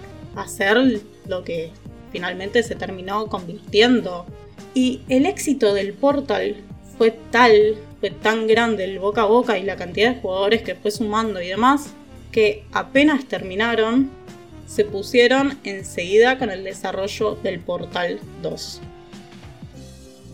hacer 0.42 1.02
lo 1.28 1.44
que 1.44 1.72
finalmente 2.12 2.64
se 2.64 2.76
terminó 2.76 3.28
convirtiendo 3.28 4.26
y 4.74 5.02
el 5.10 5.26
éxito 5.26 5.74
del 5.74 5.94
Portal 5.94 6.56
fue 6.98 7.12
tal, 7.32 7.76
fue 8.00 8.12
tan 8.12 8.48
grande 8.48 8.84
el 8.84 9.00
boca 9.00 9.24
a 9.24 9.26
boca 9.26 9.58
y 9.58 9.64
la 9.64 9.76
cantidad 9.76 10.14
de 10.14 10.22
jugadores 10.22 10.62
que 10.62 10.76
fue 10.76 10.92
sumando 10.92 11.42
y 11.42 11.48
demás, 11.48 11.94
que 12.32 12.64
apenas 12.72 13.26
terminaron, 13.26 14.10
se 14.66 14.86
pusieron 14.86 15.58
enseguida 15.64 16.38
con 16.38 16.52
el 16.52 16.64
desarrollo 16.64 17.36
del 17.42 17.60
Portal 17.60 18.20
2. 18.42 18.82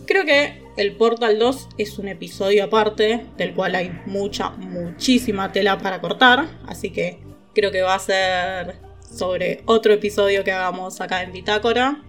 Creo 0.06 0.24
que 0.24 0.62
el 0.76 0.92
Portal 0.96 1.38
2 1.38 1.68
es 1.78 1.98
un 1.98 2.08
episodio 2.08 2.64
aparte, 2.64 3.24
del 3.38 3.54
cual 3.54 3.74
hay 3.74 3.92
mucha, 4.06 4.50
muchísima 4.50 5.52
tela 5.52 5.78
para 5.78 6.00
cortar, 6.00 6.48
así 6.66 6.90
que 6.90 7.18
creo 7.54 7.70
que 7.70 7.82
va 7.82 7.94
a 7.94 7.98
ser 7.98 8.74
sobre 9.10 9.62
otro 9.66 9.92
episodio 9.92 10.44
que 10.44 10.52
hagamos 10.52 11.00
acá 11.00 11.22
en 11.22 11.32
Bitácora. 11.32 12.02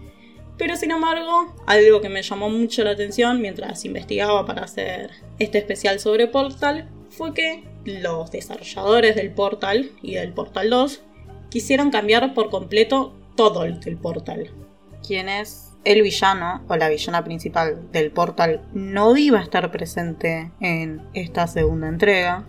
Pero 0.58 0.76
sin 0.78 0.92
embargo, 0.92 1.54
algo 1.66 2.02
que 2.02 2.10
me 2.10 2.24
llamó 2.24 2.50
mucho 2.50 2.84
la 2.84 2.92
atención 2.92 3.42
mientras 3.42 3.84
investigaba 3.84 4.46
para 4.46 4.64
hacer 4.64 5.12
este 5.38 5.58
especial 5.58 6.00
sobre 6.00 6.28
Portal 6.28 6.90
fue 7.10 7.34
que 7.34 7.64
los 7.84 8.32
desarrolladores 8.32 9.16
del 9.16 9.32
Portal 9.32 9.92
y 10.02 10.16
del 10.16 10.34
Portal 10.34 10.70
2 10.70 11.02
quisieron 11.50 11.92
cambiar 11.92 12.34
por 12.34 12.50
completo 12.50 13.14
todo 13.36 13.66
el 13.66 13.80
del 13.80 13.98
Portal. 13.98 14.52
Quien 15.06 15.30
es 15.30 15.74
el 15.84 16.02
villano 16.02 16.64
o 16.68 16.76
la 16.76 16.90
villana 16.90 17.24
principal 17.24 17.92
del 17.92 18.12
Portal 18.12 18.66
no 18.74 19.16
iba 19.16 19.40
a 19.40 19.44
estar 19.44 19.72
presente 19.72 20.52
en 20.60 21.02
esta 21.14 21.48
segunda 21.48 21.88
entrega. 21.88 22.48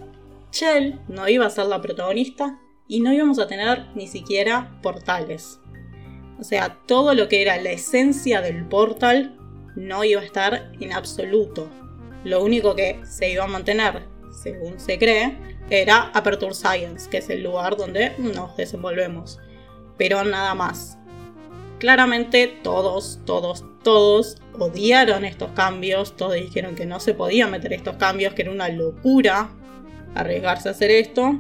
Shell 0.53 1.01
no 1.09 1.29
iba 1.29 1.47
a 1.47 1.51
ser 1.51 1.67
la 1.67 1.83
protagonista 1.83 2.59
y 2.89 3.01
no 3.01 3.13
íbamos 3.13 3.39
a 3.39 3.47
tener 3.47 3.87
ni 3.95 4.07
siquiera 4.07 4.79
portales. 4.83 5.61
O 6.39 6.45
sea, 6.45 6.79
todo 6.87 7.15
lo 7.15 7.29
que 7.29 7.43
era 7.43 7.57
la 7.57 7.71
esencia 7.71 8.41
del 8.41 8.67
portal 8.67 9.37
no 9.75 10.05
iba 10.05 10.21
a 10.21 10.25
estar 10.25 10.71
en 10.81 10.93
absoluto. 10.93 11.69
Lo 12.25 12.43
único 12.43 12.75
que 12.75 13.01
se 13.05 13.31
iba 13.31 13.45
a 13.45 13.49
mantener, 13.49 14.03
según 14.33 14.79
se 14.81 14.99
cree, 14.99 15.37
era 15.71 16.11
Aperture 16.15 16.55
Science, 16.55 17.09
que 17.09 17.19
es 17.19 17.31
el 17.31 17.43
lugar 17.43 17.77
donde 17.77 18.13
nos 18.19 18.57
desenvolvemos. 18.57 19.39
Pero 19.97 20.25
nada 20.25 20.55
más. 20.55 20.99
Claramente 21.79 22.49
todos, 22.63 23.21
todos, 23.27 23.65
todos 23.83 24.39
odiaron 24.59 25.25
estos 25.25 25.51
cambios, 25.51 26.17
todos 26.17 26.35
dijeron 26.35 26.75
que 26.75 26.87
no 26.87 27.01
se 27.01 27.13
podía 27.13 27.47
meter 27.47 27.75
estos 27.75 27.97
cambios, 27.97 28.33
que 28.33 28.43
era 28.43 28.51
una 28.51 28.69
locura 28.69 29.51
arriesgarse 30.15 30.69
a 30.69 30.73
hacer 30.73 30.91
esto. 30.91 31.39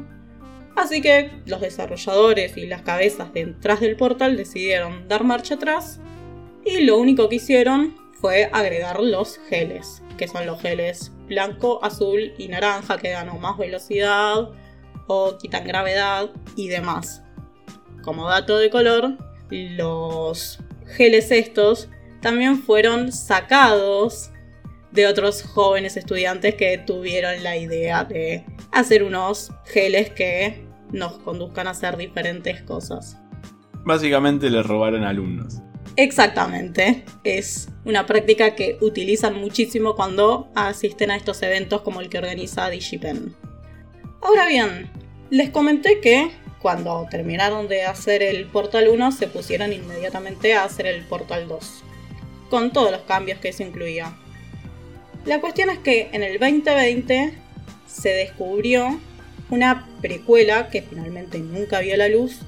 Así 0.76 1.00
que 1.00 1.30
los 1.46 1.62
desarrolladores 1.62 2.56
y 2.58 2.66
las 2.66 2.82
cabezas 2.82 3.32
detrás 3.32 3.80
del 3.80 3.96
portal 3.96 4.36
decidieron 4.36 5.08
dar 5.08 5.24
marcha 5.24 5.54
atrás 5.54 6.00
y 6.64 6.82
lo 6.82 6.98
único 6.98 7.28
que 7.28 7.36
hicieron 7.36 7.96
fue 8.20 8.50
agregar 8.52 9.00
los 9.00 9.38
geles, 9.48 10.02
que 10.18 10.28
son 10.28 10.46
los 10.46 10.60
geles 10.60 11.12
blanco, 11.26 11.82
azul 11.82 12.34
y 12.38 12.48
naranja 12.48 12.98
que 12.98 13.10
dan 13.10 13.40
más 13.40 13.56
velocidad 13.56 14.50
o 15.06 15.38
quitan 15.38 15.64
gravedad 15.64 16.30
y 16.56 16.68
demás. 16.68 17.22
Como 18.02 18.28
dato 18.28 18.58
de 18.58 18.70
color, 18.70 19.16
los 19.50 20.60
geles 20.96 21.30
estos 21.30 21.88
también 22.20 22.58
fueron 22.62 23.12
sacados 23.12 24.30
de 24.92 25.06
otros 25.06 25.42
jóvenes 25.42 25.96
estudiantes 25.96 26.54
que 26.54 26.78
tuvieron 26.78 27.42
la 27.42 27.56
idea 27.56 28.04
de 28.04 28.44
hacer 28.72 29.02
unos 29.02 29.52
geles 29.64 30.10
que 30.10 30.65
nos 30.96 31.18
conduzcan 31.18 31.66
a 31.68 31.70
hacer 31.70 31.96
diferentes 31.96 32.62
cosas. 32.62 33.18
Básicamente 33.84 34.50
le 34.50 34.62
robaron 34.62 35.04
alumnos. 35.04 35.62
Exactamente, 35.96 37.04
es 37.24 37.68
una 37.84 38.04
práctica 38.04 38.54
que 38.54 38.76
utilizan 38.82 39.34
muchísimo 39.34 39.94
cuando 39.94 40.50
asisten 40.54 41.10
a 41.10 41.16
estos 41.16 41.40
eventos 41.42 41.80
como 41.80 42.00
el 42.00 42.10
que 42.10 42.18
organiza 42.18 42.68
DigiPen. 42.68 43.34
Ahora 44.20 44.46
bien, 44.46 44.90
les 45.30 45.50
comenté 45.50 46.00
que 46.00 46.30
cuando 46.60 47.06
terminaron 47.10 47.68
de 47.68 47.84
hacer 47.84 48.22
el 48.22 48.46
Portal 48.46 48.88
1 48.88 49.12
se 49.12 49.28
pusieron 49.28 49.72
inmediatamente 49.72 50.54
a 50.54 50.64
hacer 50.64 50.86
el 50.86 51.02
Portal 51.04 51.48
2, 51.48 51.84
con 52.50 52.72
todos 52.72 52.90
los 52.90 53.02
cambios 53.02 53.38
que 53.38 53.52
se 53.52 53.64
incluía. 53.64 54.16
La 55.24 55.40
cuestión 55.40 55.70
es 55.70 55.78
que 55.78 56.10
en 56.12 56.22
el 56.22 56.38
2020 56.38 57.32
se 57.86 58.08
descubrió 58.10 59.00
una 59.50 59.86
precuela 60.00 60.68
que 60.68 60.82
finalmente 60.82 61.38
nunca 61.38 61.80
vio 61.80 61.96
la 61.96 62.08
luz 62.08 62.40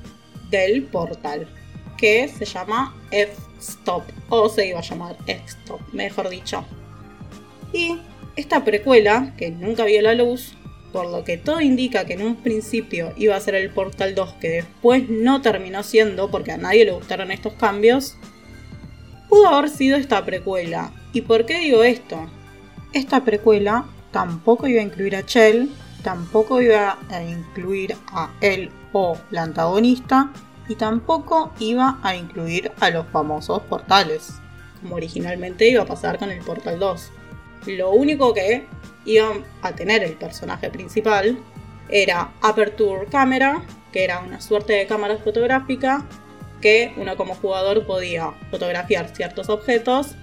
del 0.51 0.85
portal, 0.85 1.49
que 1.97 2.29
se 2.29 2.45
llama 2.45 2.95
Stop, 3.61 4.05
o 4.29 4.49
se 4.49 4.69
iba 4.69 4.79
a 4.79 4.83
llamar 4.83 5.17
Stop, 5.27 5.81
mejor 5.93 6.29
dicho. 6.29 6.65
Y 7.73 7.99
esta 8.37 8.65
precuela, 8.65 9.35
que 9.37 9.51
nunca 9.51 9.85
vio 9.85 10.01
la 10.03 10.15
luz, 10.15 10.55
por 10.93 11.11
lo 11.11 11.23
que 11.25 11.37
todo 11.37 11.61
indica 11.61 12.07
que 12.07 12.15
en 12.15 12.23
un 12.23 12.37
principio 12.37 13.13
iba 13.17 13.37
a 13.37 13.41
ser 13.41 13.55
el 13.55 13.71
Portal 13.71 14.15
2, 14.15 14.35
que 14.35 14.49
después 14.49 15.09
no 15.09 15.43
terminó 15.43 15.83
siendo 15.83 16.31
porque 16.31 16.53
a 16.53 16.57
nadie 16.57 16.85
le 16.85 16.93
gustaron 16.93 17.31
estos 17.31 17.53
cambios, 17.55 18.17
pudo 19.29 19.49
haber 19.49 19.71
sido 19.71 19.97
esta 19.97 20.25
precuela. 20.25 20.93
¿Y 21.13 21.23
por 21.23 21.45
qué 21.47 21.59
digo 21.59 21.85
esto? 21.85 22.31
Esta 22.93 23.25
precuela 23.25 23.85
tampoco 24.13 24.67
iba 24.67 24.81
a 24.81 24.85
incluir 24.85 25.15
a 25.15 25.27
Chell, 25.27 25.69
tampoco 26.09 26.63
iba 26.63 26.97
a 27.11 27.23
incluir 27.23 27.95
a 28.13 28.31
él 28.41 28.71
o 28.95 29.19
la 29.31 29.43
antagonista, 29.43 30.33
y 30.67 30.75
tampoco 30.75 31.53
iba 31.59 31.99
a 32.03 32.17
incluir 32.17 32.73
a 32.81 32.89
los 32.89 33.07
famosos 33.09 33.61
portales, 33.65 34.33
como 34.81 34.95
originalmente 34.95 35.69
iba 35.69 35.83
a 35.83 35.87
pasar 35.87 36.19
con 36.19 36.31
el 36.31 36.43
Portal 36.43 36.79
2. 36.79 37.13
Lo 37.67 37.91
único 37.91 38.33
que 38.33 38.67
iba 39.05 39.35
a 39.61 39.73
tener 39.73 40.03
el 40.03 40.15
personaje 40.15 40.71
principal 40.71 41.39
era 41.91 42.33
Aperture 42.41 43.05
Camera, 43.11 43.61
que 43.93 44.05
era 44.05 44.21
una 44.21 44.41
suerte 44.41 44.73
de 44.73 44.87
cámara 44.87 45.19
fotográfica 45.19 46.07
que 46.63 46.95
uno 46.97 47.19
como 47.19 47.35
jugador 47.35 47.85
podía 47.85 48.33
fotografiar 48.51 49.15
ciertos 49.15 49.51
objetos, 49.51 50.15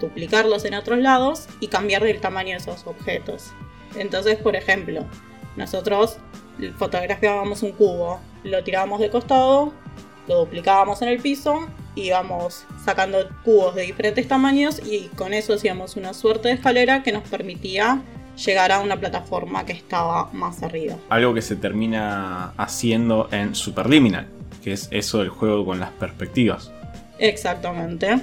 duplicarlos 0.00 0.66
en 0.66 0.74
otros 0.74 0.98
lados 0.98 1.48
y 1.60 1.68
cambiar 1.68 2.06
el 2.06 2.20
tamaño 2.20 2.50
de 2.50 2.56
esos 2.58 2.86
objetos. 2.86 3.52
Entonces, 3.96 4.36
por 4.36 4.54
ejemplo, 4.54 5.06
nosotros 5.56 6.18
fotografiábamos 6.78 7.62
un 7.62 7.72
cubo, 7.72 8.20
lo 8.44 8.62
tirábamos 8.62 9.00
de 9.00 9.10
costado, 9.10 9.72
lo 10.28 10.40
duplicábamos 10.40 11.02
en 11.02 11.08
el 11.08 11.20
piso, 11.20 11.68
íbamos 11.94 12.64
sacando 12.84 13.18
cubos 13.44 13.74
de 13.74 13.82
diferentes 13.82 14.28
tamaños 14.28 14.80
y 14.84 15.08
con 15.16 15.32
eso 15.32 15.54
hacíamos 15.54 15.96
una 15.96 16.14
suerte 16.14 16.48
de 16.48 16.54
escalera 16.54 17.02
que 17.02 17.12
nos 17.12 17.24
permitía 17.28 18.02
llegar 18.36 18.72
a 18.72 18.80
una 18.80 18.98
plataforma 18.98 19.64
que 19.66 19.72
estaba 19.72 20.30
más 20.32 20.62
arriba. 20.62 20.96
Algo 21.08 21.34
que 21.34 21.42
se 21.42 21.56
termina 21.56 22.52
haciendo 22.56 23.28
en 23.32 23.54
Superliminal, 23.54 24.28
que 24.62 24.72
es 24.72 24.88
eso 24.90 25.18
del 25.18 25.28
juego 25.28 25.64
con 25.64 25.80
las 25.80 25.90
perspectivas. 25.90 26.70
Exactamente. 27.18 28.20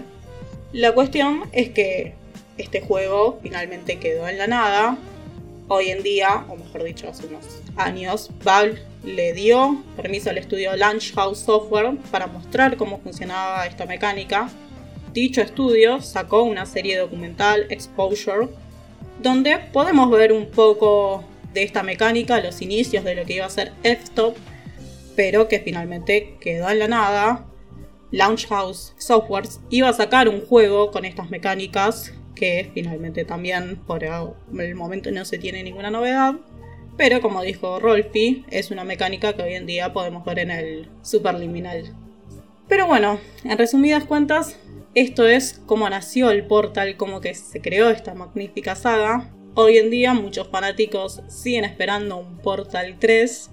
La 0.73 0.93
cuestión 0.93 1.43
es 1.51 1.69
que 1.69 2.15
este 2.57 2.81
juego 2.81 3.39
finalmente 3.41 3.99
quedó 3.99 4.27
en 4.27 4.37
la 4.37 4.47
nada. 4.47 4.97
Hoy 5.69 5.89
en 5.89 6.01
día, 6.01 6.45
o 6.47 6.55
mejor 6.55 6.85
dicho, 6.85 7.09
hace 7.09 7.27
unos 7.27 7.43
años, 7.75 8.29
Valve 8.41 8.81
le 9.03 9.33
dio 9.33 9.83
permiso 9.97 10.29
al 10.29 10.37
estudio 10.37 10.73
Launch 10.77 11.13
House 11.13 11.39
Software 11.39 11.97
para 12.09 12.27
mostrar 12.27 12.77
cómo 12.77 12.99
funcionaba 12.99 13.67
esta 13.67 13.85
mecánica. 13.85 14.49
Dicho 15.11 15.41
estudio 15.41 15.99
sacó 15.99 16.43
una 16.43 16.65
serie 16.65 16.97
documental, 16.97 17.65
Exposure, 17.69 18.47
donde 19.21 19.57
podemos 19.73 20.09
ver 20.09 20.31
un 20.31 20.45
poco 20.51 21.25
de 21.53 21.63
esta 21.63 21.83
mecánica, 21.83 22.39
los 22.39 22.61
inicios 22.61 23.03
de 23.03 23.15
lo 23.15 23.25
que 23.25 23.33
iba 23.33 23.45
a 23.45 23.49
ser 23.49 23.73
F-Top, 23.83 24.37
pero 25.17 25.49
que 25.49 25.59
finalmente 25.59 26.37
quedó 26.39 26.69
en 26.69 26.79
la 26.79 26.87
nada. 26.87 27.45
Launch 28.11 28.47
House 28.47 28.93
Software 28.97 29.49
iba 29.69 29.89
a 29.89 29.93
sacar 29.93 30.29
un 30.29 30.45
juego 30.45 30.91
con 30.91 31.03
estas 31.03 31.29
mecánicas 31.29 32.13
que 32.37 32.69
finalmente 32.73 33.25
también 33.25 33.77
por 33.77 34.03
el 34.03 34.75
momento 34.75 35.11
no 35.11 35.25
se 35.25 35.37
tiene 35.37 35.63
ninguna 35.63 35.91
novedad. 35.91 36.35
Pero 36.97 37.21
como 37.21 37.43
dijo 37.43 37.79
Rolfi, 37.79 38.45
es 38.49 38.71
una 38.71 38.83
mecánica 38.83 39.33
que 39.33 39.43
hoy 39.43 39.53
en 39.53 39.67
día 39.67 39.93
podemos 39.93 40.25
ver 40.25 40.39
en 40.39 40.51
el 40.51 40.89
Superliminal. 41.03 41.93
Pero 42.67 42.87
bueno, 42.87 43.19
en 43.43 43.57
resumidas 43.57 44.03
cuentas, 44.05 44.59
esto 44.95 45.27
es 45.27 45.61
cómo 45.67 45.89
nació 45.89 46.31
el 46.31 46.45
Portal, 46.45 46.97
cómo 46.97 47.21
que 47.21 47.35
se 47.35 47.61
creó 47.61 47.89
esta 47.89 48.15
magnífica 48.15 48.75
saga. 48.75 49.31
Hoy 49.53 49.77
en 49.77 49.91
día 49.91 50.13
muchos 50.13 50.47
fanáticos 50.49 51.21
siguen 51.27 51.65
esperando 51.65 52.17
un 52.17 52.37
Portal 52.39 52.95
3. 52.99 53.51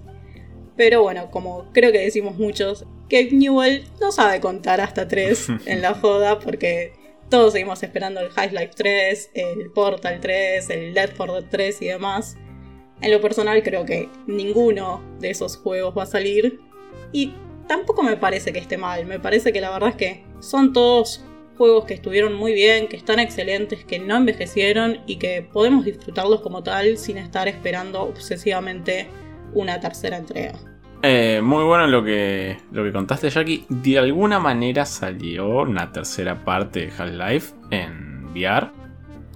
Pero 0.75 1.03
bueno, 1.03 1.29
como 1.29 1.71
creo 1.71 1.91
que 1.91 1.99
decimos 1.99 2.37
muchos, 2.37 2.85
que 3.07 3.31
Newell 3.31 3.85
no 4.01 4.11
sabe 4.11 4.41
contar 4.41 4.81
hasta 4.81 5.07
3 5.07 5.47
en 5.67 5.81
la 5.81 5.93
joda 5.93 6.39
porque 6.39 6.93
todos 7.29 7.53
seguimos 7.53 7.81
esperando 7.83 8.19
el 8.19 8.29
Half-Life 8.35 8.73
3, 8.75 9.31
el 9.33 9.71
Portal 9.71 10.19
3, 10.19 10.69
el 10.69 10.93
Left 10.93 11.17
4 11.17 11.33
Dead 11.33 11.49
3 11.49 11.81
y 11.81 11.85
demás. 11.87 12.37
En 13.01 13.11
lo 13.11 13.19
personal 13.21 13.61
creo 13.63 13.85
que 13.85 14.09
ninguno 14.27 15.01
de 15.19 15.31
esos 15.31 15.57
juegos 15.57 15.97
va 15.97 16.03
a 16.03 16.07
salir 16.07 16.59
y 17.11 17.33
tampoco 17.67 18.03
me 18.03 18.15
parece 18.15 18.53
que 18.53 18.59
esté 18.59 18.77
mal, 18.77 19.05
me 19.05 19.19
parece 19.19 19.51
que 19.51 19.61
la 19.61 19.71
verdad 19.71 19.89
es 19.89 19.95
que 19.95 20.23
son 20.39 20.71
todos 20.71 21.23
juegos 21.57 21.85
que 21.85 21.93
estuvieron 21.93 22.33
muy 22.33 22.53
bien, 22.53 22.87
que 22.87 22.97
están 22.97 23.19
excelentes, 23.19 23.85
que 23.85 23.99
no 23.99 24.17
envejecieron 24.17 25.01
y 25.07 25.17
que 25.17 25.41
podemos 25.41 25.85
disfrutarlos 25.85 26.41
como 26.41 26.63
tal 26.63 26.97
sin 26.97 27.17
estar 27.17 27.47
esperando 27.47 28.01
obsesivamente 28.03 29.07
una 29.53 29.79
tercera 29.79 30.17
entrega. 30.17 30.74
Eh, 31.07 31.39
muy 31.39 31.63
bueno 31.63 31.85
lo 31.85 32.03
que, 32.03 32.57
lo 32.71 32.83
que 32.83 32.91
contaste, 32.91 33.29
Jackie. 33.29 33.63
De 33.69 33.99
alguna 33.99 34.39
manera 34.39 34.87
salió 34.87 35.61
una 35.61 35.91
tercera 35.91 36.43
parte 36.43 36.87
de 36.87 36.91
Half-Life 36.97 37.53
en 37.69 38.25
VR. 38.31 38.71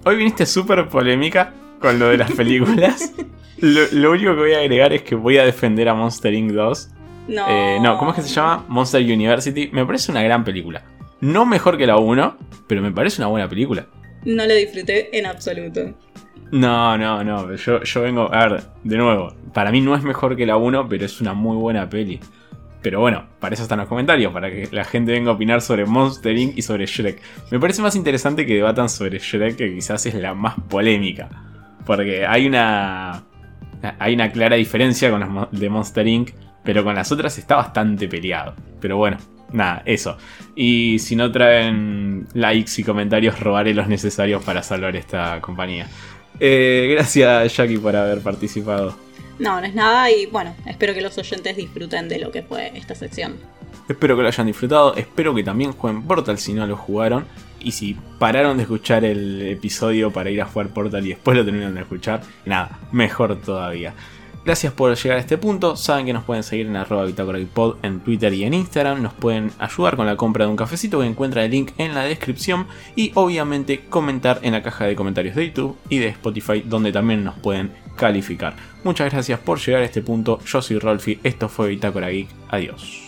Hoy 0.04 0.16
viniste 0.16 0.46
súper 0.46 0.88
polémica 0.88 1.54
con 1.80 2.00
lo 2.00 2.08
de 2.08 2.16
las 2.16 2.32
películas. 2.36 3.12
Lo, 3.58 4.10
único 4.10 4.34
que 4.34 4.40
voy 4.40 4.52
a 4.54 4.58
agregar 4.58 4.92
es 4.92 5.02
que 5.02 5.14
voy 5.14 5.38
a 5.38 5.44
defender 5.44 5.88
a 5.88 5.94
Monster 5.94 6.34
Inc. 6.34 6.50
2. 6.50 6.90
No. 7.28 7.46
Eh, 7.48 7.78
no, 7.80 7.98
¿cómo 7.98 8.10
es 8.10 8.16
que 8.16 8.22
se 8.22 8.34
llama? 8.34 8.64
Monster 8.66 9.00
University. 9.00 9.70
Me 9.72 9.86
parece 9.86 10.10
una 10.10 10.24
gran 10.24 10.42
película. 10.42 10.82
No 11.20 11.46
mejor 11.46 11.78
que 11.78 11.86
la 11.86 11.98
1, 11.98 12.36
pero 12.66 12.82
me 12.82 12.90
parece 12.90 13.22
una 13.22 13.28
buena 13.28 13.48
película. 13.48 13.86
No 14.24 14.44
la 14.44 14.54
disfruté 14.54 15.16
en 15.16 15.26
absoluto. 15.26 15.94
No, 16.52 16.98
no, 16.98 17.22
no. 17.22 17.54
Yo, 17.54 17.82
yo 17.82 18.02
vengo. 18.02 18.32
A 18.32 18.48
ver, 18.48 18.62
de 18.82 18.96
nuevo. 18.96 19.34
Para 19.52 19.70
mí 19.70 19.80
no 19.80 19.94
es 19.94 20.02
mejor 20.02 20.36
que 20.36 20.46
la 20.46 20.56
1, 20.56 20.88
pero 20.88 21.04
es 21.04 21.20
una 21.20 21.34
muy 21.34 21.56
buena 21.56 21.88
peli. 21.88 22.20
Pero 22.82 23.00
bueno, 23.00 23.24
para 23.40 23.54
eso 23.54 23.62
están 23.62 23.78
los 23.78 23.88
comentarios, 23.88 24.32
para 24.32 24.50
que 24.50 24.68
la 24.72 24.84
gente 24.84 25.12
venga 25.12 25.30
a 25.30 25.34
opinar 25.34 25.60
sobre 25.60 25.84
Monster 25.84 26.36
Inc. 26.36 26.56
y 26.56 26.62
sobre 26.62 26.86
Shrek. 26.86 27.20
Me 27.50 27.60
parece 27.60 27.82
más 27.82 27.94
interesante 27.94 28.46
que 28.46 28.54
debatan 28.54 28.88
sobre 28.88 29.18
Shrek, 29.18 29.56
que 29.56 29.74
quizás 29.74 30.06
es 30.06 30.14
la 30.14 30.34
más 30.34 30.54
polémica. 30.68 31.28
Porque 31.84 32.26
hay 32.26 32.46
una 32.46 33.22
hay 33.98 34.14
una 34.14 34.30
clara 34.30 34.56
diferencia 34.56 35.10
con 35.10 35.48
de 35.50 35.70
Monster 35.70 36.06
Inc., 36.06 36.30
pero 36.62 36.84
con 36.84 36.94
las 36.94 37.10
otras 37.12 37.38
está 37.38 37.56
bastante 37.56 38.08
peleado. 38.08 38.54
Pero 38.80 38.96
bueno, 38.96 39.16
nada, 39.52 39.82
eso. 39.84 40.16
Y 40.54 40.98
si 40.98 41.16
no 41.16 41.30
traen 41.30 42.26
likes 42.34 42.72
y 42.78 42.84
comentarios, 42.84 43.40
robaré 43.40 43.74
los 43.74 43.88
necesarios 43.88 44.44
para 44.44 44.62
salvar 44.62 44.96
esta 44.96 45.40
compañía. 45.40 45.86
Eh, 46.40 46.88
gracias, 46.92 47.54
Jackie, 47.56 47.78
por 47.78 47.94
haber 47.94 48.20
participado. 48.20 48.96
No, 49.38 49.60
no 49.60 49.66
es 49.66 49.74
nada 49.74 50.10
y 50.10 50.26
bueno, 50.26 50.54
espero 50.66 50.92
que 50.92 51.00
los 51.00 51.16
oyentes 51.16 51.56
disfruten 51.56 52.08
de 52.08 52.18
lo 52.18 52.30
que 52.30 52.42
fue 52.42 52.72
esta 52.74 52.94
sección. 52.94 53.36
Espero 53.88 54.16
que 54.16 54.22
lo 54.22 54.28
hayan 54.28 54.46
disfrutado, 54.46 54.94
espero 54.94 55.34
que 55.34 55.42
también 55.42 55.72
jueguen 55.72 56.02
Portal 56.02 56.38
si 56.38 56.52
no 56.52 56.66
lo 56.66 56.76
jugaron. 56.76 57.26
Y 57.62 57.72
si 57.72 57.94
pararon 58.18 58.56
de 58.56 58.62
escuchar 58.62 59.04
el 59.04 59.42
episodio 59.42 60.10
para 60.10 60.30
ir 60.30 60.40
a 60.40 60.46
jugar 60.46 60.68
Portal 60.68 61.04
y 61.04 61.10
después 61.10 61.36
lo 61.36 61.44
terminaron 61.44 61.74
de 61.74 61.82
escuchar, 61.82 62.22
nada, 62.46 62.78
mejor 62.92 63.36
todavía. 63.40 63.92
Gracias 64.44 64.72
por 64.72 64.94
llegar 64.96 65.18
a 65.18 65.20
este 65.20 65.36
punto. 65.36 65.76
Saben 65.76 66.06
que 66.06 66.12
nos 66.12 66.24
pueden 66.24 66.42
seguir 66.42 66.66
en 66.66 66.76
arroba 66.76 67.06
en 67.82 68.00
Twitter 68.00 68.32
y 68.32 68.44
en 68.44 68.54
Instagram. 68.54 69.02
Nos 69.02 69.12
pueden 69.12 69.52
ayudar 69.58 69.96
con 69.96 70.06
la 70.06 70.16
compra 70.16 70.44
de 70.46 70.50
un 70.50 70.56
cafecito 70.56 71.00
que 71.00 71.06
encuentra 71.06 71.44
el 71.44 71.50
link 71.50 71.72
en 71.78 71.94
la 71.94 72.04
descripción. 72.04 72.66
Y 72.96 73.12
obviamente 73.14 73.80
comentar 73.88 74.40
en 74.42 74.52
la 74.52 74.62
caja 74.62 74.86
de 74.86 74.96
comentarios 74.96 75.36
de 75.36 75.48
YouTube 75.48 75.76
y 75.88 75.98
de 75.98 76.08
Spotify 76.08 76.62
donde 76.64 76.92
también 76.92 77.22
nos 77.22 77.38
pueden 77.38 77.72
calificar. 77.96 78.56
Muchas 78.82 79.12
gracias 79.12 79.38
por 79.40 79.58
llegar 79.58 79.82
a 79.82 79.84
este 79.86 80.00
punto. 80.00 80.40
Yo 80.46 80.62
soy 80.62 80.78
Rolfi. 80.78 81.20
Esto 81.22 81.48
fue 81.48 81.68
Bitácora 81.68 82.08
Geek. 82.08 82.28
Adiós. 82.48 82.99